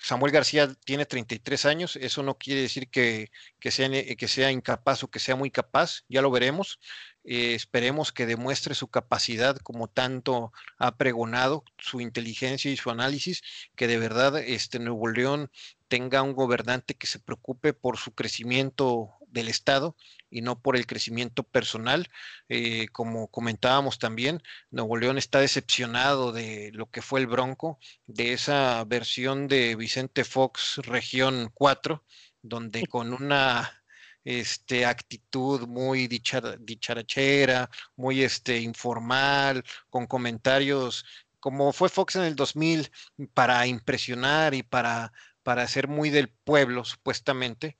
Samuel 0.00 0.32
García 0.32 0.72
tiene 0.84 1.06
33 1.06 1.66
años, 1.66 1.96
eso 1.96 2.22
no 2.22 2.38
quiere 2.38 2.62
decir 2.62 2.88
que, 2.88 3.30
sea, 3.70 3.90
que 3.90 4.28
sea 4.28 4.50
incapaz 4.50 5.02
o 5.02 5.10
que 5.10 5.18
sea 5.18 5.36
muy 5.36 5.50
capaz, 5.50 6.04
ya 6.08 6.22
lo 6.22 6.30
veremos. 6.30 6.78
Eh, 7.24 7.54
esperemos 7.54 8.12
que 8.12 8.24
demuestre 8.24 8.74
su 8.74 8.88
capacidad 8.88 9.56
como 9.58 9.88
tanto 9.88 10.52
ha 10.78 10.96
pregonado, 10.96 11.64
su 11.76 12.00
inteligencia 12.00 12.70
y 12.70 12.76
su 12.76 12.90
análisis, 12.90 13.42
que 13.76 13.86
de 13.86 13.98
verdad 13.98 14.38
este 14.38 14.78
Nuevo 14.78 15.08
León 15.08 15.50
tenga 15.88 16.22
un 16.22 16.32
gobernante 16.32 16.94
que 16.94 17.06
se 17.06 17.18
preocupe 17.18 17.74
por 17.74 17.98
su 17.98 18.14
crecimiento 18.14 19.17
del 19.30 19.48
Estado 19.48 19.96
y 20.30 20.42
no 20.42 20.60
por 20.60 20.76
el 20.76 20.86
crecimiento 20.86 21.42
personal. 21.42 22.08
Eh, 22.48 22.88
como 22.88 23.28
comentábamos 23.28 23.98
también, 23.98 24.42
Nuevo 24.70 24.96
León 24.96 25.18
está 25.18 25.40
decepcionado 25.40 26.32
de 26.32 26.70
lo 26.72 26.90
que 26.90 27.02
fue 27.02 27.20
el 27.20 27.26
Bronco, 27.26 27.78
de 28.06 28.32
esa 28.32 28.84
versión 28.84 29.48
de 29.48 29.76
Vicente 29.76 30.24
Fox 30.24 30.78
Región 30.84 31.50
4, 31.54 32.04
donde 32.42 32.86
con 32.86 33.12
una 33.12 33.82
este, 34.24 34.84
actitud 34.86 35.66
muy 35.66 36.08
dicharachera, 36.08 37.70
muy 37.96 38.22
este, 38.22 38.60
informal, 38.60 39.64
con 39.90 40.06
comentarios 40.06 41.04
como 41.40 41.72
fue 41.72 41.88
Fox 41.88 42.16
en 42.16 42.24
el 42.24 42.36
2000 42.36 42.90
para 43.34 43.66
impresionar 43.66 44.54
y 44.54 44.62
para, 44.62 45.12
para 45.42 45.66
ser 45.68 45.88
muy 45.88 46.10
del 46.10 46.28
pueblo, 46.28 46.84
supuestamente, 46.84 47.78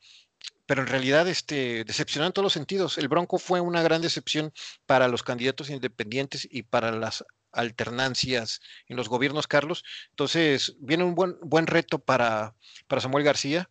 pero 0.69 0.83
en 0.83 0.89
realidad 0.89 1.27
este, 1.29 1.81
en 1.81 2.33
todos 2.33 2.45
los 2.45 2.53
sentidos. 2.53 2.99
El 2.99 3.09
Bronco 3.09 3.39
fue 3.39 3.59
una 3.63 3.81
gran 3.83 4.03
decepción 4.03 4.53
para 4.85 5.09
los 5.09 5.23
candidatos 5.23 5.71
independientes 5.71 6.47
y 6.51 6.63
para 6.63 6.93
las 6.93 7.25
alternancias 7.53 8.61
en 8.87 8.99
los 8.99 9.09
gobiernos, 9.09 9.47
Carlos. 9.47 9.83
Entonces, 10.11 10.77
viene 10.79 11.05
un 11.05 11.15
buen, 11.15 11.39
buen 11.41 11.67
reto 11.67 11.99
para, 11.99 12.55
para 12.87 13.01
Samuel 13.01 13.25
García. 13.25 13.71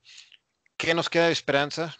¿Qué 0.75 0.95
nos 0.95 1.07
queda 1.11 1.27
de 1.27 1.33
esperanza? 1.33 1.95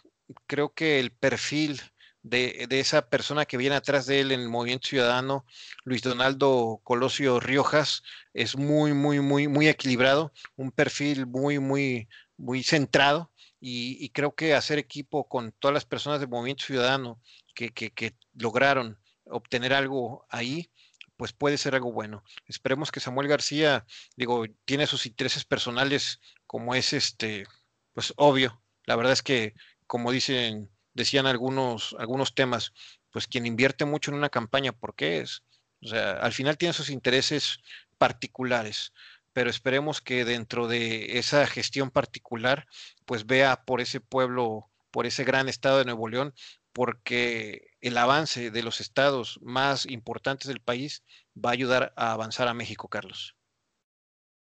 Creo 0.48 0.74
que 0.74 0.98
el 0.98 1.12
perfil 1.12 1.80
de, 2.22 2.66
de, 2.68 2.80
esa 2.80 3.08
persona 3.08 3.46
que 3.46 3.56
viene 3.56 3.76
atrás 3.76 4.04
de 4.06 4.18
él 4.18 4.32
en 4.32 4.40
el 4.40 4.48
movimiento 4.48 4.88
ciudadano, 4.88 5.46
Luis 5.84 6.02
Donaldo 6.02 6.80
Colosio 6.82 7.38
Riojas, 7.38 8.02
es 8.34 8.56
muy, 8.56 8.94
muy, 8.94 9.20
muy, 9.20 9.46
muy 9.46 9.68
equilibrado, 9.68 10.32
un 10.56 10.72
perfil 10.72 11.28
muy, 11.28 11.60
muy, 11.60 12.08
muy 12.36 12.64
centrado 12.64 13.30
y, 13.60 14.08
creo 14.10 14.34
que 14.34 14.54
hacer 14.54 14.78
equipo 14.78 15.28
con 15.28 15.52
todas 15.52 15.74
las 15.74 15.84
personas 15.84 16.20
del 16.20 16.28
Movimiento 16.28 16.64
Ciudadano 16.64 17.20
que, 17.54 18.14
lograron 18.34 18.98
obtener 19.24 19.74
algo 19.74 20.26
ahí, 20.30 20.70
pues 21.16 21.32
puede 21.32 21.58
ser 21.58 21.74
algo 21.74 21.92
bueno. 21.92 22.22
Esperemos 22.46 22.92
que 22.92 23.00
Samuel 23.00 23.28
García, 23.28 23.84
digo, 24.16 24.44
tiene 24.64 24.86
sus 24.86 25.06
intereses 25.06 25.44
personales, 25.44 26.20
como 26.46 26.74
es 26.74 26.92
este, 26.92 27.44
pues 27.92 28.12
obvio. 28.16 28.62
La 28.86 28.94
verdad 28.96 29.12
es 29.12 29.22
que, 29.22 29.54
como 29.86 30.12
dicen, 30.12 30.70
decían 30.94 31.26
algunos, 31.26 31.96
algunos 31.98 32.34
temas, 32.34 32.72
pues 33.10 33.26
quien 33.26 33.46
invierte 33.46 33.84
mucho 33.84 34.10
en 34.10 34.16
una 34.18 34.28
campaña, 34.28 34.72
¿por 34.72 34.94
qué 34.94 35.20
es? 35.20 35.42
O 35.82 35.88
sea, 35.88 36.12
al 36.12 36.32
final 36.32 36.56
tiene 36.58 36.72
sus 36.72 36.90
intereses 36.90 37.58
particulares, 37.98 38.92
pero 39.38 39.50
esperemos 39.50 40.00
que 40.00 40.24
dentro 40.24 40.66
de 40.66 41.16
esa 41.16 41.46
gestión 41.46 41.92
particular, 41.92 42.66
pues 43.04 43.24
vea 43.24 43.62
por 43.64 43.80
ese 43.80 44.00
pueblo, 44.00 44.68
por 44.90 45.06
ese 45.06 45.22
gran 45.22 45.48
estado 45.48 45.78
de 45.78 45.84
Nuevo 45.84 46.08
León, 46.08 46.34
porque 46.72 47.70
el 47.80 47.96
avance 47.98 48.50
de 48.50 48.62
los 48.64 48.80
estados 48.80 49.38
más 49.40 49.86
importantes 49.86 50.48
del 50.48 50.60
país 50.60 51.04
va 51.36 51.50
a 51.50 51.52
ayudar 51.52 51.92
a 51.94 52.10
avanzar 52.10 52.48
a 52.48 52.52
México, 52.52 52.88
Carlos. 52.88 53.36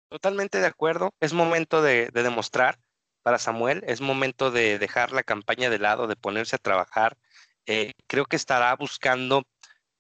Totalmente 0.08 0.62
de 0.62 0.68
acuerdo. 0.68 1.10
Es 1.20 1.34
momento 1.34 1.82
de, 1.82 2.10
demostrar 2.14 2.80
para 3.24 3.40
Samuel, 3.40 3.84
es 3.88 4.00
momento 4.00 4.52
de 4.52 4.80
dejar 4.80 5.12
la 5.12 5.24
campaña 5.24 5.70
de 5.70 5.80
lado, 5.80 6.08
de 6.08 6.16
ponerse 6.16 6.56
a 6.56 6.60
trabajar. 6.60 7.18
Eh, 7.66 7.92
creo 8.08 8.26
que 8.26 8.38
estará 8.38 8.74
buscando 8.78 9.44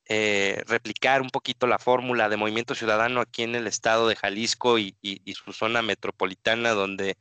eh, 0.09 0.63
replicar 0.67 1.21
un 1.21 1.29
poquito 1.29 1.67
la 1.67 1.79
fórmula 1.79 2.29
de 2.29 2.37
Movimiento 2.37 2.75
Ciudadano 2.75 3.19
aquí 3.19 3.43
en 3.43 3.55
el 3.55 3.67
estado 3.67 4.07
de 4.07 4.15
Jalisco 4.15 4.79
y, 4.79 4.95
su 5.33 5.51
zona 5.51 5.81
metropolitana, 5.81 6.71
donde, 6.71 7.17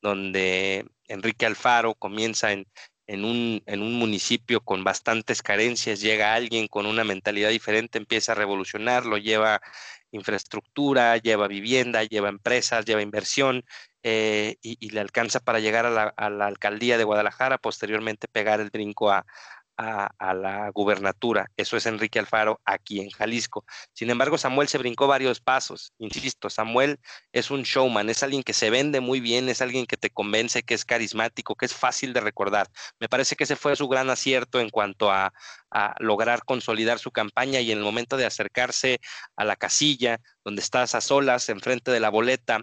donde 0.00 0.86
Enrique 1.08 1.44
Alfaro 1.44 1.94
comienza 1.94 2.52
en, 2.52 2.66
en 3.06 3.24
un, 3.26 3.62
en 3.66 3.82
un 3.82 3.98
municipio 3.98 4.60
con 4.62 4.82
bastantes 4.82 5.42
carencias, 5.42 6.00
llega 6.00 6.34
alguien 6.34 6.68
con 6.68 6.86
una 6.86 7.04
mentalidad 7.04 7.50
diferente, 7.50 7.98
empieza 7.98 8.32
a 8.32 8.36
revolucionarlo, 8.36 9.18
lleva 9.18 9.60
infraestructura, 10.10 11.16
lleva 11.18 11.48
vivienda, 11.48 12.04
lleva 12.04 12.28
empresas, 12.30 12.84
lleva 12.86 13.02
inversión 13.02 13.64
eh, 14.02 14.56
y, 14.62 14.90
le 14.90 15.00
alcanza 15.00 15.40
para 15.40 15.60
llegar 15.60 15.86
a 15.86 15.90
la, 15.90 16.14
a 16.16 16.30
la, 16.30 16.46
alcaldía 16.46 16.98
de 16.98 17.04
Guadalajara, 17.04 17.58
posteriormente 17.58 18.28
pegar 18.28 18.60
el 18.60 18.70
brinco 18.70 19.10
a, 19.10 19.26
a, 19.82 20.34
la 20.34 20.70
gubernatura. 20.70 21.50
Eso 21.56 21.76
es 21.76 21.86
Enrique 21.86 22.18
Alfaro 22.18 22.60
aquí 22.64 23.00
en 23.00 23.10
Jalisco. 23.10 23.64
Sin 23.92 24.10
embargo, 24.10 24.38
Samuel 24.38 24.68
se 24.68 24.78
brincó 24.78 25.06
varios 25.06 25.40
pasos. 25.40 25.92
Insisto, 25.98 26.50
Samuel 26.50 27.00
es 27.32 27.50
un 27.50 27.62
showman, 27.62 28.08
es 28.08 28.22
alguien 28.22 28.42
que 28.42 28.52
se 28.52 28.70
vende 28.70 29.00
muy 29.00 29.20
bien, 29.20 29.48
es 29.48 29.60
alguien 29.60 29.86
que 29.86 29.96
te 29.96 30.10
convence, 30.10 30.62
que 30.62 30.74
es 30.74 30.84
carismático, 30.84 31.54
que 31.54 31.66
es 31.66 31.74
fácil 31.74 32.12
de 32.12 32.20
recordar. 32.20 32.68
Me 33.00 33.08
parece 33.08 33.36
que 33.36 33.44
ese 33.44 33.56
fue 33.56 33.76
su 33.76 33.88
gran 33.88 34.10
acierto 34.10 34.60
en 34.60 34.70
cuanto 34.70 35.10
a, 35.10 35.32
lograr 36.00 36.44
consolidar 36.44 36.98
su 36.98 37.10
campaña 37.12 37.60
y 37.60 37.72
en 37.72 37.78
el 37.78 37.84
momento 37.84 38.18
de 38.18 38.26
acercarse 38.26 39.00
a 39.36 39.44
la 39.46 39.56
casilla, 39.56 40.20
donde 40.44 40.60
estás 40.60 40.94
a 40.94 41.00
solas, 41.00 41.48
enfrente 41.48 41.90
de 41.90 41.98
la 41.98 42.10
boleta, 42.10 42.60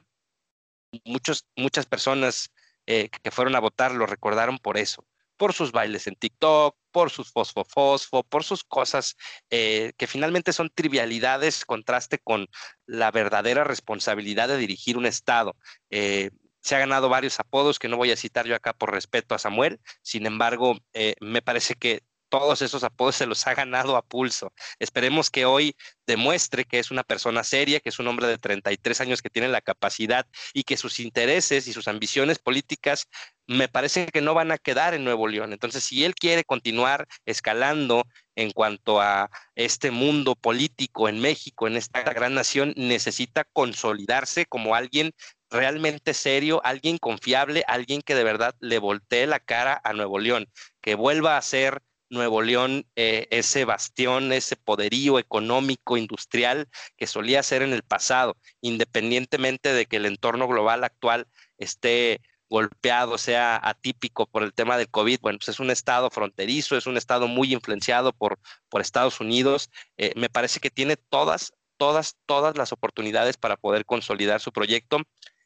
muchos, 1.05 1.47
muchas 1.55 1.87
personas 1.87 2.51
eh, 2.85 3.09
que 3.09 3.31
fueron 3.31 3.55
a 3.55 3.59
votar 3.59 3.93
lo 3.93 4.05
recordaron 4.05 4.59
por 4.59 4.77
eso 4.77 5.07
por 5.39 5.53
sus 5.53 5.71
bailes 5.71 6.05
en 6.05 6.15
TikTok, 6.15 6.75
por 6.91 7.11
sus 7.11 7.31
fosfo-fosfo, 7.33 8.25
por 8.27 8.43
sus 8.43 8.65
cosas 8.65 9.15
eh, 9.49 9.93
que 9.97 10.05
finalmente 10.05 10.51
son 10.51 10.69
trivialidades, 10.69 11.63
contraste 11.63 12.19
con 12.19 12.47
la 12.85 13.09
verdadera 13.09 13.63
responsabilidad 13.63 14.49
de 14.49 14.57
dirigir 14.57 14.97
un 14.97 15.05
Estado. 15.05 15.55
Eh, 15.91 16.31
se 16.59 16.75
ha 16.75 16.79
ganado 16.79 17.07
varios 17.07 17.39
apodos 17.39 17.79
que 17.79 17.87
no 17.87 17.95
voy 17.95 18.11
a 18.11 18.17
citar 18.17 18.47
yo 18.47 18.53
acá 18.53 18.73
por 18.73 18.91
respeto 18.91 19.33
a 19.33 19.39
Samuel, 19.39 19.79
sin 20.01 20.25
embargo, 20.25 20.77
eh, 20.91 21.15
me 21.21 21.41
parece 21.41 21.75
que 21.75 22.03
todos 22.27 22.61
esos 22.61 22.83
apodos 22.83 23.15
se 23.15 23.25
los 23.25 23.47
ha 23.47 23.55
ganado 23.55 23.97
a 23.97 24.03
pulso. 24.03 24.53
Esperemos 24.77 25.29
que 25.29 25.45
hoy 25.45 25.75
demuestre 26.05 26.65
que 26.65 26.79
es 26.79 26.91
una 26.91 27.03
persona 27.03 27.43
seria, 27.43 27.79
que 27.79 27.89
es 27.89 27.97
un 27.97 28.07
hombre 28.07 28.27
de 28.27 28.37
33 28.37 29.01
años 29.01 29.21
que 29.21 29.29
tiene 29.29 29.47
la 29.47 29.61
capacidad 29.61 30.27
y 30.53 30.63
que 30.63 30.77
sus 30.77 30.99
intereses 30.99 31.67
y 31.67 31.73
sus 31.73 31.87
ambiciones 31.87 32.39
políticas 32.39 33.07
me 33.49 33.67
parece 33.67 34.05
que 34.05 34.21
no 34.21 34.35
van 34.35 34.51
a 34.51 34.59
quedar 34.59 34.93
en 34.93 35.03
Nuevo 35.03 35.27
León. 35.27 35.53
Entonces, 35.53 35.83
si 35.83 36.05
él 36.05 36.13
quiere 36.13 36.43
continuar 36.43 37.07
escalando 37.25 38.03
en 38.35 38.51
cuanto 38.51 39.01
a 39.01 39.31
este 39.55 39.89
mundo 39.89 40.35
político 40.35 41.09
en 41.09 41.19
México, 41.19 41.65
en 41.65 41.75
esta 41.75 42.03
gran 42.03 42.35
nación, 42.35 42.75
necesita 42.77 43.45
consolidarse 43.51 44.45
como 44.45 44.75
alguien 44.75 45.13
realmente 45.49 46.13
serio, 46.13 46.61
alguien 46.63 46.99
confiable, 46.99 47.63
alguien 47.67 48.03
que 48.03 48.13
de 48.13 48.23
verdad 48.23 48.53
le 48.59 48.77
voltee 48.77 49.25
la 49.25 49.39
cara 49.39 49.81
a 49.83 49.93
Nuevo 49.93 50.19
León, 50.19 50.47
que 50.79 50.93
vuelva 50.93 51.35
a 51.35 51.41
ser 51.41 51.81
Nuevo 52.11 52.43
León 52.43 52.85
eh, 52.95 53.27
ese 53.31 53.65
bastión, 53.65 54.31
ese 54.31 54.57
poderío 54.57 55.17
económico, 55.17 55.97
industrial 55.97 56.67
que 56.97 57.07
solía 57.07 57.41
ser 57.41 57.63
en 57.63 57.73
el 57.73 57.81
pasado, 57.81 58.37
independientemente 58.61 59.73
de 59.73 59.87
que 59.87 59.97
el 59.97 60.05
entorno 60.05 60.47
global 60.47 60.83
actual 60.83 61.25
esté 61.57 62.21
golpeado, 62.49 63.17
sea 63.17 63.59
atípico 63.61 64.25
por 64.25 64.43
el 64.43 64.53
tema 64.53 64.77
del 64.77 64.89
COVID, 64.89 65.19
bueno, 65.21 65.39
pues 65.39 65.49
es 65.49 65.59
un 65.59 65.69
estado 65.69 66.09
fronterizo, 66.09 66.75
es 66.75 66.87
un 66.87 66.97
estado 66.97 67.27
muy 67.27 67.53
influenciado 67.53 68.11
por, 68.11 68.39
por 68.69 68.81
Estados 68.81 69.19
Unidos. 69.19 69.69
Eh, 69.97 70.11
me 70.15 70.29
parece 70.29 70.59
que 70.59 70.71
tiene 70.71 70.97
todas, 70.97 71.53
todas, 71.77 72.17
todas 72.25 72.57
las 72.57 72.71
oportunidades 72.71 73.37
para 73.37 73.55
poder 73.55 73.85
consolidar 73.85 74.41
su 74.41 74.51
proyecto 74.51 75.01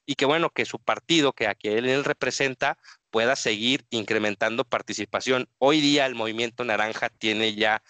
y 0.05 0.15
que 0.15 0.25
bueno, 0.25 0.49
que 0.49 0.65
su 0.65 0.79
partido, 0.79 1.33
que 1.33 1.47
a 1.47 1.55
que 1.55 1.77
él 1.77 2.03
representa, 2.03 2.77
pueda 3.09 3.35
seguir 3.35 3.85
incrementando 3.89 4.63
participación. 4.65 5.47
Hoy 5.59 5.81
día 5.81 6.05
el 6.05 6.15
movimiento 6.15 6.63
naranja 6.63 7.09
tiene 7.09 7.55
ya 7.55 7.83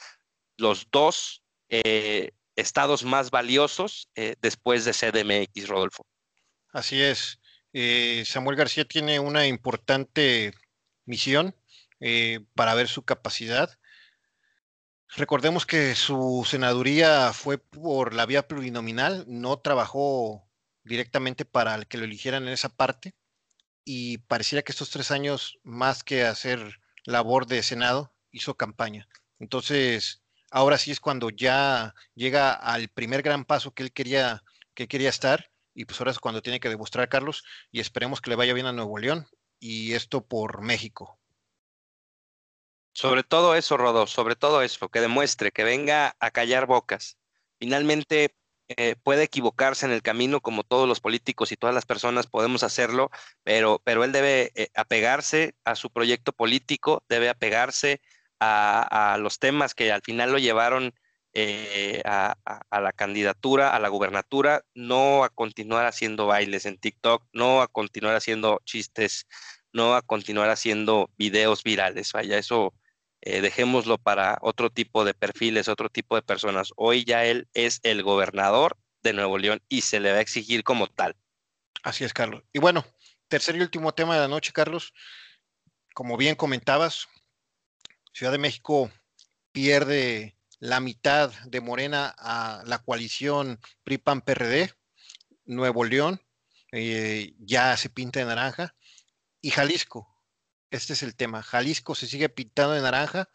los 0.58 0.88
dos 0.92 1.44
eh, 1.70 2.32
estados 2.56 3.04
más 3.04 3.32
valiosos 3.32 4.10
eh, 4.16 4.36
después 4.42 4.86
de 4.86 4.94
CDMX, 4.94 5.68
Rodolfo. 5.68 6.06
Así 6.72 7.02
es. 7.02 7.40
Eh, 7.74 8.24
Samuel 8.26 8.56
García 8.56 8.86
tiene 8.86 9.20
una 9.20 9.48
importante 9.48 10.54
misión 11.06 11.56
para 12.54 12.74
ver 12.76 12.90
su 12.90 13.04
capacidad. 13.04 13.80
Recordemos 15.16 15.66
que 15.66 15.96
su 15.96 16.46
senaduría 16.46 17.32
fue 17.34 17.60
por 17.60 18.14
la 18.14 18.26
vía 18.26 18.48
plurinominal, 18.48 19.26
no 19.28 19.60
trabajó 19.60 20.44
directamente 20.84 21.46
para 21.46 21.86
que 21.86 21.98
lo 21.98 22.06
eligieran 22.06 22.44
en 22.44 22.50
esa 22.50 22.70
parte 22.70 23.14
y 23.86 24.18
pareciera 24.20 24.64
que 24.64 24.72
estos 24.72 24.90
tres 24.90 25.12
años, 25.12 25.60
más 25.64 26.04
que 26.04 26.24
hacer 26.24 26.80
labor 27.06 27.48
de 27.48 27.64
Senado, 27.64 28.14
hizo 28.32 28.56
campaña. 28.56 29.08
Entonces, 29.40 30.24
ahora 30.52 30.78
sí 30.78 30.92
es 30.92 31.00
cuando 31.00 31.30
ya 31.30 31.94
llega 32.16 32.54
al 32.54 32.88
primer 32.88 33.22
gran 33.22 33.46
paso 33.46 33.74
que 33.74 33.84
él 33.84 33.92
quería, 33.92 34.44
que 34.74 34.88
quería 34.88 35.10
estar, 35.10 35.52
y 35.74 35.86
pues 35.86 36.00
ahora 36.00 36.12
es 36.12 36.20
cuando 36.20 36.42
tiene 36.42 36.60
que 36.60 36.70
demostrar 36.70 37.10
Carlos, 37.10 37.44
y 37.72 37.80
esperemos 37.80 38.22
que 38.22 38.30
le 38.30 38.36
vaya 38.36 38.54
bien 38.54 38.66
a 38.66 38.74
Nuevo 38.74 38.98
León, 38.98 39.28
y 39.60 39.94
esto 39.94 40.26
por 40.26 40.62
México. 40.62 41.20
Sobre 42.94 43.24
todo 43.24 43.56
eso, 43.56 43.76
Rodo, 43.78 44.06
sobre 44.08 44.36
todo 44.36 44.62
eso, 44.62 44.90
que 44.90 45.02
demuestre, 45.02 45.52
que 45.52 45.64
venga 45.64 46.16
a 46.20 46.32
callar 46.32 46.68
bocas. 46.68 47.18
Finalmente, 47.60 48.36
eh, 48.70 48.96
puede 49.04 49.24
equivocarse 49.24 49.86
en 49.86 49.92
el 49.92 50.02
camino 50.02 50.42
como 50.42 50.64
todos 50.64 50.88
los 50.88 51.02
políticos 51.02 51.52
y 51.52 51.58
todas 51.58 51.76
las 51.76 51.86
personas 51.86 52.28
podemos 52.28 52.64
hacerlo, 52.64 53.10
pero, 53.44 53.82
pero 53.84 54.04
él 54.04 54.12
debe 54.12 54.52
eh, 54.56 54.70
apegarse 54.76 55.56
a 55.66 55.76
su 55.76 55.92
proyecto 55.92 56.34
político, 56.34 57.04
debe 57.10 57.30
apegarse 57.30 58.02
a, 58.40 59.18
los 59.20 59.40
temas 59.40 59.74
que 59.74 59.92
al 59.92 60.02
final 60.02 60.32
lo 60.32 60.38
llevaron 60.38 60.94
eh, 61.34 62.02
a, 62.06 62.36
la 62.72 62.92
candidatura, 62.92 63.76
a 63.76 63.80
la 63.80 63.90
gubernatura, 63.90 64.64
no 64.76 65.24
a 65.24 65.30
continuar 65.30 65.86
haciendo 65.86 66.28
bailes 66.28 66.66
en 66.66 66.78
TikTok, 66.78 67.26
no 67.34 67.62
a 67.62 67.68
continuar 67.68 68.16
haciendo 68.16 68.62
chistes, 68.66 69.28
no 69.72 69.96
a 69.96 70.02
continuar 70.02 70.50
haciendo 70.50 71.10
videos 71.18 71.64
virales. 71.64 72.12
Vaya, 72.14 72.38
eso 72.38 72.74
eh, 73.22 73.42
dejémoslo 73.42 73.98
para 73.98 74.38
otro 74.42 74.70
tipo 74.70 75.06
de 75.06 75.14
perfiles, 75.14 75.68
otro 75.68 75.90
tipo 75.90 76.16
de 76.16 76.22
personas. 76.22 76.72
Hoy 76.76 77.04
ya 77.04 77.26
él 77.26 77.48
es 77.54 77.80
el 77.84 78.04
gobernador 78.04 78.78
de 79.02 79.14
Nuevo 79.14 79.38
León 79.38 79.62
y 79.70 79.82
se 79.82 80.00
le 80.00 80.12
va 80.12 80.20
a 80.20 80.22
exigir 80.22 80.64
como 80.64 80.88
tal. 80.88 81.16
Así 81.82 82.04
es, 82.04 82.14
Carlos. 82.14 82.44
Y 82.54 82.60
bueno, 82.60 82.86
tercer 83.28 83.56
y 83.56 83.62
último 83.62 83.94
tema 83.94 84.16
de 84.16 84.22
la 84.22 84.28
noche, 84.28 84.54
Carlos. 84.54 84.94
Como 85.94 86.16
bien 86.18 86.36
comentabas, 86.36 87.08
Ciudad 88.14 88.32
de 88.32 88.38
México 88.38 88.92
pierde 89.52 90.36
la 90.64 90.80
mitad 90.80 91.30
de 91.44 91.60
Morena 91.60 92.16
a 92.18 92.64
la 92.66 92.78
coalición 92.78 93.60
PRI-PAN-PRD. 93.84 94.72
Nuevo 95.44 95.84
León 95.84 96.22
eh, 96.72 97.34
ya 97.38 97.76
se 97.76 97.90
pinta 97.90 98.22
de 98.22 98.26
naranja. 98.28 98.74
Y 99.42 99.50
Jalisco, 99.50 100.08
este 100.72 100.94
es 100.94 101.04
el 101.04 101.18
tema. 101.18 101.44
Jalisco 101.44 101.96
se 101.96 102.08
sigue 102.08 102.30
pintando 102.30 102.76
de 102.76 102.82
naranja 102.82 103.28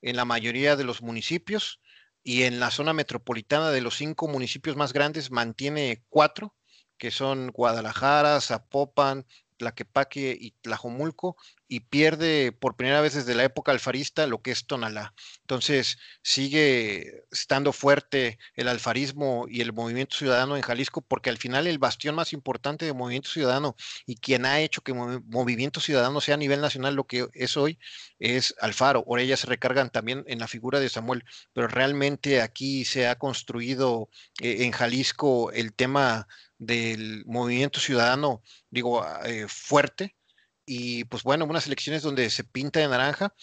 en 0.00 0.14
la 0.14 0.24
mayoría 0.24 0.76
de 0.76 0.84
los 0.84 1.02
municipios 1.02 1.80
y 2.22 2.44
en 2.44 2.60
la 2.60 2.70
zona 2.70 2.92
metropolitana 2.92 3.72
de 3.72 3.80
los 3.80 3.96
cinco 3.96 4.28
municipios 4.28 4.76
más 4.76 4.92
grandes 4.92 5.32
mantiene 5.32 6.04
cuatro, 6.08 6.54
que 6.98 7.10
son 7.10 7.48
Guadalajara, 7.48 8.40
Zapopan, 8.40 9.26
Tlaquepaque 9.56 10.36
y 10.38 10.52
Tlajomulco, 10.62 11.36
y 11.68 11.80
pierde 11.80 12.52
por 12.52 12.76
primera 12.76 13.00
vez 13.00 13.14
desde 13.14 13.34
la 13.34 13.44
época 13.44 13.72
alfarista 13.72 14.26
lo 14.26 14.40
que 14.40 14.52
es 14.52 14.66
Tonalá. 14.66 15.14
Entonces 15.40 15.98
sigue 16.22 17.24
estando 17.30 17.72
fuerte 17.72 18.38
el 18.54 18.68
alfarismo 18.68 19.46
y 19.48 19.60
el 19.60 19.72
movimiento 19.72 20.16
ciudadano 20.16 20.56
en 20.56 20.62
Jalisco 20.62 21.00
porque 21.00 21.30
al 21.30 21.38
final 21.38 21.66
el 21.66 21.78
bastión 21.78 22.14
más 22.14 22.32
importante 22.32 22.84
de 22.84 22.92
movimiento 22.92 23.30
ciudadano 23.30 23.74
y 24.06 24.16
quien 24.16 24.46
ha 24.46 24.60
hecho 24.60 24.82
que 24.82 24.94
movimiento 24.94 25.80
ciudadano 25.80 26.20
sea 26.20 26.34
a 26.34 26.38
nivel 26.38 26.60
nacional 26.60 26.94
lo 26.94 27.04
que 27.04 27.26
es 27.34 27.56
hoy 27.56 27.78
es 28.18 28.54
Alfaro. 28.60 29.04
Ahora 29.06 29.22
ellas 29.22 29.40
se 29.40 29.46
recargan 29.48 29.90
también 29.90 30.24
en 30.28 30.38
la 30.38 30.48
figura 30.48 30.80
de 30.80 30.88
Samuel, 30.88 31.24
pero 31.52 31.66
realmente 31.68 32.42
aquí 32.42 32.84
se 32.84 33.08
ha 33.08 33.18
construido 33.18 34.08
eh, 34.40 34.64
en 34.64 34.72
Jalisco 34.72 35.50
el 35.52 35.72
tema 35.74 36.28
del 36.58 37.24
movimiento 37.26 37.80
ciudadano, 37.80 38.42
digo, 38.70 39.04
eh, 39.24 39.46
fuerte 39.48 40.16
y 40.64 41.04
pues 41.04 41.22
bueno, 41.22 41.44
unas 41.44 41.66
elecciones 41.66 42.02
donde 42.02 42.28
se 42.30 42.44
pinta 42.44 42.80
de 42.80 42.88
naranja. 42.88 43.34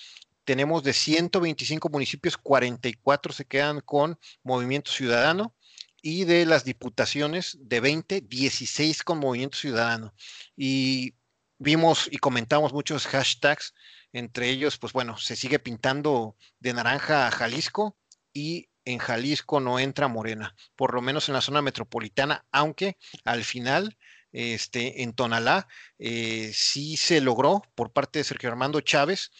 Tenemos 0.44 0.84
de 0.84 0.92
125 0.94 1.90
municipios, 1.90 2.38
44 2.38 3.32
se 3.32 3.46
quedan 3.46 3.80
con 3.80 4.20
Movimiento 4.44 4.92
Ciudadano 4.92 5.56
y 6.02 6.26
de 6.26 6.46
las 6.46 6.66
diputaciones 6.66 7.58
de 7.62 7.80
20, 7.80 8.22
16 8.22 9.04
con 9.04 9.20
Movimiento 9.20 9.58
Ciudadano. 9.58 10.14
Y 10.58 11.16
vimos 11.60 12.10
y 12.12 12.18
comentamos 12.18 12.74
muchos 12.74 13.08
hashtags, 13.08 13.74
entre 14.12 14.50
ellos, 14.50 14.78
pues 14.78 14.92
bueno, 14.92 15.18
se 15.18 15.38
sigue 15.38 15.60
pintando 15.60 16.36
de 16.60 16.74
naranja 16.74 17.28
a 17.28 17.32
Jalisco 17.32 17.98
y 18.34 18.68
en 18.86 19.00
Jalisco 19.00 19.60
no 19.60 19.80
entra 19.80 20.08
Morena, 20.08 20.56
por 20.76 20.94
lo 20.94 21.02
menos 21.02 21.30
en 21.30 21.34
la 21.34 21.42
zona 21.42 21.62
metropolitana, 21.62 22.46
aunque 22.52 22.98
al 23.24 23.44
final 23.44 23.98
este, 24.34 25.04
en 25.04 25.14
Tonalá, 25.14 25.68
eh, 26.00 26.52
sí 26.54 26.98
se 26.98 27.22
logró 27.22 27.62
por 27.76 27.92
parte 27.92 28.20
de 28.20 28.26
Sergio 28.26 28.50
Armando 28.50 28.82
Chávez 28.82 29.32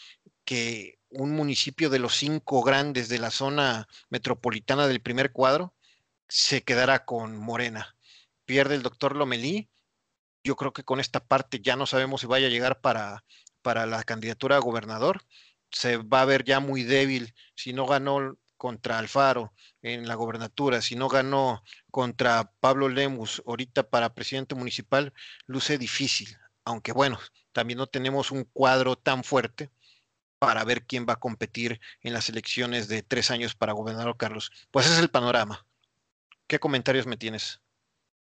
que 0.46 1.00
un 1.10 1.32
municipio 1.32 1.90
de 1.90 2.00
los 2.00 2.16
cinco 2.16 2.62
grandes 2.64 3.10
de 3.10 3.20
la 3.20 3.32
zona 3.32 3.88
metropolitana 4.10 4.88
del 4.88 5.02
primer 5.02 5.32
cuadro 5.32 5.74
se 6.28 6.64
quedara 6.64 7.06
con 7.06 7.38
Morena. 7.38 7.96
Pierde 8.46 8.76
el 8.76 8.84
doctor 8.84 9.16
Lomelí. 9.16 9.70
Yo 10.44 10.56
creo 10.56 10.74
que 10.74 10.84
con 10.84 11.00
esta 11.00 11.26
parte 11.26 11.60
ya 11.60 11.76
no 11.76 11.86
sabemos 11.86 12.22
si 12.22 12.28
vaya 12.28 12.48
a 12.48 12.52
llegar 12.52 12.82
para, 12.82 13.24
para 13.62 13.86
la 13.86 14.04
candidatura 14.04 14.58
a 14.58 14.60
gobernador. 14.60 15.24
Se 15.72 15.98
va 15.98 16.22
a 16.22 16.26
ver 16.26 16.44
ya 16.44 16.60
muy 16.60 16.84
débil 16.84 17.34
si 17.56 17.74
no 17.74 17.86
ganó 17.86 18.38
contra 18.64 18.98
Alfaro 18.98 19.52
en 19.82 20.08
la 20.08 20.16
gobernatura, 20.16 20.82
si 20.82 20.96
no 20.96 21.10
ganó 21.10 21.66
contra 21.92 22.54
Pablo 22.62 22.88
Lemus 22.88 23.44
ahorita 23.46 23.90
para 23.90 24.14
presidente 24.14 24.56
municipal, 24.56 25.12
luce 25.48 25.78
difícil, 25.78 26.38
aunque 26.64 26.94
bueno, 26.94 27.20
también 27.52 27.78
no 27.78 27.88
tenemos 27.88 28.32
un 28.32 28.46
cuadro 28.46 28.96
tan 28.96 29.26
fuerte 29.26 29.70
para 30.40 30.64
ver 30.64 30.86
quién 30.86 31.06
va 31.06 31.16
a 31.16 31.20
competir 31.20 31.82
en 32.04 32.14
las 32.14 32.30
elecciones 32.30 32.88
de 32.88 33.04
tres 33.04 33.32
años 33.32 33.54
para 33.54 33.74
gobernador 33.74 34.16
Carlos. 34.16 34.50
Pues 34.72 34.86
ese 34.86 34.96
es 34.96 35.02
el 35.02 35.10
panorama. 35.10 35.66
¿Qué 36.48 36.58
comentarios 36.58 37.06
me 37.06 37.18
tienes? 37.18 37.60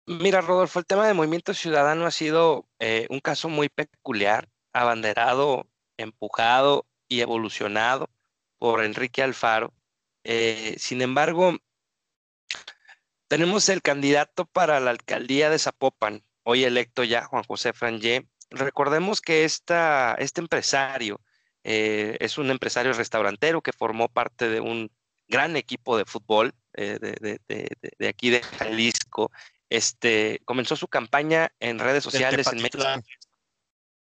Mira, 0.07 0.41
Rodolfo, 0.41 0.79
el 0.79 0.87
tema 0.87 1.05
del 1.05 1.13
movimiento 1.13 1.53
ciudadano 1.53 2.07
ha 2.07 2.11
sido 2.11 2.67
eh, 2.79 3.05
un 3.11 3.19
caso 3.19 3.47
muy 3.47 3.69
peculiar, 3.69 4.49
abanderado, 4.73 5.67
empujado 5.97 6.87
y 7.07 7.21
evolucionado 7.21 8.09
por 8.57 8.83
Enrique 8.83 9.21
Alfaro, 9.21 9.71
eh, 10.23 10.75
sin 10.77 11.01
embargo, 11.01 11.57
tenemos 13.27 13.69
el 13.69 13.81
candidato 13.81 14.45
para 14.45 14.79
la 14.79 14.91
alcaldía 14.91 15.49
de 15.49 15.59
Zapopan, 15.59 16.23
hoy 16.43 16.63
electo 16.63 17.03
ya, 17.03 17.23
Juan 17.25 17.43
José 17.43 17.73
Frangé. 17.73 18.27
Recordemos 18.49 19.21
que 19.21 19.45
esta, 19.45 20.15
este 20.19 20.41
empresario 20.41 21.21
eh, 21.63 22.17
es 22.19 22.37
un 22.37 22.49
empresario 22.51 22.93
restaurantero 22.93 23.61
que 23.61 23.71
formó 23.71 24.09
parte 24.09 24.49
de 24.49 24.59
un 24.59 24.91
gran 25.27 25.55
equipo 25.55 25.97
de 25.97 26.05
fútbol 26.05 26.53
eh, 26.73 26.99
de, 26.99 28.07
aquí 28.07 28.29
de 28.29 28.43
Jalisco. 28.43 29.31
Este, 29.69 30.41
comenzó 30.43 30.75
su 30.75 30.87
campaña 30.87 31.53
en 31.59 31.79
redes 31.79 32.03
sociales 32.03 32.47
en 32.47 32.61
México. 32.61 32.83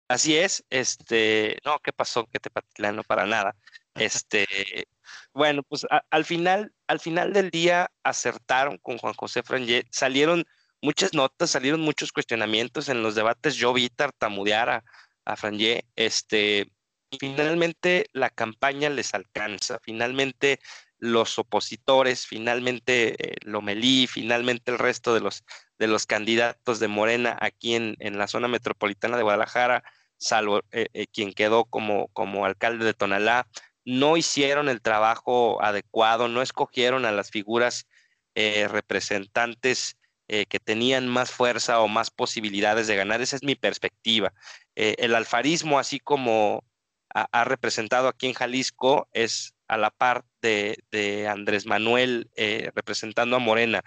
Así 0.08 0.38
es, 0.38 0.64
este, 0.70 1.58
no, 1.66 1.80
¿qué 1.80 1.92
pasó? 1.92 2.28
Que 2.28 2.40
Tepatitlán 2.40 2.96
no 2.96 3.04
para 3.04 3.26
nada. 3.26 3.56
Este, 3.98 4.88
bueno, 5.34 5.64
pues 5.64 5.86
al 6.10 6.26
final, 6.26 6.74
al 6.88 7.00
final 7.00 7.34
del 7.34 7.50
día 7.50 7.90
acertaron 8.04 8.78
con 8.78 8.98
Juan 8.98 9.14
José 9.14 9.44
Frangé, 9.44 9.86
salieron 9.92 10.46
muchas 10.82 11.14
notas, 11.14 11.52
salieron 11.52 11.82
muchos 11.82 12.12
cuestionamientos 12.12 12.90
en 12.90 13.04
los 13.04 13.16
debates. 13.16 13.56
Yo 13.56 13.74
vi 13.74 13.90
tartamudear 13.90 14.70
a, 14.70 14.84
a 15.26 15.36
Frangé, 15.36 15.86
este, 15.96 16.72
finalmente 17.20 18.06
la 18.14 18.30
campaña 18.30 18.90
les 18.90 19.14
alcanza, 19.14 19.80
finalmente 19.82 20.60
los 21.00 21.38
opositores, 21.38 22.26
finalmente 22.26 23.16
eh, 23.20 23.36
Lomelí, 23.42 24.08
finalmente 24.08 24.72
el 24.72 24.80
resto 24.80 25.14
de 25.14 25.22
los, 25.22 25.44
de 25.78 25.88
los 25.88 26.06
candidatos 26.06 26.80
de 26.80 26.88
Morena 26.88 27.38
aquí 27.40 27.76
en, 27.76 27.96
en 28.00 28.18
la 28.18 28.28
zona 28.28 28.48
metropolitana 28.48 29.18
de 29.18 29.24
Guadalajara, 29.24 29.84
salvo 30.18 30.62
eh, 30.72 30.88
eh, 30.94 31.06
quien 31.08 31.34
quedó 31.34 31.66
como, 31.66 32.08
como 32.10 32.46
alcalde 32.46 32.86
de 32.86 32.94
Tonalá, 32.94 33.48
no 33.88 34.18
hicieron 34.18 34.68
el 34.68 34.82
trabajo 34.82 35.64
adecuado, 35.64 36.28
no 36.28 36.42
escogieron 36.42 37.06
a 37.06 37.14
las 37.14 37.32
figuras 37.32 37.88
eh, 38.36 38.68
representantes 38.68 39.96
eh, 40.28 40.46
que 40.46 40.60
tenían 40.60 41.08
más 41.08 41.32
fuerza 41.32 41.80
o 41.80 41.88
más 41.88 42.12
posibilidades 42.12 42.88
de 42.88 42.98
ganar. 42.98 43.22
Esa 43.22 43.38
es 43.38 43.44
mi 43.44 43.56
perspectiva. 43.56 44.34
Eh, 44.76 44.96
el 44.98 45.16
alfarismo, 45.16 45.80
así 45.80 46.02
como 46.02 46.66
ha, 47.14 47.46
representado 47.46 48.10
aquí 48.10 48.28
en 48.28 48.34
Jalisco, 48.34 49.08
es 49.14 49.56
a 49.70 49.78
la 49.78 49.90
par 49.90 50.26
de, 50.42 51.26
Andrés 51.30 51.66
Manuel 51.66 52.30
representando 52.76 53.38
a 53.38 53.40
Morena. 53.40 53.84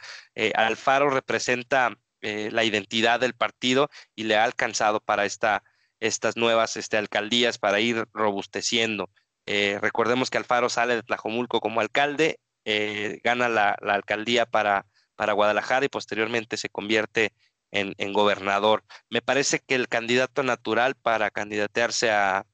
Alfaro 0.54 1.10
representa 1.10 1.96
la 2.22 2.64
identidad 2.64 3.20
del 3.20 3.34
partido 3.34 3.90
y 4.14 4.24
le 4.24 4.36
ha 4.36 4.44
alcanzado 4.44 5.00
para 5.00 5.26
esta, 5.26 5.62
estas 6.00 6.36
nuevas 6.36 6.76
este, 6.76 6.96
alcaldías, 6.96 7.58
para 7.58 7.80
ir 7.80 8.08
robusteciendo. 8.12 9.10
Eh, 9.52 9.80
recordemos 9.80 10.30
que 10.30 10.38
Alfaro 10.38 10.68
sale 10.68 10.94
de 10.94 11.02
Tlajomulco 11.02 11.58
como 11.58 11.80
alcalde, 11.80 12.38
eh, 12.64 13.18
gana 13.24 13.48
la, 13.48 13.70
alcaldía 13.70 14.46
para, 14.46 14.86
para, 15.16 15.32
Guadalajara 15.32 15.84
y 15.84 15.88
posteriormente 15.88 16.56
se 16.56 16.68
convierte 16.68 17.32
en, 17.72 18.12
gobernador. 18.12 18.84
Me 19.08 19.22
parece 19.22 19.58
que 19.58 19.74
el 19.74 19.88
candidato 19.88 20.44
natural 20.44 20.94
para 20.94 21.32
candidatearse 21.32 22.12
a, 22.12 22.46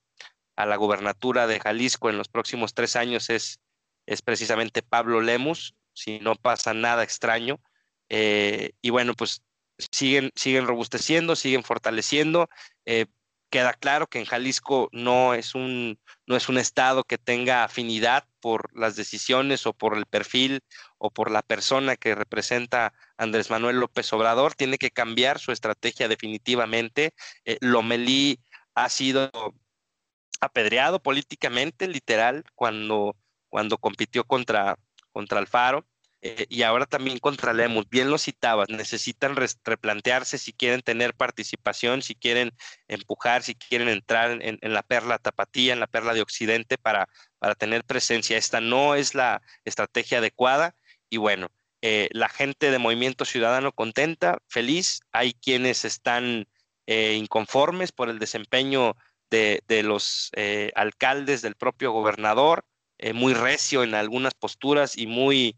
la 0.57 0.77
gubernatura 0.77 1.47
de 1.47 1.61
Jalisco 1.61 2.09
en 2.09 2.17
los 2.17 2.29
próximos 2.29 2.73
tres 2.73 2.97
años 2.97 3.29
es, 3.29 3.61
es 4.07 4.23
precisamente 4.23 4.81
Pablo 4.81 5.21
Lemus, 5.21 5.75
si 5.93 6.19
no 6.19 6.35
pasa 6.35 6.73
nada 6.73 7.03
extraño. 7.03 7.61
Eh, 8.09 8.71
y 8.81 8.89
bueno, 8.89 9.13
pues 9.13 9.43
siguen, 9.93 10.31
siguen 10.35 10.67
robusteciendo, 10.67 11.37
siguen 11.37 11.63
fortaleciendo 11.63 12.49
queda 13.51 13.73
claro 13.75 14.07
que 14.07 14.19
en 14.19 14.25
Jalisco 14.25 14.89
no 14.93 15.35
es 15.35 15.55
un, 15.55 15.99
no 16.27 16.37
es 16.37 16.49
un 16.49 16.59
estado 16.59 17.05
que 17.05 17.19
tenga 17.19 17.65
afinidad 17.65 18.25
por 18.41 18.77
las 18.77 18.97
decisiones 18.97 19.67
o 19.67 19.73
por 19.73 19.97
el 19.97 20.07
perfil 20.07 20.61
o 20.99 21.11
por 21.11 21.31
la 21.31 21.43
persona 21.43 21.97
que 21.97 22.15
representa 22.15 22.93
Andrés 23.17 23.51
Manuel 23.51 23.81
López 23.81 24.13
Obrador. 24.13 24.55
Tiene 24.55 24.79
que 24.79 24.91
cambiar 24.91 25.39
su 25.39 25.53
estrategia 25.53 26.09
definitivamente. 26.09 27.15
Eh, 27.45 27.59
Lomelí 27.61 28.41
ha 28.75 28.89
sido 28.89 29.31
apedreado 30.41 31.03
políticamente, 31.03 31.89
literal, 31.89 32.45
cuando, 32.55 33.17
cuando 33.49 33.79
compitió 33.79 34.25
contra, 34.25 34.77
contra 35.13 35.39
Alfaro. 35.39 35.87
Eh, 36.27 36.47
y 36.49 36.63
ahora 36.63 36.87
también 36.87 37.19
contra 37.19 37.53
Lemus, 37.53 37.89
bien 37.89 38.11
lo 38.11 38.19
citabas, 38.19 38.69
necesitan 38.69 39.37
replantearse 39.37 40.39
si 40.39 40.53
quieren 40.53 40.83
tener 40.83 41.15
participación, 41.15 42.03
si 42.03 42.17
quieren 42.17 42.53
empujar, 42.89 43.45
si 43.45 43.55
quieren 43.55 43.89
entrar 43.89 44.39
en, 44.43 44.59
la 44.75 44.83
perla 44.83 45.19
tapatía, 45.19 45.73
en 45.73 45.79
la 45.79 45.87
perla 45.87 46.15
de 46.15 46.23
Occidente 46.23 46.79
para, 46.79 47.09
para 47.39 47.55
tener 47.55 47.85
presencia. 47.85 48.37
Esta 48.37 48.61
no 48.61 48.97
es 48.97 49.15
la 49.15 49.41
estrategia 49.65 50.19
adecuada 50.19 50.75
y 51.09 51.19
bueno, 51.19 51.49
eh, 51.81 52.09
la 52.11 52.29
gente 52.29 52.73
de 52.73 52.79
Movimiento 52.79 53.25
Ciudadano 53.25 53.71
contenta, 53.71 54.39
feliz, 54.49 55.01
hay 55.13 55.33
quienes 55.33 55.85
están 55.85 56.49
eh, 56.87 57.15
inconformes 57.15 57.93
por 57.93 58.09
el 58.09 58.19
desempeño 58.19 58.97
de, 59.31 59.63
de 59.69 59.85
los 59.85 60.33
alcaldes, 60.75 61.43
del 61.43 61.55
propio 61.55 61.93
gobernador, 61.93 62.65
muy 63.15 63.35
recio 63.35 63.85
en 63.85 63.95
algunas 63.95 64.35
posturas 64.35 64.97
y 64.97 65.07
muy 65.07 65.57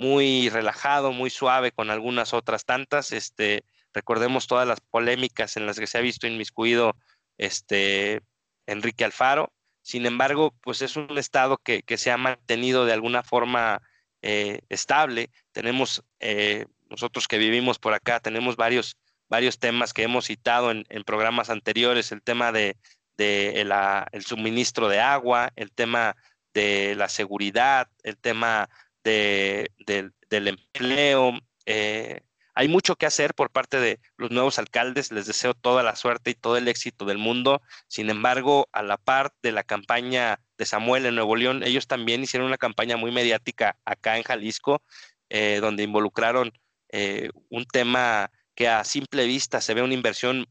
muy 0.00 0.48
relajado, 0.48 1.12
muy 1.12 1.28
suave 1.28 1.72
con 1.72 1.90
algunas 1.90 2.32
otras 2.32 2.64
tantas. 2.64 3.12
Este, 3.12 3.64
recordemos 3.92 4.46
todas 4.46 4.66
las 4.66 4.80
polémicas 4.80 5.58
en 5.58 5.66
las 5.66 5.78
que 5.78 5.86
se 5.86 5.98
ha 5.98 6.00
visto 6.00 6.26
inmiscuido 6.26 6.96
este, 7.36 8.22
Enrique 8.66 9.04
Alfaro. 9.04 9.52
Sin 9.82 10.06
embargo, 10.06 10.54
pues 10.62 10.80
es 10.80 10.96
un 10.96 11.18
estado 11.18 11.58
que, 11.58 11.84
se 11.98 12.10
ha 12.10 12.16
mantenido 12.16 12.86
de 12.86 12.94
alguna 12.94 13.22
forma 13.22 13.82
eh, 14.22 14.60
estable. 14.70 15.28
Tenemos, 15.52 16.02
eh, 16.18 16.64
nosotros 16.88 17.28
que 17.28 17.36
vivimos 17.36 17.78
por 17.78 17.92
acá, 17.92 18.20
tenemos 18.20 18.56
varios, 18.56 18.96
varios 19.28 19.58
temas 19.58 19.92
que 19.92 20.04
hemos 20.04 20.24
citado 20.24 20.70
en, 20.70 20.84
programas 21.04 21.50
anteriores, 21.50 22.10
el 22.10 22.22
tema 22.22 22.52
de, 22.52 22.78
del 23.18 23.70
el 24.12 24.24
suministro 24.24 24.88
de 24.88 25.00
agua, 25.00 25.52
el 25.56 25.72
tema 25.72 26.16
de 26.54 26.94
la 26.96 27.10
seguridad, 27.10 27.88
el 28.02 28.16
tema 28.16 28.70
de, 29.04 29.70
del 29.86 30.48
empleo. 30.48 31.32
Eh, 31.66 32.20
hay 32.54 32.68
mucho 32.68 32.96
que 32.96 33.06
hacer 33.06 33.34
por 33.34 33.50
parte 33.50 33.78
de 33.80 34.00
los 34.16 34.30
nuevos 34.30 34.58
alcaldes. 34.58 35.12
Les 35.12 35.26
deseo 35.26 35.54
toda 35.54 35.82
la 35.82 35.96
suerte 35.96 36.30
y 36.30 36.34
todo 36.34 36.56
el 36.56 36.68
éxito 36.68 37.04
del 37.04 37.18
mundo. 37.18 37.62
Sin 37.88 38.10
embargo, 38.10 38.68
a 38.72 38.82
la 38.82 38.96
par 38.96 39.32
de 39.42 39.52
la 39.52 39.64
campaña 39.64 40.40
de 40.58 40.66
Samuel 40.66 41.06
en 41.06 41.14
Nuevo 41.14 41.36
León, 41.36 41.62
ellos 41.62 41.86
también 41.86 42.22
hicieron 42.22 42.48
una 42.48 42.58
campaña 42.58 42.96
muy 42.96 43.12
mediática 43.12 43.78
acá 43.84 44.16
en 44.16 44.24
Jalisco, 44.24 44.82
eh, 45.28 45.58
donde 45.60 45.84
involucraron 45.84 46.52
eh, 46.90 47.30
un 47.48 47.64
tema 47.66 48.30
que 48.60 48.68
a 48.68 48.84
simple 48.84 49.24
vista 49.24 49.62
se 49.62 49.72
ve 49.72 49.80
una 49.80 49.94
inversión 49.94 50.46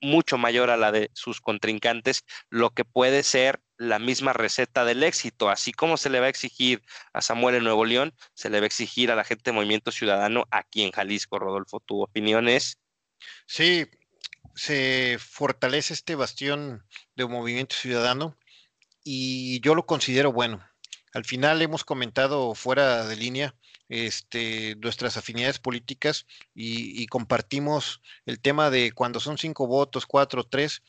mucho 0.00 0.36
mayor 0.36 0.68
a 0.70 0.76
la 0.76 0.90
de 0.90 1.12
sus 1.14 1.40
contrincantes, 1.40 2.24
lo 2.50 2.70
que 2.70 2.84
puede 2.84 3.22
ser 3.22 3.60
la 3.76 4.00
misma 4.00 4.32
receta 4.32 4.84
del 4.84 5.04
éxito. 5.04 5.48
Así 5.48 5.70
como 5.70 5.96
se 5.96 6.10
le 6.10 6.18
va 6.18 6.26
a 6.26 6.28
exigir 6.28 6.82
a 7.12 7.22
Samuel 7.22 7.54
en 7.54 7.62
Nuevo 7.62 7.84
León, 7.84 8.16
se 8.34 8.50
le 8.50 8.58
va 8.58 8.64
a 8.64 8.66
exigir 8.66 9.12
a 9.12 9.14
la 9.14 9.22
gente 9.22 9.44
de 9.44 9.54
Movimiento 9.54 9.92
Ciudadano 9.92 10.44
aquí 10.50 10.82
en 10.82 10.90
Jalisco. 10.90 11.38
Rodolfo, 11.38 11.78
¿tu 11.78 12.02
opinión 12.02 12.48
es? 12.48 12.78
Sí, 13.46 13.86
se 14.56 15.18
fortalece 15.20 15.94
este 15.94 16.16
bastión 16.16 16.84
de 17.14 17.26
Movimiento 17.26 17.76
Ciudadano 17.76 18.36
y 19.04 19.60
yo 19.60 19.76
lo 19.76 19.86
considero 19.86 20.32
bueno. 20.32 20.68
Al 21.14 21.24
final 21.24 21.62
hemos 21.62 21.84
comentado 21.84 22.56
fuera 22.56 23.06
de 23.06 23.14
línea 23.14 23.54
este, 23.92 24.74
nuestras 24.76 25.18
afinidades 25.18 25.58
políticas 25.58 26.26
y, 26.54 27.02
y, 27.02 27.06
compartimos 27.08 28.00
el 28.24 28.40
tema 28.40 28.70
de 28.70 28.92
cuando 28.92 29.20
son 29.20 29.36
cinco 29.36 29.66
votos, 29.66 30.06
cuatro, 30.06 30.44
tres, 30.44 30.82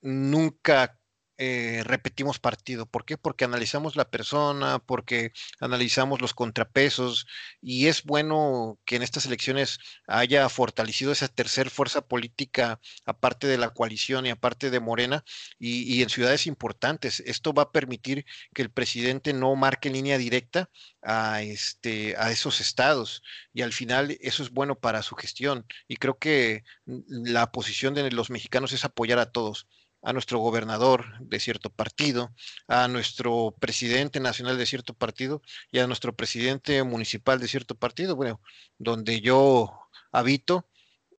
nunca 0.00 0.97
eh, 1.40 1.82
repetimos 1.84 2.40
partido. 2.40 2.86
¿Por 2.86 3.04
qué? 3.04 3.16
Porque 3.16 3.44
analizamos 3.44 3.94
la 3.94 4.10
persona, 4.10 4.80
porque 4.80 5.32
analizamos 5.60 6.20
los 6.20 6.34
contrapesos 6.34 7.26
y 7.62 7.86
es 7.86 8.02
bueno 8.02 8.80
que 8.84 8.96
en 8.96 9.02
estas 9.04 9.24
elecciones 9.26 9.78
haya 10.08 10.48
fortalecido 10.48 11.12
esa 11.12 11.28
tercera 11.28 11.70
fuerza 11.70 12.00
política 12.02 12.80
aparte 13.06 13.46
de 13.46 13.56
la 13.56 13.70
coalición 13.70 14.26
y 14.26 14.30
aparte 14.30 14.70
de 14.70 14.80
Morena 14.80 15.24
y, 15.60 16.02
en 16.02 16.08
ciudades 16.08 16.46
importantes. 16.48 17.20
Esto 17.20 17.52
va 17.52 17.64
a 17.64 17.72
permitir 17.72 18.26
que 18.52 18.62
el 18.62 18.70
presidente 18.70 19.32
no 19.32 19.54
marque 19.54 19.90
línea 19.90 20.18
directa 20.18 20.70
a, 21.02 21.42
este, 21.42 22.16
a 22.18 22.32
esos 22.32 22.60
estados 22.60 23.22
y 23.52 23.62
al 23.62 23.72
final 23.72 24.18
eso 24.20 24.42
es 24.42 24.50
bueno 24.50 24.78
para 24.78 25.02
su 25.02 25.14
gestión 25.14 25.66
y 25.86 25.96
creo 25.96 26.18
que 26.18 26.64
la 26.84 27.52
posición 27.52 27.94
de 27.94 28.10
los 28.10 28.30
mexicanos 28.30 28.72
es 28.72 28.84
apoyar 28.84 29.18
a 29.20 29.30
todos 29.30 29.68
a 30.02 30.12
nuestro 30.12 30.38
gobernador 30.38 31.04
de 31.20 31.40
cierto 31.40 31.70
partido, 31.70 32.32
a 32.68 32.88
nuestro 32.88 33.54
presidente 33.58 34.20
nacional 34.20 34.58
de 34.58 34.66
cierto 34.66 34.94
partido 34.94 35.42
y 35.72 35.80
a 35.80 35.86
nuestro 35.86 36.14
presidente 36.14 36.82
municipal 36.82 37.40
de 37.40 37.48
cierto 37.48 37.74
partido. 37.74 38.16
Bueno, 38.16 38.40
donde 38.78 39.20
yo 39.20 39.88
habito 40.12 40.68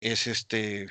es 0.00 0.26
este 0.26 0.88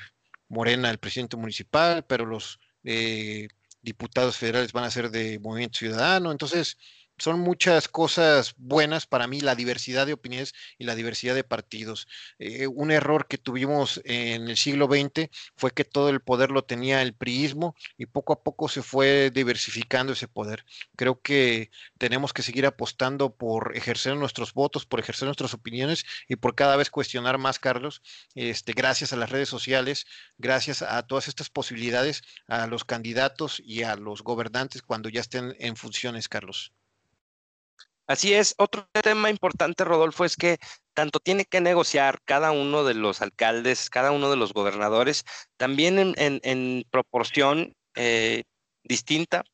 Morena, 0.48 0.90
el 0.90 0.98
presidente 0.98 1.36
municipal, 1.36 2.04
pero 2.06 2.26
los 2.26 2.60
eh, 2.84 3.48
diputados 3.82 4.36
federales 4.36 4.72
van 4.72 4.84
a 4.84 4.90
ser 4.90 5.10
de 5.10 5.38
Movimiento 5.38 5.78
Ciudadano. 5.78 6.32
Entonces, 6.32 6.78
son 7.18 7.40
muchas 7.40 7.88
cosas 7.88 8.54
buenas 8.56 9.06
para 9.06 9.26
mí, 9.26 9.40
la 9.40 9.54
diversidad 9.54 10.06
de 10.06 10.12
opiniones 10.12 10.54
y 10.78 10.84
la 10.84 10.94
diversidad 10.94 11.34
de 11.34 11.44
partidos. 11.44 12.08
Eh, 12.38 12.66
un 12.66 12.90
error 12.90 13.26
que 13.28 13.38
tuvimos 13.38 14.00
en 14.04 14.48
el 14.48 14.56
siglo 14.56 14.86
XX 14.86 15.28
fue 15.56 15.72
que 15.72 15.84
todo 15.84 16.08
el 16.10 16.20
poder 16.20 16.50
lo 16.50 16.64
tenía 16.64 17.02
el 17.02 17.14
priismo 17.14 17.74
y 17.96 18.06
poco 18.06 18.32
a 18.32 18.42
poco 18.42 18.68
se 18.68 18.82
fue 18.82 19.30
diversificando 19.30 20.12
ese 20.12 20.28
poder. 20.28 20.64
Creo 20.96 21.20
que 21.20 21.70
tenemos 21.98 22.32
que 22.32 22.42
seguir 22.42 22.66
apostando 22.66 23.34
por 23.34 23.76
ejercer 23.76 24.16
nuestros 24.16 24.54
votos, 24.54 24.86
por 24.86 25.00
ejercer 25.00 25.26
nuestras 25.26 25.54
opiniones 25.54 26.04
y 26.28 26.36
por 26.36 26.54
cada 26.54 26.76
vez 26.76 26.90
cuestionar 26.90 27.38
más, 27.38 27.58
Carlos, 27.58 28.02
este, 28.34 28.72
gracias 28.72 29.12
a 29.12 29.16
las 29.16 29.30
redes 29.30 29.48
sociales, 29.48 30.06
gracias 30.38 30.82
a 30.82 31.02
todas 31.02 31.28
estas 31.28 31.50
posibilidades, 31.50 32.22
a 32.46 32.66
los 32.66 32.84
candidatos 32.84 33.60
y 33.64 33.82
a 33.82 33.96
los 33.96 34.22
gobernantes 34.22 34.82
cuando 34.82 35.08
ya 35.08 35.20
estén 35.20 35.56
en 35.58 35.76
funciones, 35.76 36.28
Carlos. 36.28 36.72
Así 38.08 38.32
es, 38.32 38.54
otro 38.56 38.88
tema 39.02 39.28
importante, 39.28 39.84
Rodolfo, 39.84 40.24
es 40.24 40.36
que 40.36 40.56
tanto 40.94 41.20
tiene 41.20 41.44
que 41.44 41.60
negociar 41.60 42.20
cada 42.24 42.52
uno 42.52 42.82
de 42.82 42.94
los 42.94 43.20
alcaldes, 43.20 43.90
cada 43.90 44.12
uno 44.12 44.30
de 44.30 44.36
los 44.36 44.54
gobernadores, 44.54 45.24
también 45.58 46.14
en, 46.16 46.84
proporción 46.90 47.74
eh, 47.96 48.44
distinta, 48.82 49.44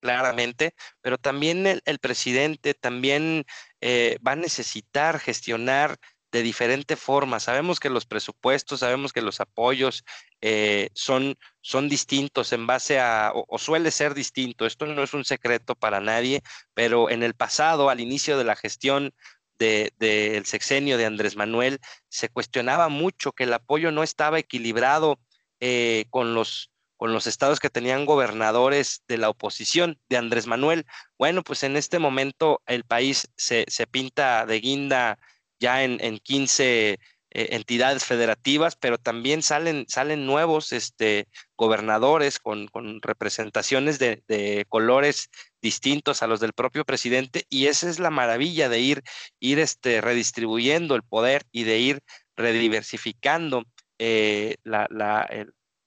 claramente, 0.00 0.74
pero 1.02 1.18
también 1.18 1.66
el, 1.66 1.98
presidente 1.98 2.72
también 2.72 3.44
eh, 3.82 4.16
va 4.26 4.32
a 4.32 4.36
necesitar 4.36 5.18
gestionar 5.18 5.98
de 6.32 6.42
diferente 6.42 6.96
forma. 6.96 7.38
Sabemos 7.38 7.80
que 7.80 7.90
los 7.90 8.06
presupuestos, 8.06 8.80
sabemos 8.80 9.12
que 9.12 9.20
los 9.20 9.40
apoyos 9.40 10.04
eh, 10.42 10.90
son, 10.94 11.36
son 11.60 11.88
distintos 11.88 12.52
en 12.52 12.66
base 12.66 12.98
a, 12.98 13.32
o, 13.34 13.58
suele 13.58 13.90
ser 13.90 14.14
distinto. 14.14 14.66
Esto 14.66 14.86
no 14.86 15.02
es 15.02 15.12
un 15.12 15.24
secreto 15.24 15.74
para 15.74 16.00
nadie, 16.00 16.42
pero 16.74 17.10
en 17.10 17.22
el 17.22 17.34
pasado, 17.34 17.90
al 17.90 18.00
inicio 18.00 18.38
de 18.38 18.44
la 18.44 18.56
gestión 18.56 19.12
del 19.58 19.92
de, 19.98 20.42
sexenio 20.44 20.96
de 20.96 21.06
Andrés 21.06 21.36
Manuel, 21.36 21.80
se 22.08 22.30
cuestionaba 22.30 22.88
mucho 22.88 23.32
que 23.32 23.44
el 23.44 23.52
apoyo 23.52 23.92
no 23.92 24.02
estaba 24.02 24.38
equilibrado 24.38 25.20
eh, 25.60 26.06
con 26.10 26.34
los 26.34 26.70
con 26.96 27.14
los 27.14 27.26
estados 27.26 27.60
que 27.60 27.70
tenían 27.70 28.04
gobernadores 28.04 29.04
de 29.08 29.16
la 29.16 29.30
oposición 29.30 29.98
de 30.10 30.18
Andrés 30.18 30.46
Manuel. 30.46 30.84
Bueno, 31.16 31.42
pues 31.42 31.62
en 31.62 31.78
este 31.78 31.98
momento 31.98 32.60
el 32.66 32.84
país 32.84 33.26
se, 33.38 33.64
se 33.68 33.86
pinta 33.86 34.44
de 34.44 34.60
guinda 34.60 35.18
ya 35.58 35.82
en, 35.82 35.96
en 36.04 36.18
15 36.18 36.98
eh, 37.32 37.48
entidades 37.52 38.04
federativas, 38.04 38.76
pero 38.76 38.98
también 38.98 39.42
salen, 39.42 39.86
salen 39.88 40.26
nuevos 40.26 40.72
este, 40.72 41.28
gobernadores 41.56 42.38
con, 42.40 42.66
con 42.68 43.00
representaciones 43.02 43.98
de, 44.00 44.22
de, 44.26 44.66
colores 44.68 45.28
distintos 45.62 46.22
a 46.22 46.26
los 46.26 46.40
del 46.40 46.52
propio 46.52 46.84
presidente, 46.84 47.46
y 47.48 47.66
esa 47.66 47.88
es 47.88 48.00
la 48.00 48.10
maravilla 48.10 48.68
de 48.68 48.80
ir, 48.80 49.02
ir 49.38 49.60
este, 49.60 50.00
redistribuyendo 50.00 50.96
el 50.96 51.02
poder 51.02 51.44
y 51.52 51.62
de 51.64 51.78
ir 51.78 52.00
rediversificando 52.36 53.64
eh, 53.98 54.56
la, 54.64 54.88
la, 54.90 55.28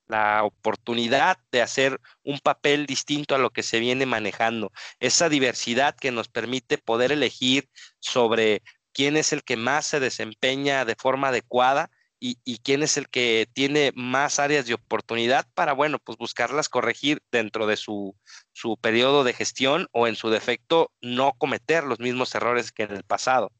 la 0.08 0.44
oportunidad 0.44 1.38
de 1.52 1.62
hacer 1.62 2.00
un 2.24 2.40
papel 2.40 2.86
distinto 2.86 3.36
a 3.36 3.40
lo 3.40 3.50
que 3.50 3.64
se 3.64 3.80
viene 3.80 4.06
manejando. 4.06 4.72
Esa 5.00 5.28
diversidad 5.28 5.96
que 5.96 6.12
nos 6.12 6.28
permite 6.28 6.78
poder 6.78 7.12
elegir 7.12 7.68
sobre 8.00 8.62
quién 8.94 9.18
es 9.18 9.34
el 9.34 9.44
que 9.44 9.58
más 9.58 9.86
se 9.86 10.00
desempeña 10.00 10.86
de 10.86 10.96
forma 10.96 11.30
adecuada 11.30 11.90
y, 12.26 12.60
quién 12.60 12.84
es 12.84 12.96
el 12.96 13.10
que 13.10 13.50
tiene 13.52 13.92
más 13.96 14.40
áreas 14.40 14.66
de 14.66 14.76
oportunidad 14.76 15.46
para, 15.56 15.74
bueno, 15.74 16.00
pues 16.00 16.18
buscarlas 16.18 16.70
corregir 16.70 17.22
dentro 17.34 17.68
de 17.68 17.76
su, 17.76 18.16
su 18.54 18.78
periodo 18.78 19.26
de 19.26 19.34
gestión 19.34 19.90
o 19.92 20.08
en 20.08 20.16
su 20.16 20.30
defecto 20.30 20.90
no 21.02 21.34
cometer 21.38 21.84
los 21.84 22.00
mismos 22.00 22.34
errores 22.34 22.72
que 22.72 22.84
en 22.84 22.92
el 22.92 23.04
pasado. 23.04 23.52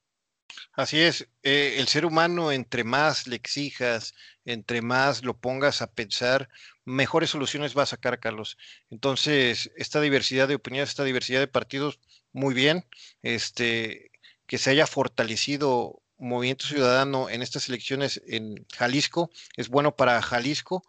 Así 0.74 1.00
es, 1.02 1.28
eh, 1.44 1.76
el 1.78 1.90
ser 1.90 2.06
humano 2.06 2.54
entre 2.54 2.86
más 2.86 3.28
le 3.28 3.36
exijas, 3.36 4.14
entre 4.46 4.82
más 4.82 5.24
lo 5.24 5.38
pongas 5.38 5.82
a 5.82 5.92
pensar, 5.92 6.48
mejores 6.86 7.32
soluciones 7.32 7.78
va 7.78 7.84
a 7.84 7.88
sacar, 7.88 8.20
Carlos. 8.20 8.58
Entonces, 8.90 9.72
esta 9.76 10.00
diversidad 10.00 10.48
de 10.48 10.56
opiniones, 10.56 10.90
esta 10.90 11.04
diversidad 11.04 11.42
de 11.42 11.48
partidos, 11.48 12.00
muy 12.32 12.54
bien. 12.54 12.86
Este, 13.22 14.12
que 14.54 14.60
se 14.60 14.70
haya 14.70 14.86
fortalecido 14.86 16.04
Movimiento 16.20 16.68
Ciudadano 16.68 17.28
en 17.28 17.42
estas 17.42 17.70
elecciones 17.70 18.22
en 18.28 18.68
Jalisco, 18.72 19.32
es 19.58 19.68
bueno 19.68 19.96
para 19.96 20.22
Jalisco, 20.22 20.84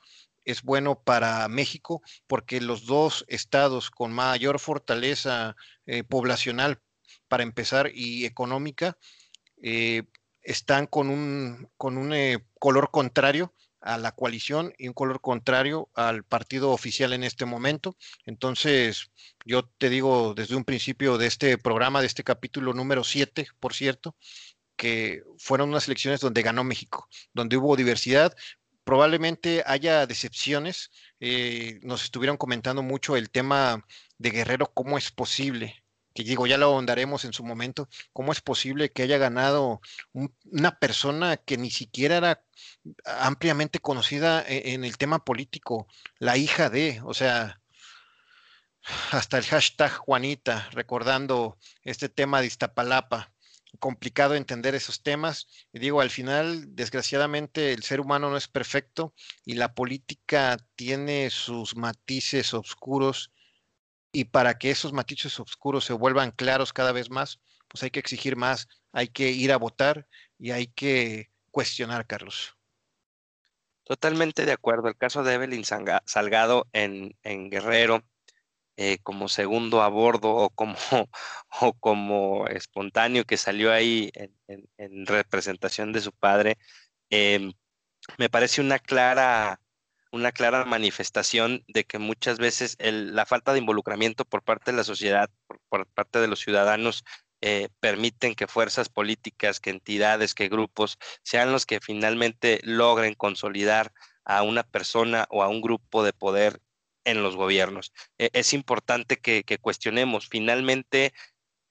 es 0.45 0.61
bueno 0.61 1.01
para 1.03 1.49
México, 1.49 2.03
porque 2.27 2.61
los 2.61 2.85
dos 2.85 3.25
estados 3.27 3.91
con 3.91 4.13
mayor 4.13 4.59
fortaleza 4.61 5.57
eh, 5.87 6.03
poblacional, 6.05 6.83
para 7.27 7.43
empezar, 7.43 7.91
y 7.95 8.27
económica, 8.27 8.99
eh, 9.63 10.03
están 10.43 10.87
con 10.87 11.09
un, 11.09 11.71
con 11.79 11.97
un 11.97 12.13
eh, 12.13 12.45
color 12.59 12.91
contrario 12.91 13.55
a 13.85 13.99
la 13.99 14.13
coalición 14.13 14.73
y 14.79 14.89
un 14.89 14.95
color 14.95 15.21
contrario 15.21 15.91
al 15.95 16.25
partido 16.25 16.71
oficial 16.71 17.13
en 17.13 17.23
este 17.23 17.45
momento. 17.45 17.97
Entonces, 18.25 19.11
yo 19.45 19.69
te 19.79 19.91
digo 19.91 20.35
desde 20.35 20.57
un 20.57 20.65
principio 20.65 21.19
de 21.19 21.27
este 21.27 21.59
programa, 21.59 22.01
de 22.01 22.07
este 22.07 22.25
capítulo 22.25 22.73
número 22.73 23.05
7, 23.05 23.47
por 23.61 23.75
cierto, 23.75 24.17
que 24.77 25.23
fueron 25.39 25.69
unas 25.69 25.87
elecciones 25.87 26.21
donde 26.21 26.43
ganó 26.43 26.65
México, 26.65 27.09
donde 27.35 27.59
hubo 27.59 27.77
diversidad. 27.77 28.35
Probablemente 28.85 29.63
haya 29.67 30.07
decepciones. 30.07 30.91
Eh, 31.21 31.79
nos 31.83 32.05
estuvieron 32.05 32.39
comentando 32.39 32.83
mucho 32.83 33.17
el 33.17 33.31
tema 33.31 33.85
de 34.19 34.31
Guerrero, 34.31 34.73
cómo 34.73 34.97
es 34.99 35.11
posible 35.11 35.84
que 36.15 36.23
digo, 36.23 36.47
ya 36.47 36.57
lo 36.57 36.67
ahondaremos 36.67 37.25
en 37.25 37.33
su 37.33 37.45
momento, 37.45 37.89
¿cómo 38.13 38.33
es 38.33 38.41
posible 38.41 38.93
que 38.93 39.03
haya 39.03 39.19
ganado 39.19 39.81
una 40.13 40.79
persona 40.79 41.37
que 41.37 41.59
ni 41.59 41.71
siquiera 41.71 42.17
era 42.17 42.45
ampliamente 43.05 43.81
conocida 43.81 44.43
e-, 44.47 44.75
en, 44.75 44.85
el 44.85 44.97
tema 44.97 45.25
político, 45.25 45.89
la 46.19 46.37
hija 46.37 46.71
de, 46.71 47.01
o 47.05 47.15
sea, 47.15 47.61
hasta 49.11 49.39
el 49.39 49.45
hashtag 49.45 49.93
Juanita, 49.93 50.69
recordando 50.73 51.59
este 51.83 52.09
tema 52.09 52.41
de 52.41 52.47
Iztapalapa. 52.47 53.33
Complicado 53.81 54.37
entender 54.37 54.77
esos 54.77 55.03
temas. 55.03 55.49
Y 55.73 55.81
digo, 55.81 56.01
al 56.01 56.11
final, 56.11 56.77
desgraciadamente, 56.77 57.73
el 57.73 57.83
ser 57.83 58.01
humano 58.01 58.31
no 58.31 58.37
es 58.37 58.47
perfecto 58.47 59.15
y 59.45 59.55
la 59.55 59.75
política 59.75 60.59
tiene 60.77 61.29
sus 61.31 61.75
matices 61.75 62.55
oscuros. 62.55 63.33
Y 64.15 64.27
para 64.27 64.57
que 64.59 64.71
esos 64.71 64.93
matices 64.93 65.41
oscuros 65.41 65.85
se 65.85 65.93
vuelvan 65.93 66.31
claros 66.31 66.73
cada 66.73 66.93
vez 66.93 67.11
más, 67.11 67.41
pues 67.67 67.83
hay 67.83 67.91
que 67.91 67.99
exigir 67.99 68.37
más, 68.37 68.69
hay 68.93 69.09
que 69.09 69.33
ir 69.33 69.51
a 69.51 69.57
votar 69.57 70.07
y 70.39 70.53
hay 70.53 70.69
que 70.69 71.33
cuestionar, 71.51 72.07
Carlos. 72.07 72.57
Totalmente 73.83 74.47
de 74.47 74.53
acuerdo. 74.53 74.87
El 74.87 74.97
caso 74.97 75.25
de 75.25 75.35
Evelyn 75.35 75.65
Salgado 75.65 76.69
en, 76.73 77.13
Guerrero, 77.51 78.05
eh, 78.77 78.99
como 79.03 79.29
segundo 79.29 79.83
a 79.83 79.89
bordo 79.89 80.31
o 80.31 80.51
como, 80.51 80.77
como 81.81 82.47
espontáneo 82.47 83.25
que 83.25 83.37
salió 83.37 83.73
ahí 83.73 84.13
en, 84.15 85.07
representación 85.07 85.93
de 85.93 86.01
su 86.01 86.13
padre, 86.13 86.57
em, 87.11 87.53
me 88.17 88.31
parece 88.31 88.61
una 88.61 88.79
clara, 88.79 89.61
una 90.15 90.31
clara 90.31 90.65
manifestación 90.65 91.65
de 91.67 91.85
que 91.85 91.99
muchas 91.99 92.39
veces 92.39 92.77
la 92.79 93.27
falta 93.27 93.53
de 93.53 93.59
involucramiento 93.59 94.25
por 94.25 94.43
parte 94.43 94.71
de 94.71 94.77
la 94.77 94.85
sociedad, 94.85 95.29
por, 95.69 95.87
parte 95.89 96.21
de 96.21 96.29
los 96.29 96.39
ciudadanos, 96.39 97.05
eh, 97.41 97.69
permiten 97.81 98.37
que 98.37 98.47
fuerzas 98.47 98.89
políticas, 98.89 99.59
que 99.59 99.71
entidades, 99.71 100.35
que 100.35 100.49
grupos 100.49 100.99
sean 101.25 101.51
los 101.51 101.67
que 101.67 101.81
finalmente 101.81 102.61
logren 102.63 103.15
consolidar 103.15 103.93
a 104.25 104.43
una 104.43 104.63
persona 104.63 105.27
o 105.31 105.43
a 105.43 105.49
un 105.49 105.61
grupo 105.61 106.05
de 106.05 106.13
poder 106.13 106.61
en 107.03 107.25
los 107.25 107.35
gobiernos. 107.35 107.93
E, 108.17 108.31
es 108.35 108.53
importante 108.53 109.17
que, 109.17 109.43
cuestionemos. 109.61 110.29
Finalmente, 110.29 111.13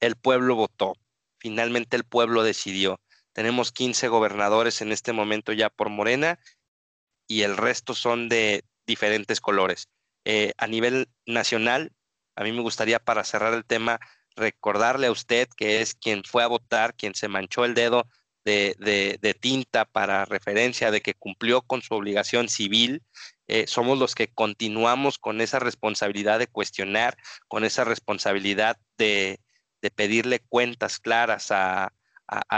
el 0.00 0.16
pueblo 0.16 0.54
votó, 0.54 0.92
finalmente 1.38 1.96
el 1.96 2.04
pueblo 2.04 2.42
decidió. 2.42 3.00
Tenemos 3.32 3.72
15 3.72 4.06
gobernadores 4.08 4.82
en 4.82 4.92
este 4.92 5.14
momento 5.14 5.52
ya 5.52 5.70
por 5.70 5.88
Morena 5.88 6.38
y 7.26 7.42
el 7.42 7.56
resto 7.56 7.94
son 7.94 8.28
de 8.28 8.64
diferentes 8.86 9.40
colores. 9.40 9.88
Eh, 10.24 10.52
a 10.58 10.66
nivel 10.66 11.08
nacional, 11.26 11.92
a 12.36 12.44
mí 12.44 12.52
me 12.52 12.62
gustaría 12.62 12.98
para 12.98 13.24
cerrar 13.24 13.54
el 13.54 13.64
tema 13.64 14.00
recordarle 14.36 15.06
a 15.06 15.12
usted 15.12 15.48
que 15.56 15.80
es 15.80 15.94
quien 15.94 16.24
fue 16.24 16.42
a 16.42 16.48
votar, 16.48 16.94
quien 16.94 17.14
se 17.14 17.28
manchó 17.28 17.64
el 17.64 17.74
dedo 17.74 18.06
de, 18.44 19.36
tinta 19.40 19.84
para 19.84 20.24
referencia 20.24 20.90
de 20.90 21.00
que 21.00 21.14
cumplió 21.14 21.62
con 21.62 21.80
su 21.80 21.94
obligación 21.94 22.48
civil 22.48 23.02
eh, 23.46 23.66
somos 23.66 23.98
los 23.98 24.14
que 24.14 24.28
continuamos 24.28 25.18
con 25.18 25.40
esa 25.40 25.58
responsabilidad 25.58 26.38
de 26.38 26.46
cuestionar, 26.46 27.16
con 27.46 27.64
esa 27.64 27.84
responsabilidad 27.84 28.78
de, 28.96 29.38
pedirle 29.94 30.40
cuentas 30.40 30.98
claras 30.98 31.50
a, 31.50 31.92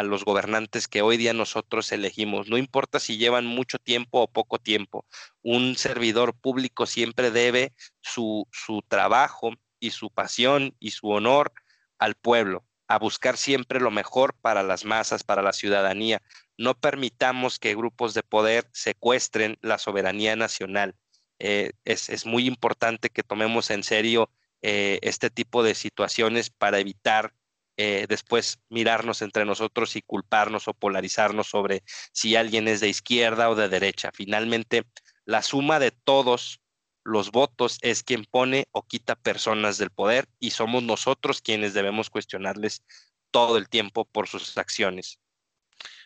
los 0.04 0.24
gobernantes 0.24 0.88
que 0.88 1.02
hoy 1.02 1.16
día 1.16 1.32
nosotros 1.32 1.90
elegimos. 1.92 2.48
No 2.48 2.58
importa 2.58 3.00
si 3.00 3.18
llevan 3.18 3.46
mucho 3.46 3.78
tiempo 3.78 4.20
o 4.22 4.28
poco 4.28 4.58
tiempo, 4.58 5.04
un 5.42 5.76
servidor 5.76 6.34
público 6.34 6.86
siempre 6.86 7.30
debe 7.30 7.72
su, 8.00 8.46
su 8.52 8.82
trabajo 8.86 9.52
y 9.80 9.90
su 9.90 10.10
pasión 10.10 10.74
y 10.78 10.90
su 10.92 11.08
honor 11.10 11.52
al 11.98 12.14
pueblo, 12.14 12.64
a 12.88 12.98
buscar 12.98 13.36
siempre 13.36 13.80
lo 13.80 13.90
mejor 13.90 14.34
para 14.34 14.62
las 14.62 14.84
masas, 14.84 15.24
para 15.24 15.42
la 15.42 15.52
ciudadanía, 15.52 16.22
no 16.56 16.74
permitamos 16.74 17.58
que 17.58 17.74
grupos 17.74 18.14
de 18.14 18.22
poder 18.22 18.68
secuestren 18.72 19.58
la 19.60 19.78
soberanía 19.78 20.36
nacional. 20.36 20.94
Eh, 21.38 21.72
es, 21.84 22.24
muy 22.24 22.46
importante 22.46 23.10
que 23.10 23.22
tomemos 23.22 23.70
en 23.70 23.82
serio 23.82 24.30
eh, 24.62 24.98
este 25.02 25.28
tipo 25.28 25.62
de 25.62 25.74
situaciones 25.74 26.48
para 26.48 26.78
evitar 26.78 27.34
eh, 27.76 28.06
después 28.08 28.58
mirarnos 28.68 29.22
entre 29.22 29.44
nosotros 29.44 29.96
y 29.96 30.02
culparnos 30.02 30.68
o 30.68 30.74
polarizarnos 30.74 31.48
sobre 31.48 31.82
si 32.12 32.36
alguien 32.36 32.68
es 32.68 32.80
de 32.80 32.88
izquierda 32.88 33.50
o 33.50 33.54
de 33.54 33.68
derecha. 33.68 34.10
Finalmente, 34.14 34.84
la 35.24 35.42
suma 35.42 35.78
de 35.78 35.90
todos 35.90 36.60
los 37.04 37.30
votos 37.30 37.78
es 37.82 38.02
quien 38.02 38.24
pone 38.24 38.66
o 38.72 38.82
quita 38.82 39.14
personas 39.14 39.78
del 39.78 39.90
poder 39.90 40.26
y 40.40 40.50
somos 40.50 40.82
nosotros 40.82 41.40
quienes 41.40 41.74
debemos 41.74 42.10
cuestionarles 42.10 42.82
todo 43.30 43.58
el 43.58 43.68
tiempo 43.68 44.04
por 44.04 44.28
sus 44.28 44.56
acciones. 44.58 45.20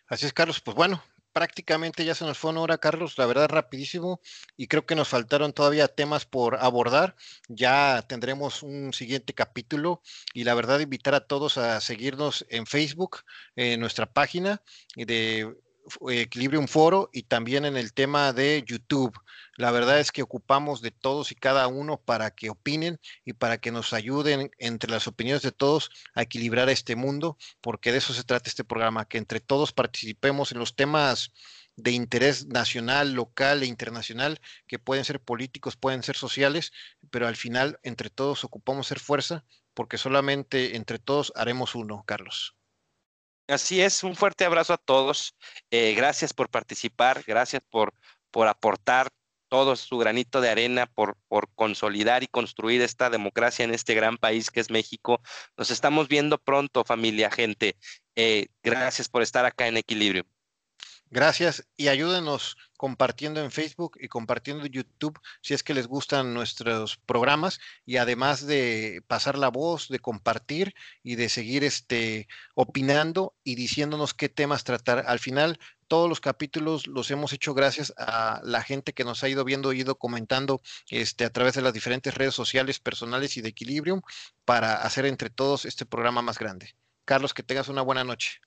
Así 0.07 0.27
es, 0.27 0.33
Carlos. 0.33 0.61
Pues 0.61 0.77
bueno, 0.77 1.03
prácticamente 1.33 2.05
ya 2.05 2.15
se 2.15 2.25
nos 2.25 2.39
fue 2.39 2.51
una 2.51 2.61
hora, 2.61 2.79
Carlos, 2.79 3.19
la 3.19 3.27
verdad 3.27 3.49
rapidísimo, 3.49 4.21
y 4.57 4.67
creo 4.67 4.87
que 4.87 4.95
nos 4.95 5.09
faltaron 5.09 5.53
todavía 5.53 5.89
temas 5.89 6.27
por 6.27 6.57
abordar. 6.57 7.17
Ya 7.49 8.05
tendremos 8.09 8.63
un 8.63 8.93
siguiente 8.93 9.35
capítulo 9.35 10.03
y 10.35 10.45
la 10.45 10.55
verdad 10.55 10.81
invitar 10.81 11.15
a 11.15 11.27
todos 11.27 11.59
a 11.59 11.81
seguirnos 11.81 12.47
en 12.49 12.67
Facebook, 12.67 13.19
en 13.57 13.81
nuestra 13.81 14.07
página 14.07 14.63
de 14.97 15.55
Equilibrium 16.09 16.67
Foro 16.67 17.11
y 17.13 17.25
también 17.25 17.65
en 17.65 17.77
el 17.77 17.93
tema 17.93 18.33
de 18.33 18.63
YouTube. 18.67 19.19
La 19.57 19.71
verdad 19.71 20.01
es 20.01 20.13
que 20.13 20.23
ocupamos 20.23 20.81
de 20.81 20.91
todos 20.91 21.33
y 21.33 21.35
cada 21.35 21.67
uno 21.69 21.99
para 21.99 22.31
que 22.31 22.51
opinen 22.51 22.99
y 23.25 23.33
para 23.33 23.59
que 23.59 23.71
nos 23.71 23.93
ayuden 23.93 24.51
entre 24.59 24.91
las 24.91 25.07
opiniones 25.07 25.43
de 25.43 25.53
todos 25.53 25.91
a 26.15 26.23
equilibrar 26.23 26.69
este 26.71 26.97
mundo, 26.97 27.37
porque 27.61 27.93
de 27.93 27.99
eso 27.99 28.15
se 28.15 28.25
trata 28.25 28.49
este 28.49 28.65
programa, 28.65 29.07
que 29.07 29.19
entre 29.19 29.41
todos 29.41 29.73
participemos 29.73 30.53
en 30.53 30.59
los 30.59 30.77
temas 30.77 31.33
de 31.77 31.93
interés 31.93 32.47
nacional, 32.47 33.13
local 33.13 33.63
e 33.63 33.67
internacional, 33.67 34.41
que 34.67 34.79
pueden 34.79 35.05
ser 35.05 35.21
políticos, 35.21 35.77
pueden 35.77 36.03
ser 36.03 36.17
sociales, 36.17 36.73
pero 37.11 37.27
al 37.27 37.37
final 37.37 37.79
entre 37.83 38.11
todos 38.11 38.45
ocupamos 38.45 38.87
ser 38.87 39.01
fuerza, 39.01 39.45
porque 39.75 39.99
solamente 39.99 40.77
entre 40.77 40.99
todos 40.99 41.33
haremos 41.37 41.75
uno, 41.75 42.05
Carlos. 42.07 42.60
Así 43.51 43.81
es, 43.83 44.05
un 44.05 44.15
fuerte 44.15 44.45
abrazo 44.45 44.73
a 44.75 44.79
todos. 44.79 45.35
Eh, 45.73 45.95
gracias 45.95 46.33
por 46.33 46.49
participar, 46.51 47.25
gracias 47.27 47.61
por, 47.69 47.93
por 48.31 48.47
aportar 48.47 49.09
todo 49.49 49.75
su 49.75 49.99
granito 49.99 50.41
de 50.41 50.51
arena, 50.51 50.87
por, 50.87 51.19
por 51.27 51.53
consolidar 51.57 52.23
y 52.23 52.29
construir 52.29 52.81
esta 52.81 53.11
democracia 53.11 53.65
en 53.65 53.75
este 53.75 53.95
gran 53.95 54.19
país 54.19 54.51
que 54.53 54.61
es 54.61 54.71
México. 54.71 55.21
Nos 55.57 55.73
estamos 55.73 56.07
viendo 56.07 56.39
pronto, 56.39 56.85
familia, 56.85 57.29
gente. 57.33 57.77
Eh, 58.15 58.47
gracias 58.63 59.09
por 59.09 59.23
estar 59.23 59.45
acá 59.45 59.67
en 59.67 59.79
Equilibrio. 59.79 60.25
Gracias 61.13 61.67
y 61.77 61.89
ayúdenos 61.89 62.57
compartiendo 62.77 63.43
en 63.43 63.51
Facebook 63.51 63.99
y 64.01 64.07
compartiendo 64.07 64.65
en 64.65 64.71
YouTube 64.71 65.19
si 65.43 65.55
es 65.55 65.65
que 65.65 65.75
les 65.75 65.89
gustan 65.89 66.33
nuestros 66.35 66.99
programas 66.99 67.59
y 67.85 67.97
además 67.97 68.47
de 68.47 69.03
pasar 69.09 69.37
la 69.37 69.49
voz, 69.49 69.89
de 69.89 69.99
compartir 69.99 70.73
y 71.03 71.17
de 71.17 71.29
seguir 71.29 71.65
este 71.65 72.29
opinando 72.55 73.35
y 73.43 73.57
diciéndonos 73.57 74.15
qué 74.15 74.29
temas 74.29 74.63
tratar. 74.63 75.05
Al 75.09 75.19
final 75.19 75.59
todos 75.89 76.09
los 76.09 76.21
capítulos 76.21 76.87
los 76.87 77.11
hemos 77.11 77.33
hecho 77.33 77.55
gracias 77.55 77.93
a 77.97 78.41
la 78.45 78.63
gente 78.63 78.93
que 78.93 79.03
nos 79.03 79.25
ha 79.25 79.29
ido 79.29 79.45
viendo, 79.45 79.73
ido 79.73 79.97
comentando 79.97 80.63
este, 80.91 81.25
a 81.25 81.31
través 81.31 81.55
de 81.55 81.63
las 81.63 81.75
diferentes 81.75 82.15
redes 82.15 82.35
sociales 82.35 82.79
personales 82.79 83.37
y 83.37 83.41
de 83.41 83.49
Equilibrium 83.49 84.01
para 84.45 84.77
hacer 84.77 85.07
entre 85.07 85.29
todos 85.29 85.65
este 85.65 85.87
programa 85.87 86.23
más 86.23 86.39
grande. 86.39 86.77
Carlos, 87.05 87.35
que 87.35 87.43
tengas 87.43 87.69
una 87.69 87.83
buena 87.83 88.05
noche. 88.05 88.41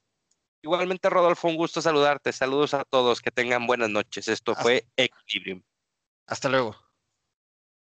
Igualmente, 0.64 1.09
Rodolfo, 1.09 1.49
un 1.49 1.57
gusto 1.57 1.82
saludarte. 1.82 2.32
Saludos 2.32 2.74
a 2.74 2.86
todos, 2.86 3.22
que 3.22 3.32
tengan 3.32 3.68
buenas 3.68 3.89
noches. 3.89 4.30
Esto 4.30 4.55
fue 4.55 4.88
Equilibrium. 4.95 5.61
Hasta 6.26 6.47
luego. 6.47 6.76